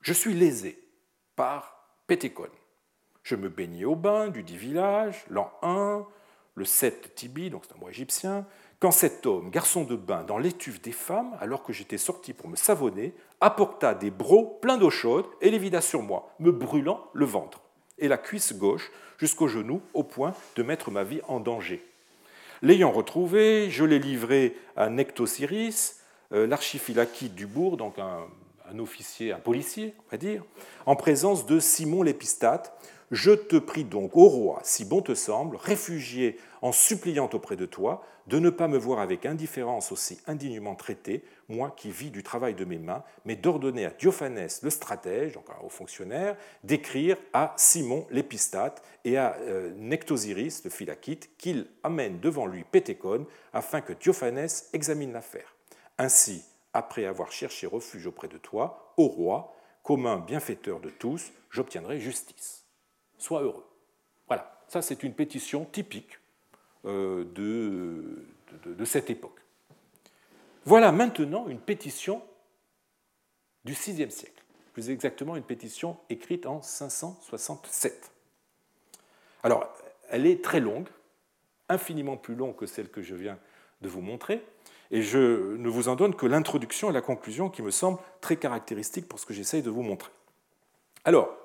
Je 0.02 0.12
suis 0.12 0.34
lésé 0.34 0.82
par 1.36 1.78
Pétécone. 2.06 2.50
Je 3.22 3.36
me 3.36 3.48
baignais 3.48 3.84
au 3.84 3.94
bain 3.94 4.28
du 4.28 4.42
dit 4.42 4.56
village, 4.56 5.24
l'an 5.28 5.52
1, 5.62 6.06
le 6.54 6.64
7 6.64 7.14
Tibi, 7.14 7.50
donc 7.50 7.64
c'est 7.66 7.74
un 7.74 7.78
mot 7.78 7.88
égyptien, 7.88 8.46
quand 8.80 8.92
cet 8.92 9.26
homme, 9.26 9.50
garçon 9.50 9.84
de 9.84 9.96
bain, 9.96 10.22
dans 10.22 10.38
l'étuve 10.38 10.80
des 10.80 10.92
femmes, 10.92 11.36
alors 11.40 11.64
que 11.64 11.72
j'étais 11.72 11.98
sorti 11.98 12.32
pour 12.32 12.48
me 12.48 12.56
savonner, 12.56 13.12
apporta 13.40 13.94
des 13.94 14.10
brocs 14.10 14.60
pleins 14.60 14.76
d'eau 14.76 14.90
chaude 14.90 15.26
et 15.40 15.50
les 15.50 15.58
vida 15.58 15.80
sur 15.80 16.02
moi, 16.02 16.32
me 16.38 16.52
brûlant 16.52 17.04
le 17.12 17.24
ventre 17.24 17.60
et 17.98 18.08
la 18.08 18.18
cuisse 18.18 18.54
gauche 18.54 18.90
jusqu'au 19.18 19.48
genou, 19.48 19.82
au 19.94 20.04
point 20.04 20.34
de 20.56 20.62
mettre 20.62 20.90
ma 20.90 21.02
vie 21.02 21.20
en 21.26 21.40
danger. 21.40 21.84
L'ayant 22.62 22.92
retrouvé, 22.92 23.70
je 23.70 23.84
l'ai 23.84 23.98
livré 23.98 24.56
à 24.76 24.88
Nectosiris, 24.88 26.00
euh, 26.32 26.46
l'archiphylaquite 26.46 27.34
du 27.34 27.46
bourg, 27.46 27.76
donc 27.76 27.98
un, 27.98 28.78
officier, 28.78 29.32
un 29.32 29.38
policier, 29.38 29.94
on 30.06 30.10
va 30.12 30.18
dire, 30.18 30.44
en 30.86 30.94
présence 30.94 31.46
de 31.46 31.58
Simon 31.58 32.02
l'épistate. 32.02 32.78
Je 33.10 33.30
te 33.30 33.56
prie 33.56 33.84
donc, 33.84 34.16
ô 34.16 34.28
roi, 34.28 34.60
si 34.64 34.84
bon 34.84 35.00
te 35.00 35.14
semble, 35.14 35.56
réfugié 35.56 36.38
en 36.60 36.72
suppliant 36.72 37.30
auprès 37.32 37.56
de 37.56 37.64
toi, 37.64 38.04
de 38.26 38.38
ne 38.38 38.50
pas 38.50 38.68
me 38.68 38.76
voir 38.76 38.98
avec 38.98 39.24
indifférence 39.24 39.90
aussi 39.90 40.20
indignement 40.26 40.74
traité, 40.74 41.24
moi 41.48 41.72
qui 41.74 41.90
vis 41.90 42.10
du 42.10 42.22
travail 42.22 42.54
de 42.54 42.66
mes 42.66 42.78
mains, 42.78 43.02
mais 43.24 43.36
d'ordonner 43.36 43.86
à 43.86 43.90
Diophanès 43.90 44.62
le 44.62 44.68
stratège, 44.68 45.32
donc 45.32 45.46
haut 45.64 45.70
fonctionnaire, 45.70 46.36
d'écrire 46.62 47.16
à 47.32 47.54
Simon 47.56 48.06
l'épistate 48.10 48.82
et 49.06 49.16
à 49.16 49.36
euh, 49.40 49.72
Nectosiris 49.78 50.62
le 50.64 50.70
phylakite 50.70 51.30
qu'il 51.38 51.66
amène 51.82 52.20
devant 52.20 52.44
lui 52.44 52.64
Pétécone 52.64 53.24
afin 53.54 53.80
que 53.80 53.94
Diophanès 53.94 54.68
examine 54.74 55.12
l'affaire. 55.12 55.56
Ainsi, 55.96 56.44
après 56.74 57.06
avoir 57.06 57.32
cherché 57.32 57.66
refuge 57.66 58.06
auprès 58.06 58.28
de 58.28 58.36
toi, 58.36 58.92
ô 58.98 59.06
roi, 59.06 59.54
commun 59.82 60.18
bienfaiteur 60.18 60.80
de 60.80 60.90
tous, 60.90 61.32
j'obtiendrai 61.50 61.98
justice. 61.98 62.57
Sois 63.18 63.42
heureux. 63.42 63.66
Voilà, 64.26 64.60
ça 64.68 64.82
c'est 64.82 65.02
une 65.02 65.14
pétition 65.14 65.64
typique 65.64 66.18
euh, 66.84 67.24
de, 67.34 68.24
de, 68.64 68.84
cette 68.84 69.10
époque. 69.10 69.40
Voilà 70.64 70.92
maintenant 70.92 71.48
une 71.48 71.58
pétition 71.58 72.22
du 73.64 73.72
VIe 73.72 74.10
siècle, 74.10 74.44
plus 74.72 74.90
exactement 74.90 75.36
une 75.36 75.42
pétition 75.42 75.96
écrite 76.08 76.46
en 76.46 76.62
567. 76.62 78.12
Alors, 79.42 79.72
elle 80.10 80.26
est 80.26 80.42
très 80.42 80.60
longue, 80.60 80.88
infiniment 81.68 82.16
plus 82.16 82.34
longue 82.34 82.56
que 82.56 82.66
celle 82.66 82.88
que 82.88 83.02
je 83.02 83.14
viens 83.14 83.38
de 83.80 83.88
vous 83.88 84.00
montrer, 84.00 84.44
et 84.90 85.02
je 85.02 85.56
ne 85.56 85.68
vous 85.68 85.88
en 85.88 85.96
donne 85.96 86.14
que 86.14 86.26
l'introduction 86.26 86.90
et 86.90 86.92
la 86.92 87.02
conclusion 87.02 87.50
qui 87.50 87.62
me 87.62 87.70
semblent 87.70 88.00
très 88.20 88.36
caractéristiques 88.36 89.08
pour 89.08 89.18
ce 89.18 89.26
que 89.26 89.34
j'essaye 89.34 89.62
de 89.62 89.70
vous 89.70 89.82
montrer. 89.82 90.10
Alors, 91.04 91.37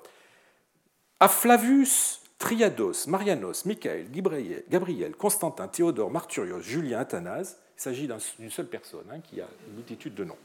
à 1.24 1.30
Flavius, 1.30 2.20
Triados, 2.38 3.08
Marianos, 3.08 3.64
Michael, 3.66 4.08
Gabriel, 4.12 5.16
Constantin, 5.16 5.70
Théodore, 5.70 6.12
Marturios, 6.12 6.60
Julien, 6.60 7.00
Athanase, 7.00 7.58
il 7.78 7.82
s'agit 7.82 8.10
d'une 8.40 8.50
seule 8.50 8.68
personne 8.68 9.06
hein, 9.10 9.22
qui 9.22 9.40
a 9.40 9.48
une 9.70 9.76
multitude 9.76 10.16
de 10.16 10.26
noms. 10.26 10.36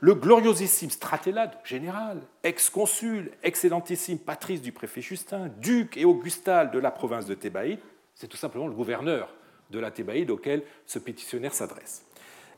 Le 0.00 0.14
gloriosissime 0.14 0.90
Stratélade, 0.90 1.56
général, 1.64 2.20
ex-consul, 2.42 3.30
excellentissime 3.42 4.18
patrice 4.18 4.60
du 4.60 4.70
préfet 4.70 5.00
Justin, 5.00 5.48
duc 5.62 5.96
et 5.96 6.04
augustal 6.04 6.72
de 6.72 6.78
la 6.78 6.90
province 6.90 7.24
de 7.24 7.32
Thébaïde, 7.32 7.80
c'est 8.14 8.28
tout 8.28 8.36
simplement 8.36 8.66
le 8.66 8.74
gouverneur 8.74 9.32
de 9.70 9.78
la 9.78 9.90
Thébaïde 9.90 10.30
auquel 10.30 10.62
ce 10.84 10.98
pétitionnaire 10.98 11.54
s'adresse. 11.54 12.04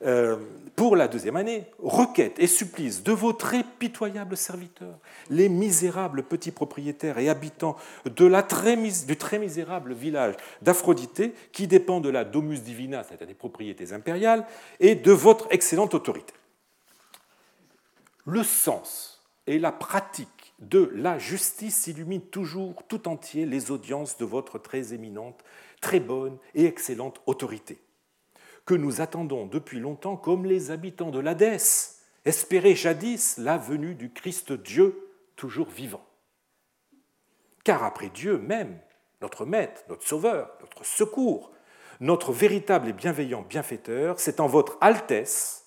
Euh, 0.04 0.36
pour 0.76 0.94
la 0.94 1.08
deuxième 1.08 1.36
année, 1.36 1.66
requête 1.82 2.38
et 2.38 2.46
supplice 2.46 3.02
de 3.02 3.10
vos 3.10 3.32
très 3.32 3.64
pitoyables 3.64 4.36
serviteurs, 4.36 4.98
les 5.28 5.48
misérables 5.48 6.22
petits 6.22 6.52
propriétaires 6.52 7.18
et 7.18 7.28
habitants 7.28 7.76
du 8.06 8.30
très 9.16 9.38
misérable 9.38 9.92
village 9.92 10.34
d'Aphrodité, 10.62 11.34
qui 11.50 11.66
dépend 11.66 12.00
de 12.00 12.08
la 12.08 12.24
Domus 12.24 12.60
Divina, 12.60 13.02
c'est-à-dire 13.02 13.26
des 13.26 13.34
propriétés 13.34 13.92
impériales, 13.92 14.46
et 14.78 14.94
de 14.94 15.10
votre 15.10 15.48
excellente 15.50 15.94
autorité. 15.94 16.32
Le 18.24 18.44
sens 18.44 19.20
et 19.48 19.58
la 19.58 19.72
pratique 19.72 20.54
de 20.58 20.90
la 20.94 21.18
justice 21.18 21.86
illumine 21.86 22.20
toujours 22.20 22.82
tout 22.88 23.08
entier 23.08 23.46
les 23.46 23.70
audiences 23.70 24.16
de 24.18 24.24
votre 24.24 24.58
très 24.58 24.92
éminente, 24.92 25.42
très 25.80 26.00
bonne 26.00 26.36
et 26.54 26.66
excellente 26.66 27.20
autorité, 27.26 27.78
que 28.68 28.74
nous 28.74 29.00
attendons 29.00 29.46
depuis 29.46 29.80
longtemps 29.80 30.18
comme 30.18 30.44
les 30.44 30.70
habitants 30.70 31.10
de 31.10 31.18
l'Hadès 31.18 32.02
espéraient 32.26 32.74
jadis 32.74 33.38
la 33.38 33.56
venue 33.56 33.94
du 33.94 34.12
Christ 34.12 34.52
Dieu 34.52 35.08
toujours 35.36 35.70
vivant. 35.70 36.04
Car 37.64 37.82
après 37.82 38.10
Dieu 38.10 38.36
même, 38.36 38.78
notre 39.22 39.46
Maître, 39.46 39.84
notre 39.88 40.06
Sauveur, 40.06 40.50
notre 40.60 40.84
secours, 40.84 41.50
notre 42.00 42.30
véritable 42.30 42.88
et 42.88 42.92
bienveillant 42.92 43.40
bienfaiteur, 43.40 44.20
c'est 44.20 44.38
en 44.38 44.48
votre 44.48 44.76
Altesse, 44.82 45.64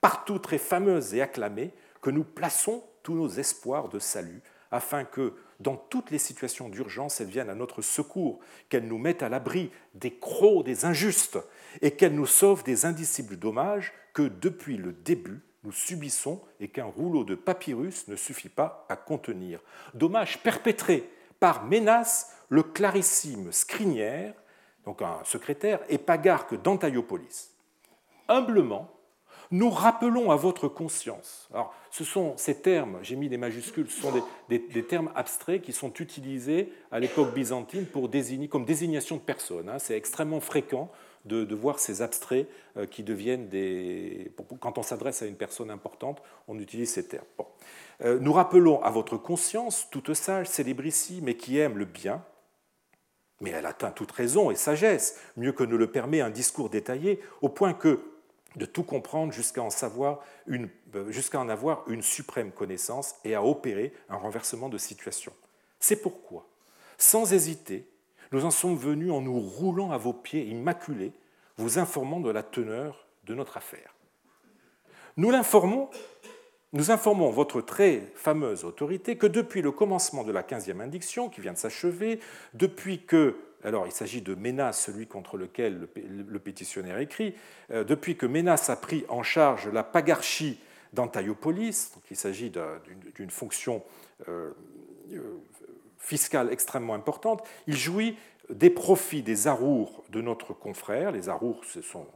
partout 0.00 0.40
très 0.40 0.58
fameuse 0.58 1.14
et 1.14 1.22
acclamée, 1.22 1.72
que 2.02 2.10
nous 2.10 2.24
plaçons 2.24 2.82
tous 3.04 3.14
nos 3.14 3.28
espoirs 3.28 3.88
de 3.88 4.00
salut, 4.00 4.42
afin 4.72 5.04
que, 5.04 5.34
dans 5.60 5.76
toutes 5.76 6.10
les 6.10 6.18
situations 6.18 6.68
d'urgence, 6.68 7.20
elles 7.20 7.28
viennent 7.28 7.50
à 7.50 7.54
notre 7.54 7.82
secours, 7.82 8.40
qu'elles 8.68 8.88
nous 8.88 8.98
mettent 8.98 9.22
à 9.22 9.28
l'abri 9.28 9.70
des 9.94 10.14
crocs 10.14 10.64
des 10.64 10.84
injustes, 10.84 11.38
et 11.82 11.92
qu'elles 11.92 12.14
nous 12.14 12.26
sauvent 12.26 12.64
des 12.64 12.86
indicibles 12.86 13.36
dommages 13.36 13.92
que, 14.12 14.22
depuis 14.22 14.76
le 14.76 14.92
début, 14.92 15.40
nous 15.64 15.72
subissons 15.72 16.40
et 16.60 16.68
qu'un 16.68 16.84
rouleau 16.84 17.24
de 17.24 17.34
papyrus 17.34 18.06
ne 18.08 18.16
suffit 18.16 18.50
pas 18.50 18.86
à 18.88 18.96
contenir. 18.96 19.60
Dommages 19.94 20.42
perpétrés 20.42 21.10
par 21.40 21.64
Ménas, 21.64 22.32
le 22.50 22.62
clarissime 22.62 23.50
scrinière, 23.50 24.34
donc 24.84 25.02
un 25.02 25.24
secrétaire, 25.24 25.80
et 25.88 25.98
pagarque 25.98 26.60
d'Antaiopolis. 26.60 27.50
Humblement, 28.28 28.93
nous 29.54 29.70
rappelons 29.70 30.32
à 30.32 30.36
votre 30.36 30.66
conscience. 30.66 31.48
Alors, 31.52 31.72
ce 31.92 32.02
sont 32.02 32.36
ces 32.36 32.60
termes, 32.60 32.98
j'ai 33.02 33.14
mis 33.14 33.28
des 33.28 33.36
majuscules, 33.36 33.88
ce 33.88 34.00
sont 34.02 34.12
des, 34.48 34.82
termes 34.82 35.12
abstraits 35.14 35.62
qui 35.62 35.72
sont 35.72 35.92
utilisés 35.92 36.72
à 36.90 36.98
l'époque 36.98 37.32
byzantine 37.32 37.86
pour 37.86 38.08
désigner, 38.08 38.48
comme 38.48 38.64
désignation 38.64 39.14
de 39.14 39.20
personnes. 39.20 39.68
Hein. 39.68 39.78
C'est 39.78 39.96
extrêmement 39.96 40.40
fréquent 40.40 40.90
de, 41.24 41.54
voir 41.54 41.78
ces 41.78 42.02
abstraits 42.02 42.48
euh, 42.76 42.86
qui 42.86 43.04
deviennent 43.04 43.48
des. 43.48 44.32
Quand 44.58 44.76
on 44.76 44.82
s'adresse 44.82 45.22
à 45.22 45.26
une 45.26 45.36
personne 45.36 45.70
importante, 45.70 46.20
on 46.48 46.58
utilise 46.58 46.90
ces 46.90 47.06
termes. 47.06 47.24
Euh, 48.04 48.18
nous 48.18 48.32
rappelons 48.32 48.82
à 48.82 48.90
votre 48.90 49.16
conscience, 49.16 49.86
toute 49.88 50.14
sage, 50.14 50.48
célébrissime 50.48 51.26
mais 51.26 51.36
qui 51.36 51.58
aime 51.58 51.78
le 51.78 51.84
bien, 51.84 52.24
mais 53.40 53.50
elle 53.50 53.66
atteint 53.66 53.92
toute 53.92 54.10
raison 54.10 54.50
et 54.50 54.56
sagesse, 54.56 55.20
mieux 55.36 55.52
que 55.52 55.62
ne 55.62 55.76
le 55.76 55.86
permet 55.86 56.20
un 56.20 56.30
discours 56.30 56.70
détaillé, 56.70 57.20
au 57.40 57.48
point 57.48 57.72
que 57.72 58.00
de 58.56 58.66
tout 58.66 58.82
comprendre 58.82 59.32
euh, 59.32 61.10
jusqu'à 61.10 61.40
en 61.40 61.48
avoir 61.48 61.84
une 61.88 62.02
suprême 62.02 62.52
connaissance 62.52 63.16
et 63.24 63.34
à 63.34 63.44
opérer 63.44 63.92
un 64.08 64.16
renversement 64.16 64.68
de 64.68 64.78
situation. 64.78 65.32
C'est 65.80 66.00
pourquoi, 66.00 66.46
sans 66.96 67.32
hésiter, 67.32 67.86
nous 68.32 68.44
en 68.44 68.50
sommes 68.50 68.76
venus 68.76 69.12
en 69.12 69.20
nous 69.20 69.38
roulant 69.38 69.90
à 69.90 69.98
vos 69.98 70.12
pieds 70.12 70.44
immaculés, 70.44 71.12
vous 71.56 71.78
informant 71.78 72.20
de 72.20 72.30
la 72.30 72.42
teneur 72.42 73.06
de 73.24 73.34
notre 73.34 73.56
affaire. 73.56 73.94
Nous 75.16 75.30
l'informons, 75.30 75.88
nous 76.72 76.90
informons 76.90 77.30
votre 77.30 77.60
très 77.60 78.12
fameuse 78.16 78.64
autorité 78.64 79.16
que 79.16 79.28
depuis 79.28 79.62
le 79.62 79.70
commencement 79.70 80.24
de 80.24 80.32
la 80.32 80.42
15e 80.42 80.80
indiction, 80.80 81.28
qui 81.28 81.40
vient 81.40 81.52
de 81.52 81.58
s'achever, 81.58 82.18
depuis 82.54 83.04
que 83.04 83.36
alors 83.64 83.86
il 83.86 83.92
s'agit 83.92 84.20
de 84.20 84.34
Ménas, 84.34 84.72
celui 84.72 85.06
contre 85.06 85.36
lequel 85.36 85.88
le 85.96 86.38
pétitionnaire 86.38 86.98
écrit, 86.98 87.34
euh, 87.70 87.84
depuis 87.84 88.16
que 88.16 88.26
Ménas 88.26 88.66
a 88.68 88.76
pris 88.76 89.04
en 89.08 89.22
charge 89.22 89.68
la 89.68 89.82
pagarchie 89.82 90.60
d'Antaiopolis, 90.92 91.92
donc 91.94 92.04
il 92.10 92.16
s'agit 92.16 92.52
d'une 93.14 93.30
fonction 93.30 93.82
euh, 94.28 94.50
euh, 95.12 95.40
fiscale 95.98 96.52
extrêmement 96.52 96.94
importante, 96.94 97.46
il 97.66 97.76
jouit 97.76 98.16
des 98.50 98.70
profits 98.70 99.22
des 99.22 99.46
arours 99.48 100.04
de 100.10 100.20
notre 100.20 100.52
confrère. 100.52 101.10
Les 101.12 101.28
arours, 101.28 101.64
ce 101.64 101.80
sont 101.80 102.06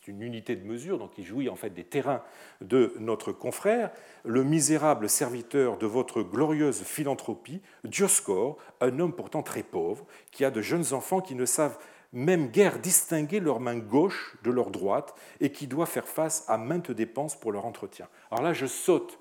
c'est 0.00 0.12
une 0.12 0.22
unité 0.22 0.56
de 0.56 0.66
mesure, 0.66 0.98
donc 0.98 1.12
il 1.18 1.24
jouit 1.24 1.50
en 1.50 1.56
fait 1.56 1.70
des 1.70 1.84
terrains 1.84 2.22
de 2.62 2.94
notre 2.98 3.32
confrère, 3.32 3.90
le 4.24 4.44
misérable 4.44 5.10
serviteur 5.10 5.76
de 5.76 5.86
votre 5.86 6.22
glorieuse 6.22 6.82
philanthropie, 6.82 7.60
Dioscore, 7.84 8.56
un 8.80 8.98
homme 8.98 9.12
pourtant 9.12 9.42
très 9.42 9.62
pauvre, 9.62 10.06
qui 10.30 10.44
a 10.44 10.50
de 10.50 10.62
jeunes 10.62 10.94
enfants 10.94 11.20
qui 11.20 11.34
ne 11.34 11.44
savent 11.44 11.78
même 12.12 12.48
guère 12.48 12.78
distinguer 12.78 13.40
leur 13.40 13.60
main 13.60 13.76
gauche 13.76 14.36
de 14.42 14.50
leur 14.50 14.70
droite 14.70 15.14
et 15.38 15.52
qui 15.52 15.66
doit 15.66 15.86
faire 15.86 16.08
face 16.08 16.44
à 16.48 16.56
maintes 16.56 16.90
dépenses 16.90 17.38
pour 17.38 17.52
leur 17.52 17.66
entretien. 17.66 18.08
Alors 18.30 18.42
là, 18.42 18.52
je 18.52 18.66
saute 18.66 19.18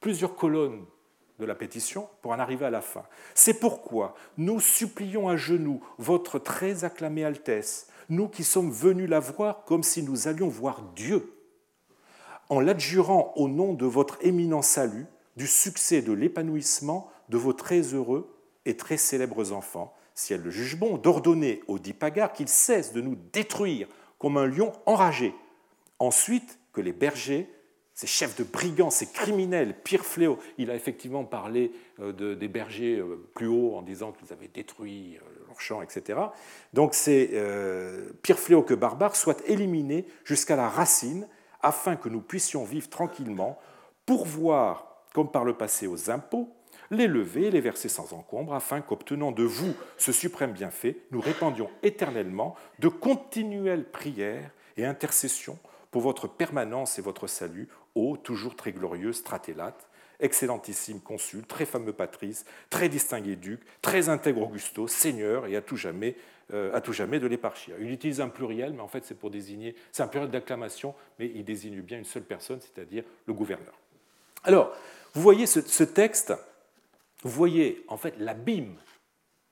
plusieurs 0.00 0.34
colonnes 0.34 0.84
de 1.38 1.44
la 1.44 1.54
pétition 1.54 2.08
pour 2.22 2.32
en 2.32 2.38
arriver 2.38 2.64
à 2.64 2.70
la 2.70 2.80
fin. 2.80 3.04
C'est 3.34 3.60
pourquoi 3.60 4.14
nous 4.38 4.60
supplions 4.60 5.28
à 5.28 5.36
genoux 5.36 5.82
votre 5.98 6.38
très 6.38 6.84
acclamée 6.84 7.24
Altesse 7.24 7.91
nous 8.08 8.28
qui 8.28 8.44
sommes 8.44 8.70
venus 8.70 9.08
la 9.08 9.20
voir 9.20 9.64
comme 9.64 9.82
si 9.82 10.02
nous 10.02 10.28
allions 10.28 10.48
voir 10.48 10.82
Dieu, 10.94 11.34
en 12.48 12.60
l'adjurant 12.60 13.32
au 13.36 13.48
nom 13.48 13.72
de 13.74 13.86
votre 13.86 14.18
éminent 14.20 14.62
salut, 14.62 15.06
du 15.36 15.46
succès 15.46 16.02
de 16.02 16.12
l'épanouissement 16.12 17.10
de 17.28 17.38
vos 17.38 17.52
très 17.52 17.80
heureux 17.80 18.36
et 18.66 18.76
très 18.76 18.96
célèbres 18.98 19.52
enfants, 19.52 19.94
si 20.14 20.34
elle 20.34 20.42
le 20.42 20.50
juge 20.50 20.78
bon, 20.78 20.98
d'ordonner 20.98 21.62
au 21.68 21.78
dit 21.78 21.94
Pagar 21.94 22.32
qu'il 22.32 22.48
cesse 22.48 22.92
de 22.92 23.00
nous 23.00 23.16
détruire 23.32 23.88
comme 24.18 24.36
un 24.36 24.46
lion 24.46 24.72
enragé. 24.84 25.34
Ensuite, 25.98 26.58
que 26.72 26.80
les 26.80 26.92
bergers 26.92 27.48
ces 27.94 28.06
chefs 28.06 28.36
de 28.36 28.44
brigands, 28.44 28.90
ces 28.90 29.06
criminels, 29.06 29.76
pire 29.84 30.04
fléau. 30.04 30.38
Il 30.58 30.70
a 30.70 30.74
effectivement 30.74 31.24
parlé 31.24 31.72
euh, 32.00 32.34
des 32.34 32.48
bergers 32.48 32.98
euh, 32.98 33.28
plus 33.34 33.46
haut 33.46 33.74
en 33.74 33.82
disant 33.82 34.12
qu'ils 34.12 34.32
avaient 34.32 34.48
détruit 34.48 35.18
euh, 35.70 35.82
etc. 35.82 36.18
Donc 36.72 36.94
ces 36.94 37.30
pire 38.22 38.38
fléaux 38.38 38.62
que 38.62 38.74
barbares 38.74 39.16
soient 39.16 39.36
éliminés 39.46 40.06
jusqu'à 40.24 40.56
la 40.56 40.68
racine 40.68 41.26
afin 41.62 41.96
que 41.96 42.08
nous 42.08 42.20
puissions 42.20 42.64
vivre 42.64 42.88
tranquillement, 42.88 43.58
pourvoir, 44.04 45.04
comme 45.14 45.30
par 45.30 45.44
le 45.44 45.54
passé, 45.54 45.86
aux 45.86 46.10
impôts, 46.10 46.48
les 46.90 47.06
lever 47.06 47.46
et 47.46 47.50
les 47.50 47.60
verser 47.60 47.88
sans 47.88 48.12
encombre, 48.12 48.54
afin 48.54 48.80
qu'obtenant 48.80 49.32
de 49.32 49.44
vous 49.44 49.74
ce 49.96 50.12
suprême 50.12 50.52
bienfait, 50.52 50.98
nous 51.10 51.20
répandions 51.20 51.70
éternellement 51.82 52.54
de 52.80 52.88
continuelles 52.88 53.88
prières 53.90 54.50
et 54.76 54.84
intercessions 54.84 55.58
pour 55.90 56.02
votre 56.02 56.26
permanence 56.26 56.98
et 56.98 57.02
votre 57.02 57.26
salut, 57.26 57.68
ô 57.94 58.16
toujours 58.16 58.56
très 58.56 58.72
glorieux 58.72 59.12
Stratélate, 59.12 59.88
excellentissime 60.22 61.00
consul, 61.00 61.44
très 61.44 61.66
fameux 61.66 61.92
patrice, 61.92 62.46
très 62.70 62.88
distingué 62.88 63.36
duc, 63.36 63.60
très 63.82 64.08
intègre 64.08 64.42
Augusto, 64.42 64.88
seigneur 64.88 65.46
et 65.46 65.56
à 65.56 65.60
tout 65.60 65.76
jamais, 65.76 66.16
euh, 66.54 66.74
à 66.74 66.80
tout 66.80 66.92
jamais 66.92 67.20
de 67.20 67.26
l'éparchie. 67.26 67.72
Il 67.78 67.90
utilise 67.90 68.20
un 68.20 68.28
pluriel, 68.28 68.72
mais 68.72 68.80
en 68.80 68.88
fait 68.88 69.04
c'est 69.04 69.14
pour 69.14 69.30
désigner, 69.30 69.74
c'est 69.90 70.02
un 70.02 70.08
pluriel 70.08 70.30
d'acclamation, 70.30 70.94
mais 71.18 71.30
il 71.34 71.44
désigne 71.44 71.80
bien 71.82 71.98
une 71.98 72.04
seule 72.04 72.22
personne, 72.22 72.60
c'est-à-dire 72.60 73.04
le 73.26 73.34
gouverneur. 73.34 73.74
Alors, 74.44 74.74
vous 75.14 75.22
voyez 75.22 75.46
ce, 75.46 75.84
texte, 75.84 76.32
vous 77.22 77.30
voyez 77.30 77.84
en 77.88 77.96
fait 77.96 78.14
l'abîme, 78.18 78.76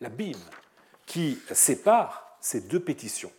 l'abîme 0.00 0.38
qui 1.06 1.38
sépare 1.52 2.36
ces 2.40 2.62
deux 2.62 2.80
pétitions. 2.80 3.32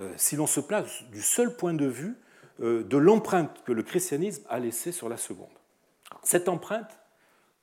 Euh, 0.00 0.12
si 0.16 0.36
l'on 0.36 0.46
se 0.46 0.60
place 0.60 1.04
du 1.10 1.22
seul 1.22 1.56
point 1.56 1.74
de 1.74 1.86
vue 1.86 2.16
euh, 2.60 2.82
de 2.82 2.96
l'empreinte 2.96 3.62
que 3.64 3.72
le 3.72 3.82
christianisme 3.82 4.42
a 4.48 4.58
laissée 4.58 4.92
sur 4.92 5.08
la 5.08 5.16
seconde. 5.16 5.48
Cette 6.22 6.48
empreinte, 6.48 6.98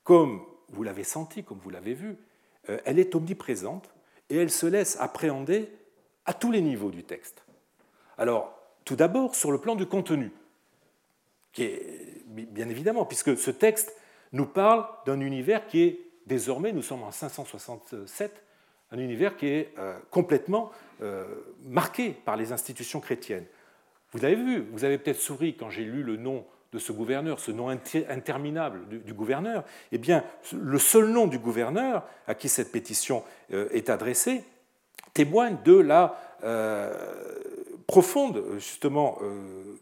comme 0.04 0.42
vous 0.70 0.84
l'avez 0.84 1.04
senti, 1.04 1.44
comme 1.44 1.60
vous 1.60 1.70
l'avez 1.70 1.94
vu, 1.94 2.18
euh, 2.70 2.80
elle 2.86 3.00
est 3.00 3.16
omniprésente 3.16 3.90
et 4.30 4.38
elle 4.38 4.52
se 4.52 4.66
laisse 4.66 4.98
appréhender 5.00 5.72
à 6.26 6.34
tous 6.34 6.52
les 6.52 6.62
niveaux 6.62 6.92
du 6.92 7.04
texte. 7.04 7.44
Alors, 8.18 8.54
tout 8.84 8.96
d'abord, 8.96 9.36
sur 9.36 9.52
le 9.52 9.60
plan 9.60 9.76
du 9.76 9.86
contenu, 9.86 10.32
qui 11.54 11.64
est 11.64 12.24
bien 12.28 12.70
évidemment, 12.70 13.06
puisque 13.06 13.38
ce 13.38 13.52
texte 13.52 13.96
nous 14.34 14.46
parle 14.46 14.86
d'un 15.06 15.22
univers 15.22 15.68
qui 15.68 15.82
est 15.82 16.00
désormais, 16.26 16.74
nous 16.74 16.82
sommes 16.82 17.04
en 17.04 17.12
567, 17.12 18.44
un 18.92 19.00
univers 19.00 19.38
qui 19.38 19.48
est 19.48 19.74
complètement 20.12 20.72
euh, 21.02 21.26
marqué 21.64 22.12
par 22.12 22.38
les 22.38 22.52
institutions 22.52 23.00
chrétiennes. 23.00 23.46
Vous 24.12 24.20
l'avez 24.20 24.36
vu, 24.36 24.68
vous 24.72 24.84
avez 24.84 24.98
peut-être 24.98 25.20
souri 25.20 25.56
quand 25.56 25.70
j'ai 25.70 25.84
lu 25.84 26.04
le 26.04 26.16
nom 26.16 26.46
de 26.72 26.80
ce 26.80 26.92
gouverneur, 26.92 27.40
ce 27.40 27.52
nom 27.52 27.70
interminable 27.70 28.88
du, 28.88 29.14
gouverneur. 29.14 29.64
Eh 29.92 29.98
bien, 29.98 30.24
le 30.54 30.80
seul 30.80 31.08
nom 31.08 31.28
du 31.28 31.40
gouverneur 31.40 32.06
à 32.28 32.36
qui 32.36 32.50
cette 32.50 32.72
pétition 32.72 33.24
euh, 33.54 33.70
est 33.72 33.90
adressée 33.90 34.44
témoigne 35.14 35.58
de 35.64 35.76
la 35.76 36.20
euh, 36.44 36.94
profonde, 37.88 38.44
justement, 38.58 39.18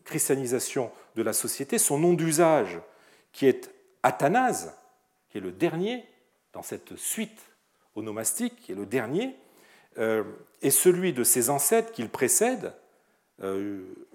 christianisation 0.06 0.92
de 1.16 1.24
la 1.24 1.34
société, 1.34 1.78
son 1.78 1.98
nom 1.98 2.14
d'usage, 2.14 2.80
qui 3.34 3.48
est 3.48 3.70
Athanase, 4.04 4.74
qui 5.30 5.40
est 5.40 5.42
le 5.42 5.52
dernier 5.52 6.06
dans 6.54 6.62
cette 6.62 6.96
suite 6.96 7.42
onomastique, 7.96 8.56
qui 8.62 8.72
est 8.72 8.76
le 8.76 8.86
dernier, 8.86 9.36
est 9.98 10.70
celui 10.70 11.12
de 11.12 11.24
ses 11.24 11.50
ancêtres 11.50 11.92
qu'il 11.92 12.10
précède, 12.10 12.74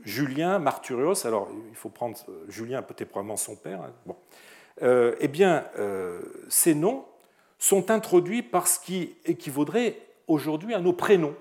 Julien, 0.03 0.59
Marturios, 0.59 1.27
alors 1.27 1.49
il 1.69 1.77
faut 1.77 1.91
prendre 1.91 2.17
Julien, 2.49 2.83
peut-être 2.83 3.11
probablement 3.11 3.37
son 3.37 3.55
père, 3.55 3.83
hein, 3.83 3.93
bon. 4.07 4.17
eh 4.83 5.29
bien, 5.29 5.67
ces 6.49 6.75
noms 6.75 7.05
sont 7.59 7.91
introduits 7.91 8.43
par 8.43 8.67
ce 8.67 8.81
qui 8.81 9.15
équivaudrait 9.27 9.99
aujourd'hui 10.27 10.75
à 10.75 10.81
nos 10.81 10.95
prénoms 10.95 11.37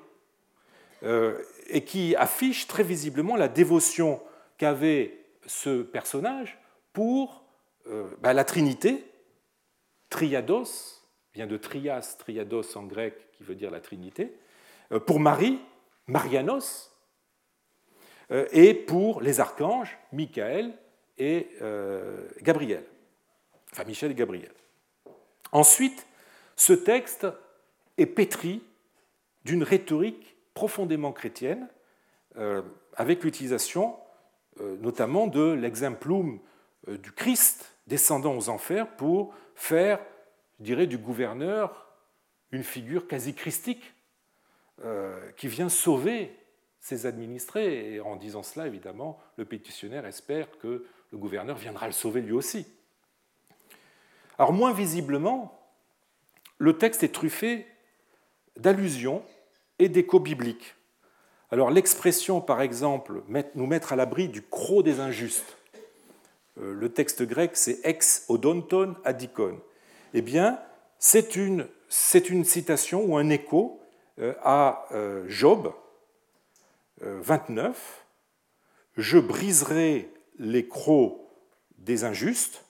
euh, 1.03 1.41
et 1.69 1.85
qui 1.85 2.15
affiche 2.15 2.67
très 2.67 2.83
visiblement 2.83 3.37
la 3.37 3.47
dévotion 3.47 4.21
qu'avait 4.57 5.17
ce 5.45 5.81
personnage 5.81 6.59
pour 6.91 7.45
euh, 7.87 8.09
bah, 8.21 8.33
la 8.33 8.43
Trinité, 8.43 9.05
Triados, 10.09 11.05
vient 11.33 11.47
de 11.47 11.55
trias, 11.55 12.15
triados 12.17 12.75
en 12.75 12.83
grec 12.83 13.13
qui 13.31 13.43
veut 13.43 13.55
dire 13.55 13.71
la 13.71 13.79
Trinité, 13.79 14.33
euh, 14.91 14.99
pour 14.99 15.21
Marie, 15.21 15.59
Marianos, 16.07 16.88
et 18.29 18.73
pour 18.73 19.21
les 19.21 19.39
archanges, 19.39 19.97
Michael 20.11 20.73
et 21.17 21.49
Gabriel, 22.41 22.83
enfin 23.71 23.83
Michel 23.85 24.11
et 24.11 24.15
Gabriel. 24.15 24.51
Ensuite, 25.51 26.05
ce 26.55 26.73
texte 26.73 27.25
est 27.97 28.05
pétri 28.05 28.61
d'une 29.45 29.63
rhétorique 29.63 30.35
profondément 30.53 31.11
chrétienne, 31.11 31.67
euh, 32.37 32.61
avec 32.95 33.23
l'utilisation 33.23 33.97
euh, 34.59 34.75
notamment 34.81 35.27
de 35.27 35.53
l'exemplum 35.53 36.39
euh, 36.87 36.97
du 36.97 37.11
Christ 37.11 37.75
descendant 37.87 38.35
aux 38.35 38.49
enfers 38.49 38.87
pour 38.97 39.33
faire, 39.55 39.99
je 40.59 40.65
dirais, 40.65 40.85
du 40.85 40.97
gouverneur 40.97 41.87
une 42.51 42.63
figure 42.63 43.07
quasi 43.07 43.33
christique 43.33 43.93
qui 45.35 45.49
vient 45.49 45.67
sauver 45.67 46.35
ses 46.79 47.05
administrés. 47.05 47.93
Et 47.93 47.99
en 47.99 48.15
disant 48.15 48.43
cela, 48.43 48.67
évidemment, 48.67 49.19
le 49.37 49.45
pétitionnaire 49.45 50.05
espère 50.05 50.47
que 50.59 50.85
le 51.11 51.17
gouverneur 51.17 51.57
viendra 51.57 51.87
le 51.87 51.93
sauver 51.93 52.21
lui 52.21 52.33
aussi. 52.33 52.65
Alors 54.37 54.53
moins 54.53 54.73
visiblement, 54.73 55.59
le 56.57 56.77
texte 56.77 57.03
est 57.03 57.13
truffé 57.13 57.65
d'allusions 58.57 59.23
et 59.79 59.89
d'échos 59.89 60.19
bibliques. 60.19 60.75
Alors 61.51 61.71
l'expression, 61.71 62.41
par 62.41 62.61
exemple, 62.61 63.23
nous 63.55 63.65
mettre 63.65 63.93
à 63.93 63.95
l'abri 63.95 64.29
du 64.29 64.41
croc 64.41 64.83
des 64.83 64.99
injustes, 64.99 65.57
euh, 66.61 66.73
le 66.73 66.89
texte 66.89 67.23
grec 67.23 67.51
c'est 67.53 67.79
ex 67.83 68.25
odonton 68.27 68.95
adikon. 69.03 69.59
Eh 70.13 70.21
bien, 70.21 70.59
c'est 70.99 71.35
une, 71.35 71.67
une, 72.29 72.45
citation 72.45 73.05
ou 73.05 73.17
un 73.17 73.29
écho 73.29 73.81
euh, 74.19 74.33
à 74.43 74.85
euh, 74.91 75.25
Job 75.27 75.73
29. 77.01 78.05
Je 78.97 79.17
briserai 79.17 80.11
les 80.37 80.67
crocs 80.67 81.21
des 81.77 82.03
injustes, 82.03 82.65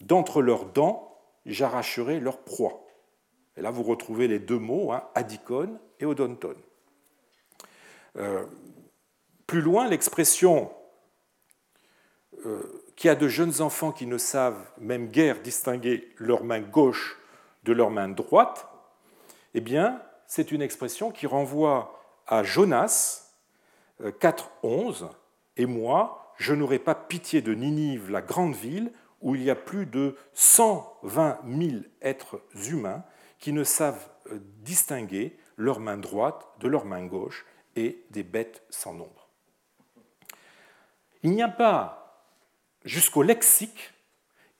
d'entre 0.00 0.42
leurs 0.42 0.66
dents, 0.66 1.18
j'arracherai 1.46 2.20
leur 2.20 2.38
proie. 2.38 2.86
Et 3.56 3.62
là, 3.62 3.70
vous 3.70 3.82
retrouvez 3.82 4.28
les 4.28 4.38
deux 4.38 4.58
mots, 4.58 4.92
hein, 4.92 5.04
et 5.98 6.06
odonton. 6.06 6.54
Euh, 8.16 8.46
plus 9.46 9.60
loin, 9.60 9.88
l'expression 9.88 10.72
euh, 12.46 12.62
qui 12.96 13.08
a 13.08 13.14
de 13.14 13.28
jeunes 13.28 13.60
enfants 13.60 13.92
qui 13.92 14.06
ne 14.06 14.18
savent 14.18 14.64
même 14.78 15.08
guère 15.08 15.40
distinguer 15.40 16.08
leur 16.16 16.44
main 16.44 16.60
gauche 16.60 17.18
de 17.64 17.72
leur 17.72 17.90
main 17.90 18.08
droite, 18.08 18.66
eh 19.54 19.60
bien, 19.60 20.02
c'est 20.26 20.52
une 20.52 20.62
expression 20.62 21.10
qui 21.10 21.26
renvoie 21.26 22.00
à 22.26 22.42
Jonas 22.42 23.29
4.11, 24.02 25.04
euh, 25.04 25.06
et 25.56 25.66
moi, 25.66 26.32
je 26.36 26.54
n'aurai 26.54 26.78
pas 26.78 26.94
pitié 26.94 27.42
de 27.42 27.54
Ninive, 27.54 28.10
la 28.10 28.22
grande 28.22 28.54
ville, 28.54 28.92
où 29.20 29.34
il 29.34 29.42
y 29.42 29.50
a 29.50 29.54
plus 29.54 29.86
de 29.86 30.16
120 30.34 31.40
000 31.46 31.82
êtres 32.00 32.40
humains 32.70 33.04
qui 33.38 33.52
ne 33.52 33.64
savent 33.64 34.08
euh, 34.30 34.38
distinguer 34.62 35.36
leur 35.56 35.80
main 35.80 35.98
droite 35.98 36.46
de 36.60 36.68
leur 36.68 36.84
main 36.84 37.04
gauche 37.04 37.44
et 37.76 38.04
des 38.10 38.22
bêtes 38.22 38.64
sans 38.70 38.94
nombre. 38.94 39.28
Il 41.22 41.32
n'y 41.32 41.42
a 41.42 41.48
pas 41.48 42.26
jusqu'au 42.84 43.22
lexique 43.22 43.92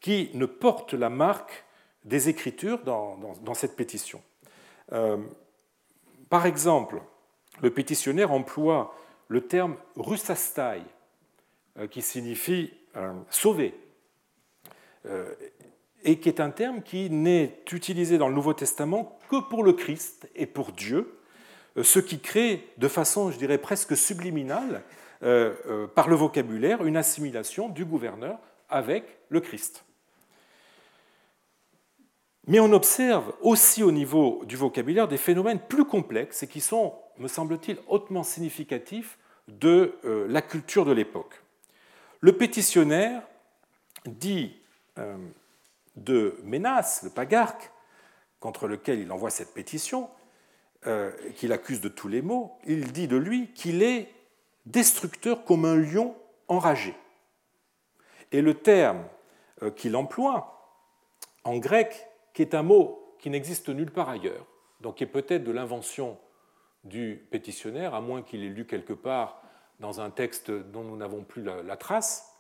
qui 0.01 0.31
ne 0.35 0.47
porte 0.47 0.95
la 0.95 1.09
marque 1.09 1.65
des 2.05 2.29
Écritures 2.29 2.83
dans, 2.83 3.55
cette 3.55 3.77
pétition. 3.77 4.23
Euh, 4.93 5.19
par 6.29 6.47
exemple, 6.47 7.03
le 7.63 7.71
pétitionnaire 7.71 8.33
emploie 8.33 8.95
le 9.31 9.41
terme 9.41 9.77
russastai, 9.97 10.83
euh, 11.79 11.87
qui 11.87 12.03
signifie 12.03 12.75
sauver 13.31 13.73
et 16.05 16.19
qui 16.19 16.29
est 16.29 16.41
un 16.41 16.51
terme 16.51 16.83
qui 16.83 17.11
n'est 17.11 17.61
utilisé 17.73 18.19
dans 18.19 18.29
le 18.29 18.35
Nouveau 18.35 18.55
Testament 18.55 19.19
que 19.29 19.37
pour 19.37 19.63
le 19.63 19.73
Christ 19.73 20.29
et 20.35 20.47
pour 20.47 20.73
Dieu, 20.73 21.19
euh, 21.77 21.83
ce 21.83 21.99
qui 21.99 22.21
crée 22.21 22.67
de 22.79 22.89
façon, 22.89 23.31
je 23.31 23.39
dirais, 23.39 23.59
presque 23.59 23.97
subliminale, 23.97 24.83
euh, 25.23 25.55
euh, 25.67 25.87
par 25.87 26.09
le 26.09 26.17
vocabulaire, 26.17 26.85
une 26.85 26.97
assimilation 26.97 27.69
du 27.69 27.85
gouverneur 27.85 28.39
avec 28.69 29.05
le 29.29 29.41
Christ. 29.41 29.85
Mais 32.47 32.59
on 32.59 32.73
observe 32.73 33.33
aussi 33.43 33.83
au 33.83 33.93
niveau 33.93 34.43
du 34.47 34.57
vocabulaire 34.57 35.07
des 35.07 35.19
phénomènes 35.19 35.61
plus 35.61 35.85
complexes 35.85 36.43
et 36.43 36.49
qui 36.49 36.61
sont, 36.61 36.95
me 37.19 37.29
semble-t-il, 37.29 37.77
hautement 37.87 38.23
significatifs 38.23 39.19
de 39.59 39.99
la 40.29 40.43
culture 40.43 40.85
de 40.85 40.93
l'époque. 40.93 41.43
Le 42.21 42.33
pétitionnaire 42.33 43.23
dit 44.07 44.57
de 45.97 46.39
Ménas, 46.45 47.01
le 47.03 47.11
pagarque, 47.11 47.71
contre 48.41 48.67
lequel 48.67 48.99
il 48.99 49.13
envoie 49.13 49.31
cette 49.31 49.53
pétition, 49.53 50.09
euh, 50.87 51.13
qu'il 51.37 51.53
accuse 51.53 51.81
de 51.81 51.89
tous 51.89 52.09
les 52.09 52.23
maux, 52.23 52.59
il 52.67 52.93
dit 52.93 53.07
de 53.07 53.17
lui 53.17 53.53
qu'il 53.53 53.83
est 53.83 54.11
destructeur 54.65 55.45
comme 55.45 55.67
un 55.67 55.77
lion 55.77 56.17
enragé. 56.49 56.95
Et 58.33 58.41
le 58.41 58.55
terme 58.55 59.05
euh, 59.63 59.71
qu'il 59.71 59.95
emploie 59.95 60.79
en 61.45 61.59
grec, 61.59 62.07
qui 62.33 62.43
est 62.43 62.55
un 62.55 62.63
mot 62.63 63.15
qui 63.19 63.29
n'existe 63.29 63.69
nulle 63.69 63.91
part 63.91 64.09
ailleurs, 64.09 64.47
donc 64.81 64.97
qui 64.97 65.05
est 65.05 65.07
peut-être 65.07 65.45
de 65.45 65.53
l'invention 65.53 66.19
du 66.85 67.27
pétitionnaire, 67.31 67.95
à 67.95 68.01
moins 68.01 68.23
qu'il 68.23 68.45
ait 68.45 68.49
lu 68.49 68.67
quelque 68.67 68.93
part 68.93 69.43
dans 69.81 70.01
un 70.01 70.11
texte 70.11 70.51
dont 70.51 70.85
nous 70.85 70.97
n'avons 70.97 71.25
plus 71.25 71.43
la 71.43 71.77
trace, 71.77 72.31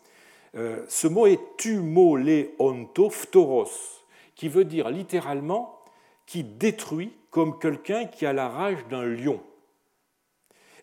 euh, 0.56 0.84
ce 0.88 1.06
mot 1.06 1.26
est 1.26 1.56
tumoleontophthoros, 1.58 4.02
qui 4.34 4.48
veut 4.48 4.64
dire 4.64 4.90
littéralement 4.90 5.78
qui 6.26 6.42
détruit 6.44 7.12
comme 7.30 7.58
quelqu'un 7.58 8.06
qui 8.06 8.26
a 8.26 8.32
la 8.32 8.48
rage 8.48 8.86
d'un 8.88 9.04
lion. 9.04 9.42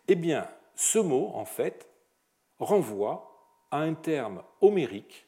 Eh 0.08 0.16
bien, 0.16 0.48
ce 0.76 1.00
mot, 1.00 1.32
en 1.34 1.46
fait, 1.46 1.90
renvoie 2.60 3.34
à 3.72 3.80
un 3.80 3.94
terme 3.94 4.44
homérique, 4.62 5.28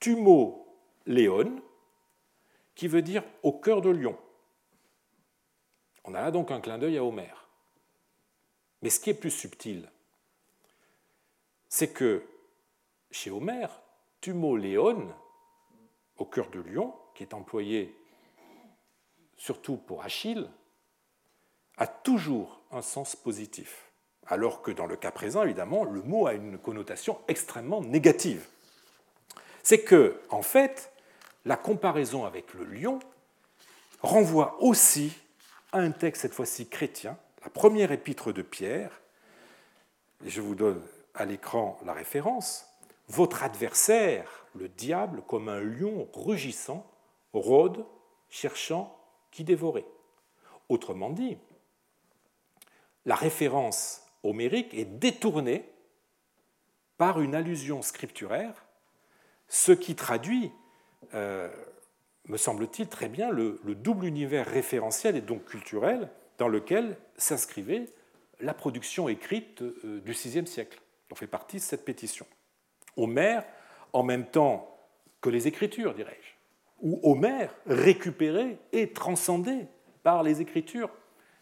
tumoléon, 0.00 1.62
qui 2.74 2.88
veut 2.88 3.02
dire 3.02 3.22
au 3.42 3.52
cœur 3.52 3.80
de 3.80 3.90
lion. 3.90 4.16
On 6.06 6.14
a 6.14 6.20
là 6.20 6.30
donc 6.30 6.50
un 6.50 6.60
clin 6.60 6.78
d'œil 6.78 6.98
à 6.98 7.04
Homère. 7.04 7.48
Mais 8.80 8.90
ce 8.90 9.00
qui 9.00 9.10
est 9.10 9.14
plus 9.14 9.30
subtil, 9.30 9.90
c'est 11.68 11.92
que 11.92 12.24
chez 13.10 13.30
Homère, 13.30 13.82
tumoléon, 14.20 15.12
au 16.18 16.24
cœur 16.24 16.48
de 16.50 16.60
lion, 16.60 16.94
qui 17.14 17.24
est 17.24 17.34
employé 17.34 17.94
surtout 19.36 19.76
pour 19.76 20.02
Achille, 20.02 20.48
a 21.76 21.86
toujours 21.86 22.60
un 22.70 22.82
sens 22.82 23.16
positif. 23.16 23.90
Alors 24.28 24.62
que 24.62 24.70
dans 24.70 24.86
le 24.86 24.96
cas 24.96 25.10
présent, 25.10 25.42
évidemment, 25.42 25.84
le 25.84 26.02
mot 26.02 26.26
a 26.26 26.34
une 26.34 26.58
connotation 26.58 27.18
extrêmement 27.28 27.80
négative. 27.80 28.46
C'est 29.62 29.82
que, 29.82 30.20
en 30.30 30.42
fait, 30.42 30.92
la 31.44 31.56
comparaison 31.56 32.24
avec 32.24 32.54
le 32.54 32.64
lion 32.64 32.98
renvoie 34.02 34.56
aussi 34.60 35.12
un 35.72 35.90
texte, 35.90 36.22
cette 36.22 36.34
fois-ci 36.34 36.68
chrétien, 36.68 37.18
la 37.42 37.50
première 37.50 37.92
épître 37.92 38.32
de 38.32 38.42
Pierre, 38.42 39.00
et 40.24 40.30
je 40.30 40.40
vous 40.40 40.54
donne 40.54 40.82
à 41.14 41.24
l'écran 41.24 41.78
la 41.84 41.92
référence, 41.92 42.66
votre 43.08 43.42
adversaire, 43.42 44.46
le 44.54 44.68
diable, 44.68 45.22
comme 45.26 45.48
un 45.48 45.60
lion 45.60 46.08
rugissant, 46.12 46.90
rôde, 47.32 47.84
cherchant 48.28 48.98
qui 49.30 49.44
dévorer. 49.44 49.86
Autrement 50.68 51.10
dit, 51.10 51.38
la 53.04 53.14
référence 53.14 54.02
homérique 54.22 54.74
est 54.74 54.84
détourné 54.84 55.70
par 56.96 57.20
une 57.20 57.34
allusion 57.34 57.82
scripturaire, 57.82 58.64
ce 59.48 59.72
qui 59.72 59.94
traduit, 59.94 60.50
euh, 61.14 61.48
me 62.28 62.36
semble-t-il, 62.36 62.88
très 62.88 63.08
bien 63.08 63.30
le, 63.30 63.60
double 63.64 64.06
univers 64.06 64.46
référentiel 64.46 65.16
et 65.16 65.20
donc 65.20 65.44
culturel 65.44 66.08
dans 66.38 66.48
lequel 66.48 66.96
s'inscrivait 67.16 67.86
la 68.40 68.52
production 68.52 69.08
écrite 69.08 69.62
euh, 69.62 70.00
du 70.04 70.12
VIe 70.12 70.46
siècle, 70.46 70.80
dont 71.08 71.16
fait 71.16 71.26
partie 71.26 71.60
cette 71.60 71.84
pétition. 71.84 72.26
Homère, 72.96 73.44
en 73.92 74.02
même 74.02 74.26
temps 74.26 74.76
que 75.20 75.30
les 75.30 75.48
Écritures, 75.48 75.94
dirais-je, 75.94 76.32
ou 76.82 77.00
Homère 77.02 77.54
récupéré 77.66 78.58
et 78.72 78.92
transcendé 78.92 79.66
par 80.02 80.22
les 80.22 80.40
Écritures, 80.42 80.90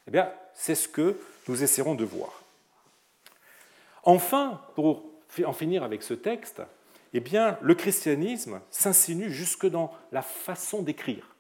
eh 0.07 0.11
bien, 0.11 0.31
c'est 0.53 0.75
ce 0.75 0.89
que 0.89 1.19
nous 1.49 1.63
essaierons 1.63 1.95
de 1.95 2.05
voir. 2.05 2.43
Enfin, 4.05 4.61
pour 4.75 5.05
en 5.45 5.53
finir 5.53 5.83
avec 5.83 6.03
ce 6.03 6.15
texte, 6.15 6.63
eh 7.15 7.21
bien, 7.21 7.59
le 7.63 7.75
christianisme 7.75 8.61
s'insinue 8.71 9.31
jusque 9.31 9.67
dans 9.67 9.93
la 10.11 10.23
façon 10.23 10.83
d'écrire. 10.83 11.37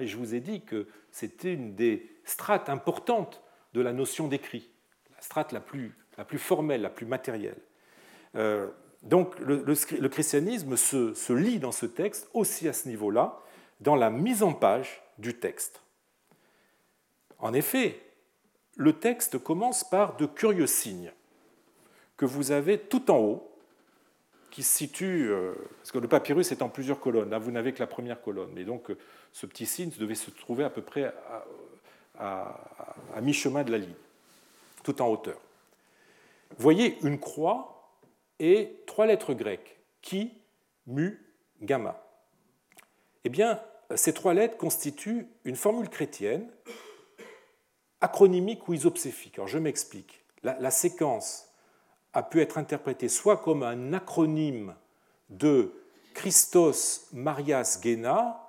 Et 0.00 0.06
je 0.06 0.16
vous 0.16 0.34
ai 0.34 0.40
dit 0.40 0.62
que 0.64 0.88
c'était 1.10 1.52
une 1.52 1.74
des 1.74 2.10
strates 2.24 2.68
importantes 2.68 3.42
de 3.74 3.80
la 3.80 3.92
notion 3.92 4.28
d'écrit, 4.28 4.70
la 5.14 5.20
strate 5.20 5.52
la 5.52 5.60
plus, 5.60 5.94
formelle, 6.36 6.80
la 6.80 6.90
plus 6.90 7.06
matérielle. 7.06 7.58
Euh, 8.36 8.68
donc 9.02 9.38
le, 9.40 10.08
christianisme 10.08 10.76
se, 10.76 11.32
lit 11.32 11.58
dans 11.58 11.72
ce 11.72 11.86
texte 11.86 12.28
aussi 12.32 12.68
à 12.68 12.72
ce 12.72 12.88
niveau-là, 12.88 13.38
dans 13.80 13.96
la 13.96 14.10
mise 14.10 14.42
en 14.42 14.54
page 14.54 15.02
du 15.18 15.34
texte. 15.34 15.82
En 17.38 17.52
effet, 17.52 18.00
le 18.76 18.94
texte 18.94 19.38
commence 19.38 19.88
par 19.88 20.16
de 20.16 20.26
curieux 20.26 20.66
signes 20.66 21.12
que 22.16 22.24
vous 22.24 22.52
avez 22.52 22.78
tout 22.78 23.10
en 23.10 23.18
haut, 23.18 23.53
qui 24.54 24.62
se 24.62 24.72
situe, 24.72 25.32
euh, 25.32 25.52
parce 25.78 25.90
que 25.90 25.98
le 25.98 26.06
papyrus 26.06 26.52
est 26.52 26.62
en 26.62 26.68
plusieurs 26.68 27.00
colonnes, 27.00 27.30
là 27.30 27.40
vous 27.40 27.50
n'avez 27.50 27.72
que 27.72 27.80
la 27.80 27.88
première 27.88 28.22
colonne, 28.22 28.56
et 28.56 28.64
donc 28.64 28.88
euh, 28.88 28.96
ce 29.32 29.46
petit 29.46 29.66
signe 29.66 29.90
devait 29.98 30.14
se 30.14 30.30
trouver 30.30 30.62
à 30.62 30.70
peu 30.70 30.80
près 30.80 31.12
à, 32.16 32.54
mi-chemin 33.20 33.64
de 33.64 33.72
la 33.72 33.78
ligne, 33.78 33.96
tout 34.84 35.02
en 35.02 35.08
hauteur. 35.08 35.40
Voyez 36.56 36.98
une 37.02 37.18
croix 37.18 37.90
et 38.38 38.76
trois 38.86 39.06
lettres 39.06 39.34
grecques, 39.34 39.76
qui, 40.02 40.32
mu, 40.86 41.20
gamma. 41.60 42.00
Eh 43.24 43.30
bien, 43.30 43.60
ces 43.96 44.14
trois 44.14 44.34
lettres 44.34 44.56
constituent 44.56 45.26
une 45.44 45.56
formule 45.56 45.88
chrétienne, 45.88 46.48
acronymique 48.00 48.68
ou 48.68 48.74
isopséfique. 48.74 49.34
Alors 49.36 49.48
je 49.48 49.58
m'explique. 49.58 50.24
la 50.44 50.70
séquence 50.70 51.52
a 52.14 52.22
pu 52.22 52.40
être 52.40 52.58
interprété 52.58 53.08
soit 53.08 53.38
comme 53.38 53.62
un 53.62 53.92
acronyme 53.92 54.74
de 55.30 55.72
Christos 56.14 57.08
Marias 57.12 57.80
Gena, 57.82 58.40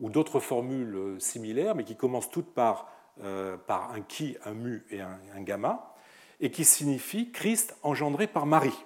ou 0.00 0.08
d'autres 0.08 0.40
formules 0.40 0.96
euh, 0.96 1.20
similaires, 1.20 1.74
mais 1.74 1.84
qui 1.84 1.94
commencent 1.94 2.30
toutes 2.30 2.52
par, 2.54 2.90
euh, 3.22 3.56
par 3.58 3.92
un 3.92 4.00
qui, 4.00 4.36
un 4.44 4.54
mu 4.54 4.84
et 4.90 5.00
un, 5.00 5.40
gamma, 5.42 5.94
et 6.40 6.50
qui 6.50 6.64
signifie 6.64 7.30
Christ 7.30 7.76
engendré 7.82 8.26
par 8.26 8.46
Marie. 8.46 8.78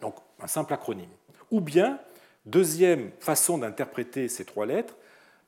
Donc 0.00 0.14
un 0.40 0.46
simple 0.46 0.72
acronyme. 0.72 1.10
Ou 1.50 1.60
bien, 1.60 1.98
deuxième 2.44 3.10
façon 3.18 3.58
d'interpréter 3.58 4.28
ces 4.28 4.44
trois 4.44 4.66
lettres, 4.66 4.94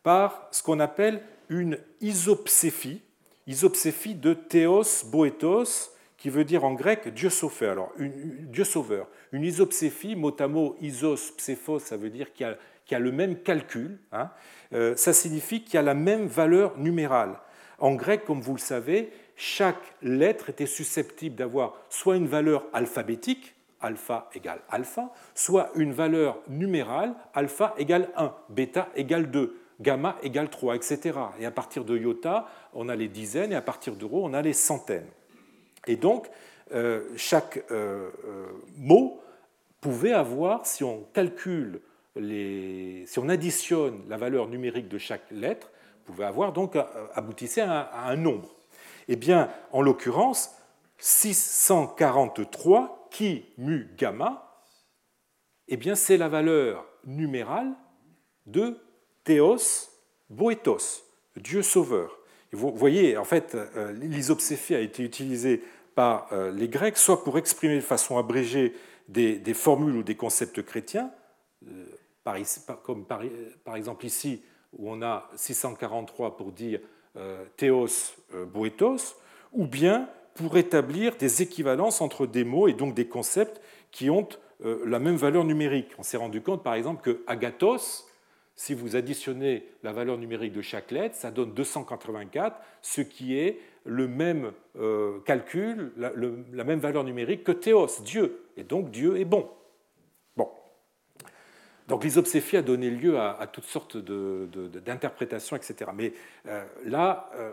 par 0.02 0.48
ce 0.50 0.62
qu'on 0.62 0.80
appelle 0.80 1.22
une 1.48 1.78
isopséphie, 2.00 3.02
isopséphie 3.46 4.14
de 4.16 4.34
théos 4.34 5.04
boétos, 5.06 5.92
qui 6.18 6.30
veut 6.30 6.44
dire 6.44 6.64
en 6.64 6.74
grec 6.74 7.08
Dieu 7.14 7.30
sauveur. 7.30 7.72
Alors, 7.72 7.92
une, 7.96 8.12
Dieu 8.50 8.64
sauveur. 8.64 9.06
Une 9.32 9.44
isopséphie, 9.44 10.16
mot 10.16 10.34
à 10.38 10.48
mot, 10.48 10.76
isos, 10.80 11.32
psephos, 11.36 11.78
ça 11.78 11.96
veut 11.96 12.10
dire 12.10 12.32
qu'il 12.34 12.56
y, 12.90 12.94
a 12.94 12.98
le 12.98 13.12
même 13.12 13.36
calcul. 13.36 13.98
Hein. 14.12 14.30
Euh, 14.74 14.96
ça 14.96 15.12
signifie 15.12 15.62
qu'il 15.62 15.74
y 15.74 15.78
a 15.78 15.82
la 15.82 15.94
même 15.94 16.26
valeur 16.26 16.76
numérale. 16.76 17.38
En 17.78 17.94
grec, 17.94 18.24
comme 18.24 18.40
vous 18.40 18.54
le 18.54 18.60
savez, 18.60 19.10
chaque 19.36 19.94
lettre 20.02 20.50
était 20.50 20.66
susceptible 20.66 21.36
d'avoir 21.36 21.74
soit 21.88 22.16
une 22.16 22.26
valeur 22.26 22.66
alphabétique, 22.72 23.54
alpha 23.80 24.28
égale 24.34 24.60
alpha, 24.68 25.12
soit 25.36 25.70
une 25.76 25.92
valeur 25.92 26.38
numérale, 26.48 27.14
alpha 27.32 27.74
égale 27.78 28.08
1, 28.16 28.34
bêta 28.48 28.88
égale 28.96 29.30
2, 29.30 29.56
gamma 29.80 30.16
égale 30.24 30.50
3, 30.50 30.74
etc. 30.74 31.16
Et 31.38 31.46
à 31.46 31.52
partir 31.52 31.84
de 31.84 31.96
iota, 31.96 32.48
on 32.74 32.88
a 32.88 32.96
les 32.96 33.06
dizaines, 33.06 33.52
et 33.52 33.56
à 33.56 33.62
partir 33.62 33.94
d'euro, 33.94 34.26
on 34.26 34.34
a 34.34 34.42
les 34.42 34.52
centaines. 34.52 35.06
Et 35.88 35.96
donc, 35.96 36.28
euh, 36.72 37.08
chaque 37.16 37.64
euh, 37.70 38.10
euh, 38.26 38.46
mot 38.76 39.20
pouvait 39.80 40.12
avoir, 40.12 40.66
si 40.66 40.84
on 40.84 41.04
calcule, 41.14 41.80
les, 42.14 43.04
si 43.06 43.18
on 43.18 43.28
additionne 43.28 44.02
la 44.08 44.18
valeur 44.18 44.48
numérique 44.48 44.88
de 44.88 44.98
chaque 44.98 45.30
lettre, 45.30 45.70
pouvait 46.04 46.26
avoir 46.26 46.52
donc 46.52 46.76
aboutissait 47.14 47.62
à, 47.62 47.90
un 48.06 48.16
nombre. 48.16 48.54
Eh 49.08 49.16
bien, 49.16 49.50
en 49.72 49.82
l'occurrence, 49.82 50.54
643 50.98 53.08
qui 53.10 53.46
mu 53.56 53.88
gamma, 53.96 54.62
eh 55.68 55.76
bien, 55.76 55.94
c'est 55.94 56.16
la 56.16 56.28
valeur 56.28 56.84
numérale 57.04 57.72
de 58.46 58.78
Théos 59.24 59.90
Boétos, 60.28 61.04
Dieu 61.36 61.62
sauveur. 61.62 62.18
vous 62.52 62.74
voyez, 62.74 63.16
en 63.16 63.24
fait, 63.24 63.56
l'isopséphie 63.92 64.74
a 64.74 64.80
été 64.80 65.02
utilisée 65.02 65.62
par 65.98 66.28
euh, 66.30 66.52
les 66.52 66.68
Grecs, 66.68 66.96
soit 66.96 67.24
pour 67.24 67.38
exprimer 67.38 67.74
de 67.74 67.80
façon 67.80 68.18
abrégée 68.18 68.72
des, 69.08 69.42
formules 69.52 69.96
ou 69.96 70.02
des 70.04 70.14
concepts 70.14 70.62
chrétiens, 70.62 71.10
euh, 71.66 71.86
comme 72.84 73.04
par, 73.04 73.74
exemple 73.74 74.06
ici, 74.06 74.44
où 74.72 74.92
on 74.92 75.02
a 75.02 75.28
643 75.34 76.36
pour 76.36 76.52
dire 76.52 76.78
euh, 77.16 77.44
théos 77.56 78.14
boétos, 78.46 79.16
ou 79.52 79.66
bien 79.66 80.08
pour 80.34 80.56
établir 80.56 81.16
des 81.16 81.42
équivalences 81.42 82.00
entre 82.00 82.28
des 82.28 82.44
mots 82.44 82.68
et 82.68 82.74
donc 82.74 82.94
des 82.94 83.08
concepts 83.08 83.60
qui 83.90 84.08
ont 84.08 84.28
la 84.60 85.00
même 85.00 85.16
valeur 85.16 85.42
numérique. 85.42 85.90
On 85.98 86.04
s'est 86.04 86.16
rendu 86.16 86.42
compte, 86.42 86.62
par 86.62 86.74
exemple, 86.74 87.02
que 87.02 87.24
agathos, 87.26 88.06
si 88.54 88.72
vous 88.72 88.94
additionnez 88.94 89.66
la 89.82 89.92
valeur 89.92 90.16
numérique 90.16 90.52
de 90.52 90.62
chaque 90.62 90.92
lettre, 90.92 91.16
ça 91.16 91.32
donne 91.32 91.54
284, 91.54 92.56
ce 92.82 93.00
qui 93.00 93.36
est 93.36 93.58
le 93.84 94.08
même 94.08 94.52
euh, 94.78 95.20
calcul, 95.24 95.92
la, 95.96 96.64
même 96.64 96.78
valeur 96.78 97.04
numérique 97.04 97.44
que 97.44 97.52
théos, 97.52 98.00
Dieu. 98.04 98.44
Et 98.56 98.64
donc 98.64 98.90
Dieu 98.90 99.18
est 99.18 99.24
bon. 99.24 99.48
Bon. 100.36 100.48
Donc 101.88 102.04
l'isopséphie 102.04 102.58
a 102.58 102.62
donné 102.62 102.90
lieu 102.90 103.18
à, 103.18 103.48
toutes 103.52 103.64
sortes 103.64 103.96
d'interprétations, 103.96 105.56
etc. 105.56 105.90
Mais 105.94 106.12
euh, 106.46 106.64
là, 106.84 107.30
euh, 107.36 107.52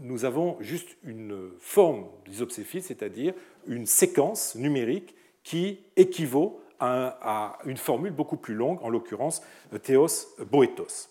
nous 0.00 0.24
avons 0.24 0.56
juste 0.60 0.96
une 1.04 1.50
forme 1.60 2.06
d'isopséphie, 2.26 2.82
c'est-à-dire 2.82 3.34
une 3.66 3.86
séquence 3.86 4.54
numérique 4.56 5.14
qui 5.42 5.80
équivaut 5.96 6.60
à, 6.80 7.58
une 7.64 7.76
formule 7.76 8.12
beaucoup 8.12 8.36
plus 8.36 8.54
longue, 8.54 8.78
en 8.82 8.90
l'occurrence 8.90 9.42
théos 9.82 10.34
boétos. 10.50 11.08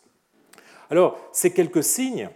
Alors, 0.89 1.17
ces 1.31 1.53
quelques 1.53 1.83
signes 1.83 2.29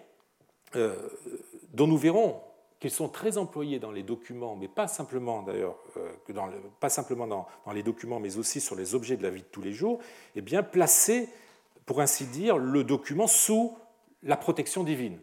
dont 1.77 1.87
nous 1.87 1.97
verrons 1.97 2.41
qu'ils 2.79 2.91
sont 2.91 3.07
très 3.07 3.37
employés 3.37 3.79
dans 3.79 3.91
les 3.91 4.03
documents, 4.03 4.55
mais 4.55 4.67
pas 4.67 4.87
simplement 4.87 5.43
d'ailleurs, 5.43 5.77
euh, 5.97 6.11
dans 6.33 6.49
pas 6.79 6.89
simplement 6.89 7.27
dans, 7.27 7.47
les 7.73 7.83
documents, 7.83 8.19
mais 8.19 8.37
aussi 8.37 8.59
sur 8.59 8.75
les 8.75 8.95
objets 8.95 9.15
de 9.15 9.23
la 9.23 9.29
vie 9.29 9.41
de 9.41 9.47
tous 9.47 9.61
les 9.61 9.73
jours, 9.73 9.99
eh 10.35 10.41
bien 10.41 10.63
placer, 10.63 11.29
pour 11.85 12.01
ainsi 12.01 12.25
dire, 12.25 12.57
le 12.57 12.83
document 12.83 13.27
sous 13.27 13.77
la 14.23 14.37
protection 14.37 14.83
divine. 14.83 15.19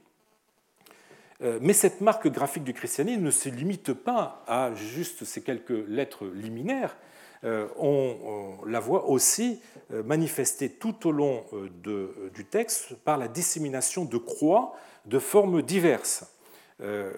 Euh, 1.43 1.59
mais 1.61 1.73
cette 1.73 2.01
marque 2.01 2.29
graphique 2.29 2.65
du 2.65 2.73
christianisme 2.73 3.23
ne 3.23 3.31
se 3.33 3.49
limite 3.49 3.93
pas 3.93 4.45
à 4.47 4.73
juste 4.75 5.25
ces 5.25 5.43
quelques 5.43 5.87
lettres 5.89 6.27
liminaires. 6.27 6.97
Euh, 7.43 7.67
on, 7.77 8.59
la 8.65 8.81
voit 8.81 9.09
aussi 9.09 9.61
manifestée 9.91 10.71
tout 10.71 11.07
au 11.07 11.13
long 11.13 11.45
du 11.83 12.45
texte 12.47 12.95
par 13.05 13.19
la 13.19 13.29
dissémination 13.29 14.05
de 14.05 14.17
croix 14.17 14.75
de 15.05 15.19
formes 15.19 15.61
diverses. 15.63 16.34
Euh, 16.81 17.12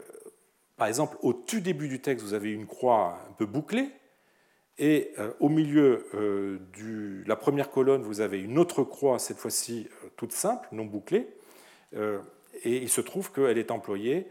par 0.76 0.88
exemple, 0.88 1.16
au 1.22 1.32
tout 1.32 1.60
début 1.60 1.88
du 1.88 2.00
texte, 2.00 2.24
vous 2.24 2.34
avez 2.34 2.52
une 2.52 2.66
croix 2.66 3.18
un 3.28 3.32
peu 3.32 3.46
bouclée, 3.46 3.90
et 4.78 5.12
euh, 5.18 5.32
au 5.40 5.48
milieu 5.48 6.06
euh, 6.14 6.58
de 6.78 7.26
la 7.26 7.36
première 7.36 7.70
colonne, 7.70 8.02
vous 8.02 8.20
avez 8.20 8.40
une 8.40 8.58
autre 8.58 8.84
croix, 8.84 9.18
cette 9.18 9.38
fois-ci 9.38 9.88
toute 10.16 10.32
simple, 10.32 10.68
non 10.72 10.84
bouclée, 10.84 11.28
et 12.62 12.76
il 12.76 12.90
se 12.90 13.00
trouve 13.00 13.32
qu'elle 13.32 13.56
est 13.56 13.70
employée 13.70 14.26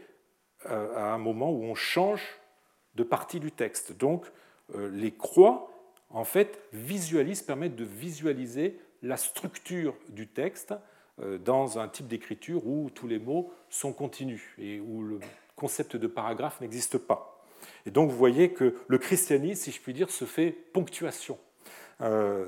à 0.64 1.12
un 1.12 1.18
moment 1.18 1.50
où 1.50 1.64
on 1.64 1.74
change 1.74 2.22
de 2.94 3.02
partie 3.02 3.40
du 3.40 3.50
texte. 3.50 3.96
Donc, 3.96 4.26
les 4.74 5.12
croix, 5.12 5.70
en 6.10 6.22
fait, 6.24 6.60
visualisent, 6.72 7.42
permettent 7.42 7.74
de 7.74 7.84
visualiser 7.84 8.78
la 9.02 9.16
structure 9.16 9.96
du 10.10 10.28
texte 10.28 10.74
dans 11.18 11.78
un 11.78 11.88
type 11.88 12.08
d'écriture 12.08 12.66
où 12.66 12.90
tous 12.94 13.06
les 13.06 13.18
mots 13.18 13.52
sont 13.70 13.92
continus 13.92 14.42
et 14.58 14.80
où 14.80 15.02
le 15.02 15.18
concept 15.54 15.96
de 15.96 16.06
paragraphe 16.06 16.60
n'existe 16.60 16.98
pas. 16.98 17.44
Et 17.86 17.90
donc 17.90 18.10
vous 18.10 18.16
voyez 18.16 18.52
que 18.52 18.74
le 18.86 18.98
christianisme, 18.98 19.62
si 19.64 19.72
je 19.72 19.80
puis 19.80 19.94
dire, 19.94 20.10
se 20.10 20.24
fait 20.24 20.50
ponctuation. 20.50 21.38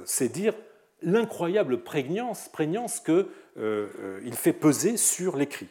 C'est 0.04 0.28
dire 0.30 0.54
l'incroyable 1.00 1.82
prégnance, 1.82 2.48
prégnance 2.48 3.00
qu'il 3.00 4.34
fait 4.34 4.52
peser 4.52 4.96
sur 4.96 5.36
l'écrit. 5.36 5.68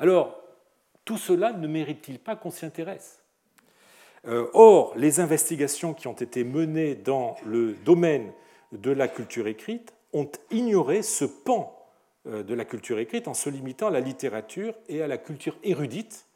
Alors, 0.00 0.40
tout 1.04 1.16
cela 1.16 1.52
ne 1.52 1.66
mérite-t-il 1.66 2.18
pas 2.18 2.36
qu'on 2.36 2.50
s'y 2.50 2.66
intéresse? 2.66 3.22
Euh, 4.26 4.48
Or, 4.52 4.92
les 4.96 5.20
investigations 5.20 5.94
qui 5.94 6.06
ont 6.06 6.12
été 6.12 6.44
menées 6.44 6.94
dans 6.94 7.36
le 7.46 7.72
domaine 7.84 8.32
de 8.72 8.90
la 8.90 9.08
culture 9.08 9.46
écrite 9.46 9.94
ont 10.12 10.30
ignoré 10.50 11.02
ce 11.02 11.24
pan 11.24 11.74
euh, 12.26 12.42
de 12.42 12.54
la 12.54 12.64
culture 12.64 12.98
écrite 12.98 13.28
en 13.28 13.34
se 13.34 13.50
limitant 13.50 13.88
à 13.88 13.90
la 13.90 14.00
littérature 14.00 14.74
et 14.88 15.02
à 15.02 15.06
la 15.06 15.18
culture 15.18 15.56
érudite 15.62 16.26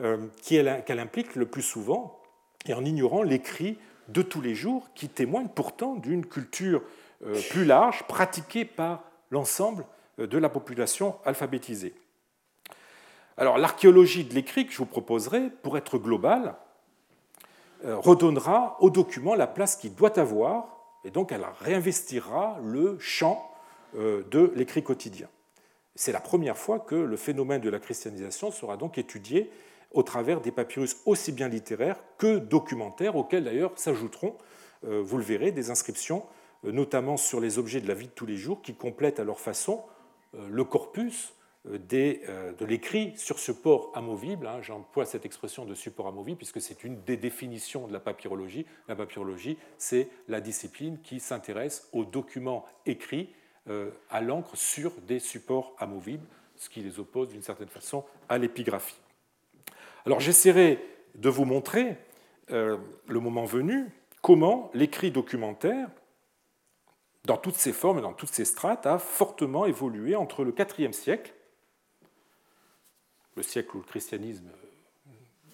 euh, 0.00 0.26
qu'elle 0.42 1.00
implique 1.00 1.36
le 1.36 1.46
plus 1.46 1.62
souvent, 1.62 2.20
et 2.66 2.74
en 2.74 2.84
ignorant 2.84 3.22
l'écrit 3.22 3.78
de 4.08 4.22
tous 4.22 4.40
les 4.40 4.54
jours 4.54 4.88
qui 4.94 5.08
témoigne 5.08 5.48
pourtant 5.48 5.94
d'une 5.94 6.26
culture 6.26 6.82
plus 7.50 7.64
large 7.66 8.02
pratiquée 8.04 8.64
par 8.64 9.04
l'ensemble 9.30 9.84
de 10.18 10.38
la 10.38 10.48
population 10.48 11.16
alphabétisée. 11.24 11.94
Alors 13.40 13.56
l'archéologie 13.56 14.24
de 14.24 14.34
l'écrit 14.34 14.66
que 14.66 14.72
je 14.72 14.78
vous 14.78 14.86
proposerai, 14.86 15.48
pour 15.62 15.78
être 15.78 15.96
globale, 15.96 16.56
euh, 17.86 17.96
redonnera 17.96 18.76
au 18.80 18.90
document 18.90 19.34
la 19.34 19.46
place 19.46 19.76
qu'il 19.76 19.94
doit 19.94 20.18
avoir, 20.18 20.79
et 21.04 21.10
donc 21.10 21.32
elle 21.32 21.44
réinvestira 21.60 22.58
le 22.62 22.98
champ 22.98 23.50
euh, 23.96 24.22
de 24.30 24.52
l'écrit 24.54 24.82
quotidien. 24.82 25.28
C'est 25.94 26.12
la 26.12 26.20
première 26.20 26.56
fois 26.56 26.78
que 26.78 26.94
le 26.94 27.16
phénomène 27.16 27.60
de 27.60 27.70
la 27.70 27.78
christianisation 27.78 28.50
sera 28.50 28.76
donc 28.76 28.98
étudié 28.98 29.50
au 29.92 30.02
travers 30.02 30.40
des 30.40 30.52
papyrus 30.52 30.96
aussi 31.04 31.32
bien 31.32 31.48
littéraires 31.48 31.98
que 32.16 32.38
documentaires, 32.38 33.16
auxquels 33.16 33.44
d'ailleurs 33.44 33.72
s'ajouteront, 33.76 34.36
euh, 34.86 35.02
vous 35.04 35.18
le 35.18 35.24
verrez, 35.24 35.50
des 35.50 35.70
inscriptions, 35.70 36.24
notamment 36.62 37.16
sur 37.16 37.40
les 37.40 37.58
objets 37.58 37.80
de 37.80 37.88
la 37.88 37.94
vie 37.94 38.06
de 38.06 38.12
tous 38.12 38.26
les 38.26 38.36
jours, 38.36 38.60
qui 38.62 38.74
complètent 38.74 39.18
à 39.18 39.24
leur 39.24 39.40
façon 39.40 39.82
le 40.34 40.62
corpus 40.62 41.32
euh, 41.66 41.78
euh, 41.92 42.52
de 42.54 42.64
l'écrit 42.64 43.12
sur 43.18 43.38
support 43.38 43.92
amovible. 43.94 44.46
Hein, 44.46 44.62
j'emploie 44.62 45.04
cette 45.04 45.26
expression 45.26 45.66
de 45.66 45.74
support 45.74 46.06
amovible 46.06 46.38
puisque 46.38 46.60
c'est 46.60 46.84
une 46.84 47.02
des 47.02 47.18
définitions 47.18 47.86
de 47.86 47.92
la 47.92 48.00
papyrologie. 48.00 48.64
La 48.88 48.96
papyrologie, 48.96 49.58
c'est 49.76 50.08
la 50.28 50.40
discipline 50.40 50.98
qui 51.02 51.20
s'intéresse 51.20 51.86
aux 51.92 52.06
documents 52.06 52.64
écrits 52.86 53.28
euh, 53.68 53.90
à 54.08 54.22
l'encre 54.22 54.56
sur 54.56 54.92
des 55.02 55.18
supports 55.18 55.74
amovibles, 55.78 56.26
ce 56.56 56.70
qui 56.70 56.80
les 56.80 56.98
oppose 56.98 57.28
d'une 57.28 57.42
certaine 57.42 57.68
façon 57.68 58.04
à 58.30 58.38
l'épigraphie. 58.38 59.00
Alors 60.06 60.20
j'essaierai 60.20 60.82
de 61.14 61.28
vous 61.28 61.44
montrer, 61.44 61.98
le 62.48 63.20
moment 63.20 63.44
venu, 63.44 63.86
comment 64.22 64.70
l'écrit 64.74 65.10
documentaire, 65.10 65.88
dans 67.26 67.36
toutes 67.36 67.56
ses 67.56 67.72
formes 67.72 67.98
et 67.98 68.02
dans 68.02 68.14
toutes 68.14 68.32
ses 68.32 68.44
strates, 68.46 68.86
a 68.86 68.98
fortement 68.98 69.66
évolué 69.66 70.16
entre 70.16 70.42
le 70.42 70.54
IVe 70.78 70.92
siècle 70.92 71.34
le 73.36 73.42
siècle 73.42 73.76
où 73.76 73.80
le 73.80 73.86
christianisme 73.86 74.48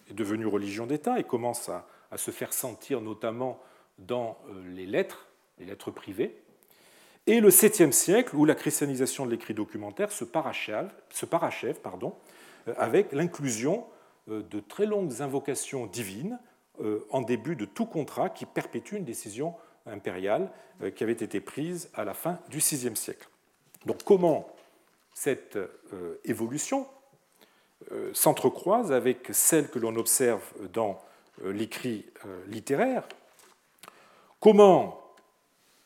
est 0.09 0.15
devenu 0.15 0.47
religion 0.47 0.87
d'État 0.87 1.19
et 1.19 1.25
commence 1.25 1.69
à, 1.69 1.87
se 2.17 2.31
faire 2.31 2.55
sentir 2.55 3.03
notamment 3.03 3.61
dans 3.99 4.39
euh, 4.49 4.63
les 4.75 4.87
lettres, 4.87 5.27
les 5.59 5.67
lettres 5.67 5.91
privées, 5.91 6.41
et 7.27 7.41
le 7.41 7.51
7e 7.51 7.93
siècle 7.93 8.37
où 8.37 8.47
la 8.47 8.55
christianisation 8.55 9.27
de 9.27 9.33
l'écrit 9.33 9.53
documentaire 9.53 10.11
se 10.11 10.25
parachève, 10.25 10.91
euh, 11.23 12.75
avec 12.79 13.13
l'inclusion 13.13 13.85
euh, 14.31 14.43
de 14.43 14.61
très 14.61 14.87
longues 14.87 15.21
invocations 15.21 15.87
divines 15.87 16.39
en 17.09 17.23
début 17.23 17.57
de 17.57 17.65
tout 17.65 17.87
contrat 17.87 18.29
qui 18.29 18.45
perpétue 18.45 18.97
une 18.97 19.05
décision 19.07 19.55
impériale 19.87 20.53
qui 20.95 21.05
avait 21.05 21.13
été 21.13 21.41
prise 21.41 21.89
à 21.95 22.05
la 22.05 22.13
fin 22.13 22.39
du 22.51 22.59
VIe 22.59 22.95
siècle. 22.95 23.31
Donc 23.87 24.03
comment 24.05 24.47
cette 25.15 25.59
évolution 26.25 26.87
s'entrecroisent 28.13 28.93
avec 28.93 29.29
celles 29.33 29.69
que 29.69 29.79
l'on 29.79 29.97
observe 29.97 30.43
dans 30.73 31.01
euh, 31.45 31.53
l'écrit 31.53 32.07
euh, 32.25 32.45
littéraire. 32.49 33.05
Comment, 34.41 35.01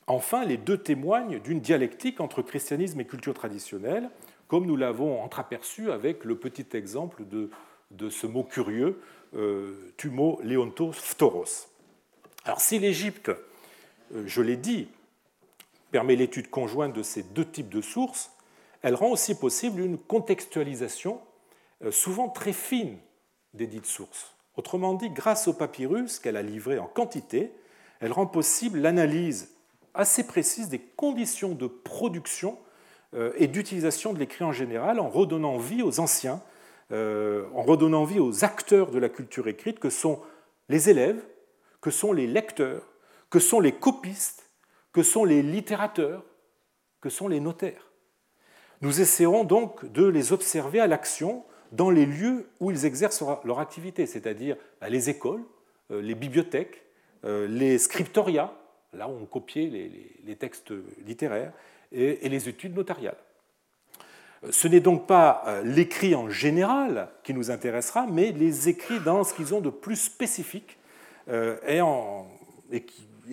enfin, 0.07 0.45
les 0.45 0.57
deux 0.57 0.79
témoignent 0.79 1.41
d'une 1.41 1.61
dialectique 1.61 2.21
entre 2.21 2.43
christianisme 2.43 3.01
et 3.01 3.05
culture 3.05 3.35
traditionnelle, 3.35 4.11
comme 4.49 4.67
nous 4.67 4.77
l'avons 4.77 5.23
entreaperçu 5.23 5.91
avec 5.91 6.25
le 6.25 6.37
petit 6.37 6.67
exemple 6.75 7.25
de, 7.27 8.11
ce 8.11 8.27
mot 8.27 8.43
curieux, 8.43 9.01
tumo 9.97 10.41
leontos 10.43 10.93
phtoros. 10.93 11.69
Alors 12.45 12.61
si 12.61 12.81
l'Égypte, 12.81 13.31
je 14.13 14.43
l'ai 14.43 14.57
dit, 14.57 14.89
permet 15.93 16.17
l'étude 16.17 16.51
conjointe 16.51 16.93
de 16.93 17.05
ces 17.05 17.23
deux 17.23 17.45
types 17.45 17.69
de 17.69 17.81
sources, 17.81 18.33
elle 18.83 18.95
rend 18.95 19.11
aussi 19.11 19.39
possible 19.39 19.81
une 19.81 19.99
contextualisation 19.99 21.15
euh, 21.15 21.30
souvent 21.91 22.29
très 22.29 22.53
fine 22.53 22.99
des 23.55 23.67
dites 23.67 23.87
sources. 23.87 24.37
Autrement 24.57 24.95
dit, 24.95 25.11
grâce 25.11 25.49
au 25.49 25.53
papyrus 25.53 26.19
qu'elle 26.19 26.37
a 26.37 26.43
livré 26.43 26.79
en 26.79 26.87
quantité, 26.87 27.53
elle 28.01 28.13
rend 28.13 28.27
possible 28.27 28.81
l'analyse 28.81 29.51
assez 29.95 30.27
précise 30.27 30.69
des 30.69 30.79
conditions 30.79 31.55
de 31.55 31.67
production 31.67 32.59
euh, 33.15 33.33
et 33.37 33.47
d'utilisation 33.47 34.13
de 34.13 34.19
l'écrit 34.19 34.45
en 34.45 34.53
général 34.53 35.01
en 35.01 35.09
redonnant 35.09 35.59
vie 35.59 35.83
aux 35.83 36.01
anciens, 36.01 36.43
euh, 36.93 37.47
en 37.55 37.63
redonnant 37.63 38.05
vie 38.05 38.21
aux 38.21 38.45
acteurs 38.45 38.91
de 38.91 38.99
la 38.99 39.09
culture 39.09 39.49
écrite 39.49 39.79
que 39.79 39.91
sont 39.91 40.21
les 40.69 40.91
élèves, 40.91 41.23
que 41.81 41.91
sont 41.91 42.13
les 42.13 42.27
lecteurs, 42.27 42.83
que 43.31 43.39
sont 43.39 43.61
les 43.61 43.73
copistes, 43.73 44.51
que 44.93 45.03
sont 45.03 45.25
les 45.25 45.43
littérateurs, 45.43 46.25
que 47.01 47.09
sont 47.09 47.29
les 47.29 47.41
notaires. 47.41 47.91
Nous 48.81 49.01
essaierons 49.01 49.45
donc 49.45 49.91
de 49.93 50.07
les 50.07 50.33
observer 50.33 50.81
à 50.81 50.87
l'action 50.87 51.45
dans 51.73 51.91
les 51.91 52.07
lieux 52.07 52.49
où 52.61 52.71
ils 52.71 52.85
exercent 52.85 53.23
leur 53.45 53.59
activité, 53.61 54.07
c'est-à-dire 54.07 54.57
bah, 54.81 54.89
les 54.89 55.11
écoles, 55.11 55.43
euh, 55.91 56.01
les 56.01 56.15
bibliothèques, 56.15 56.83
euh, 57.25 57.47
les 57.47 57.79
scriptoria, 57.79 58.53
là 58.93 59.09
où 59.09 59.13
on 59.13 59.27
copiait 59.27 59.91
les 60.25 60.37
textes 60.37 60.73
littéraires, 61.07 61.53
et 61.93 62.29
les 62.29 62.49
études 62.49 62.77
notariales. 62.77 63.17
Ce 64.51 64.69
n'est 64.69 64.81
donc 64.81 65.09
pas 65.09 65.43
euh, 65.47 65.63
l'écrit 65.65 66.15
en 66.15 66.31
général 66.31 67.09
qui 67.25 67.35
nous 67.35 67.51
intéressera, 67.51 68.07
mais 68.07 68.31
les 68.31 68.69
écrits 68.69 69.01
dans 69.01 69.25
ce 69.25 69.35
qu'ils 69.35 69.55
ont 69.55 69.61
de 69.61 69.71
plus 69.71 69.97
spécifique 69.97 70.79
et 71.29 71.81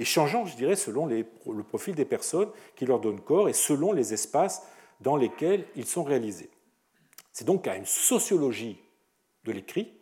changeant, 0.03 0.45
je 0.45 0.55
dirais, 0.55 0.75
selon 0.75 1.07
le 1.07 1.63
profil 1.63 1.95
des 1.95 2.05
personnes 2.05 2.49
qui 2.75 2.85
leur 2.85 2.99
donnent 2.99 3.21
corps 3.21 3.49
et 3.49 3.53
selon 3.53 3.91
les 3.93 4.13
espaces 4.13 4.63
dans 5.01 5.15
lesquels 5.15 5.65
ils 5.75 5.85
sont 5.85 6.03
réalisés. 6.03 6.49
C'est 7.37 7.45
donc 7.45 7.67
à 7.67 7.75
une 7.75 7.85
sociologie 7.85 8.79
de 9.43 9.51
l'écrit 9.51 9.93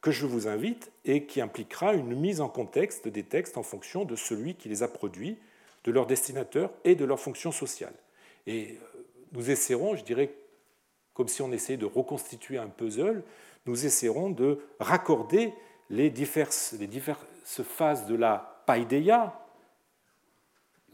que 0.00 0.10
je 0.10 0.24
vous 0.24 0.48
invite 0.48 0.90
et 1.04 1.26
qui 1.26 1.42
impliquera 1.42 1.92
une 1.92 2.14
mise 2.14 2.40
en 2.40 2.48
contexte 2.48 3.06
des 3.06 3.22
textes 3.22 3.58
en 3.58 3.62
fonction 3.62 4.06
de 4.06 4.16
celui 4.16 4.54
qui 4.54 4.70
les 4.70 4.82
a 4.82 4.88
produits, 4.88 5.36
de 5.84 5.92
leur 5.92 6.06
destinateur 6.06 6.72
et 6.84 6.94
de 6.94 7.04
leur 7.04 7.20
fonction 7.20 7.52
sociale. 7.52 7.92
Et 8.46 8.78
euh, 8.96 9.06
nous 9.32 9.50
essaierons, 9.50 9.94
je 9.94 10.04
dirais, 10.04 10.32
comme 11.12 11.28
si 11.28 11.42
on 11.42 11.52
essayait 11.52 11.76
de 11.76 11.84
reconstituer 11.84 12.56
un 12.56 12.68
puzzle, 12.68 13.24
nous 13.66 13.84
essaierons 13.84 14.30
de 14.30 14.58
raccorder 14.78 15.52
les 15.90 16.08
diverses, 16.08 16.72
les 16.80 16.86
diverses 16.86 17.62
phases 17.62 18.06
de 18.06 18.14
la 18.14 18.62
paideia, 18.64 19.38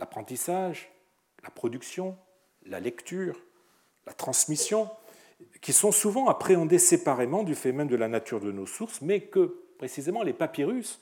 l'apprentissage, 0.01 0.91
la 1.45 1.51
production, 1.51 2.19
la 2.65 2.81
lecture, 2.81 3.41
la 4.05 4.15
transmission, 4.15 4.91
qui 5.61 5.73
sont 5.73 5.93
souvent 5.93 6.29
appréhendés 6.29 6.79
séparément 6.79 7.43
du 7.43 7.55
fait 7.55 7.73
même 7.73 7.89
de 7.89 7.97
la 7.97 8.09
nature 8.09 8.41
de 8.41 8.53
nos 8.53 8.67
sources, 8.67 9.01
mais 9.03 9.21
que 9.21 9.57
précisément 9.79 10.23
les 10.23 10.33
papyrus, 10.33 11.01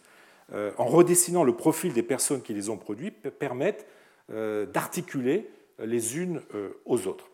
euh, 0.53 0.73
en 0.79 0.85
redessinant 0.85 1.45
le 1.45 1.57
profil 1.57 1.93
des 1.93 2.03
personnes 2.03 2.43
qui 2.43 2.55
les 2.55 2.69
ont 2.69 2.77
produits, 2.77 3.11
permettent 3.11 3.87
euh, 4.31 4.67
d'articuler 4.67 5.49
les 5.79 6.19
unes 6.19 6.43
euh, 6.55 6.71
aux 6.85 7.07
autres. 7.07 7.29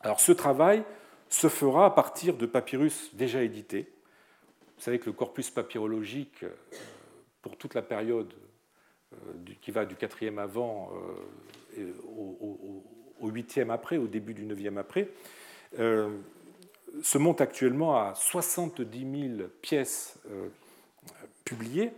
Alors 0.00 0.20
ce 0.20 0.32
travail 0.32 0.82
se 1.28 1.48
fera 1.48 1.86
à 1.86 1.90
partir 1.90 2.36
de 2.36 2.46
papyrus 2.46 3.14
déjà 3.14 3.42
édités. 3.42 3.90
Vous 4.76 4.82
savez 4.82 4.98
que 4.98 5.06
le 5.06 5.12
corpus 5.12 5.50
papyrologique, 5.50 6.44
pour 7.40 7.56
toute 7.56 7.74
la 7.74 7.82
période 7.82 8.32
qui 9.60 9.70
va 9.70 9.84
du 9.84 9.94
4e 9.94 10.38
avant 10.38 10.90
au 13.20 13.30
8e 13.30 13.70
après, 13.70 13.96
au 13.96 14.06
début 14.06 14.34
du 14.34 14.44
9e 14.44 14.78
après, 14.78 15.08
euh, 15.78 16.08
se 17.02 17.18
monte 17.18 17.40
actuellement 17.40 17.96
à 17.96 18.14
70 18.14 19.36
000 19.38 19.48
pièces 19.60 20.18
euh, 20.30 20.48
publiées, 21.44 21.90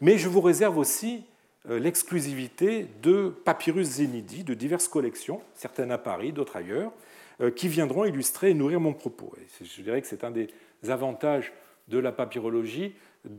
mais 0.00 0.18
je 0.18 0.28
vous 0.28 0.40
réserve 0.40 0.78
aussi 0.78 1.24
euh, 1.68 1.78
l'exclusivité 1.78 2.86
de 3.02 3.28
papyrus 3.44 3.86
zénidis 3.86 4.44
de 4.44 4.54
diverses 4.54 4.88
collections, 4.88 5.40
certaines 5.54 5.92
à 5.92 5.98
Paris, 5.98 6.32
d'autres 6.32 6.56
ailleurs, 6.56 6.92
qui 7.56 7.68
viendront 7.68 8.04
illustrer 8.04 8.50
et 8.50 8.54
nourrir 8.54 8.80
mon 8.80 8.92
propos. 8.92 9.32
je 9.62 9.80
dirais 9.80 10.02
que 10.02 10.06
c'est 10.06 10.24
un 10.24 10.30
des 10.30 10.50
avantages 10.90 11.54
de 11.88 11.98
la 11.98 12.12
papyrologie, 12.12 12.92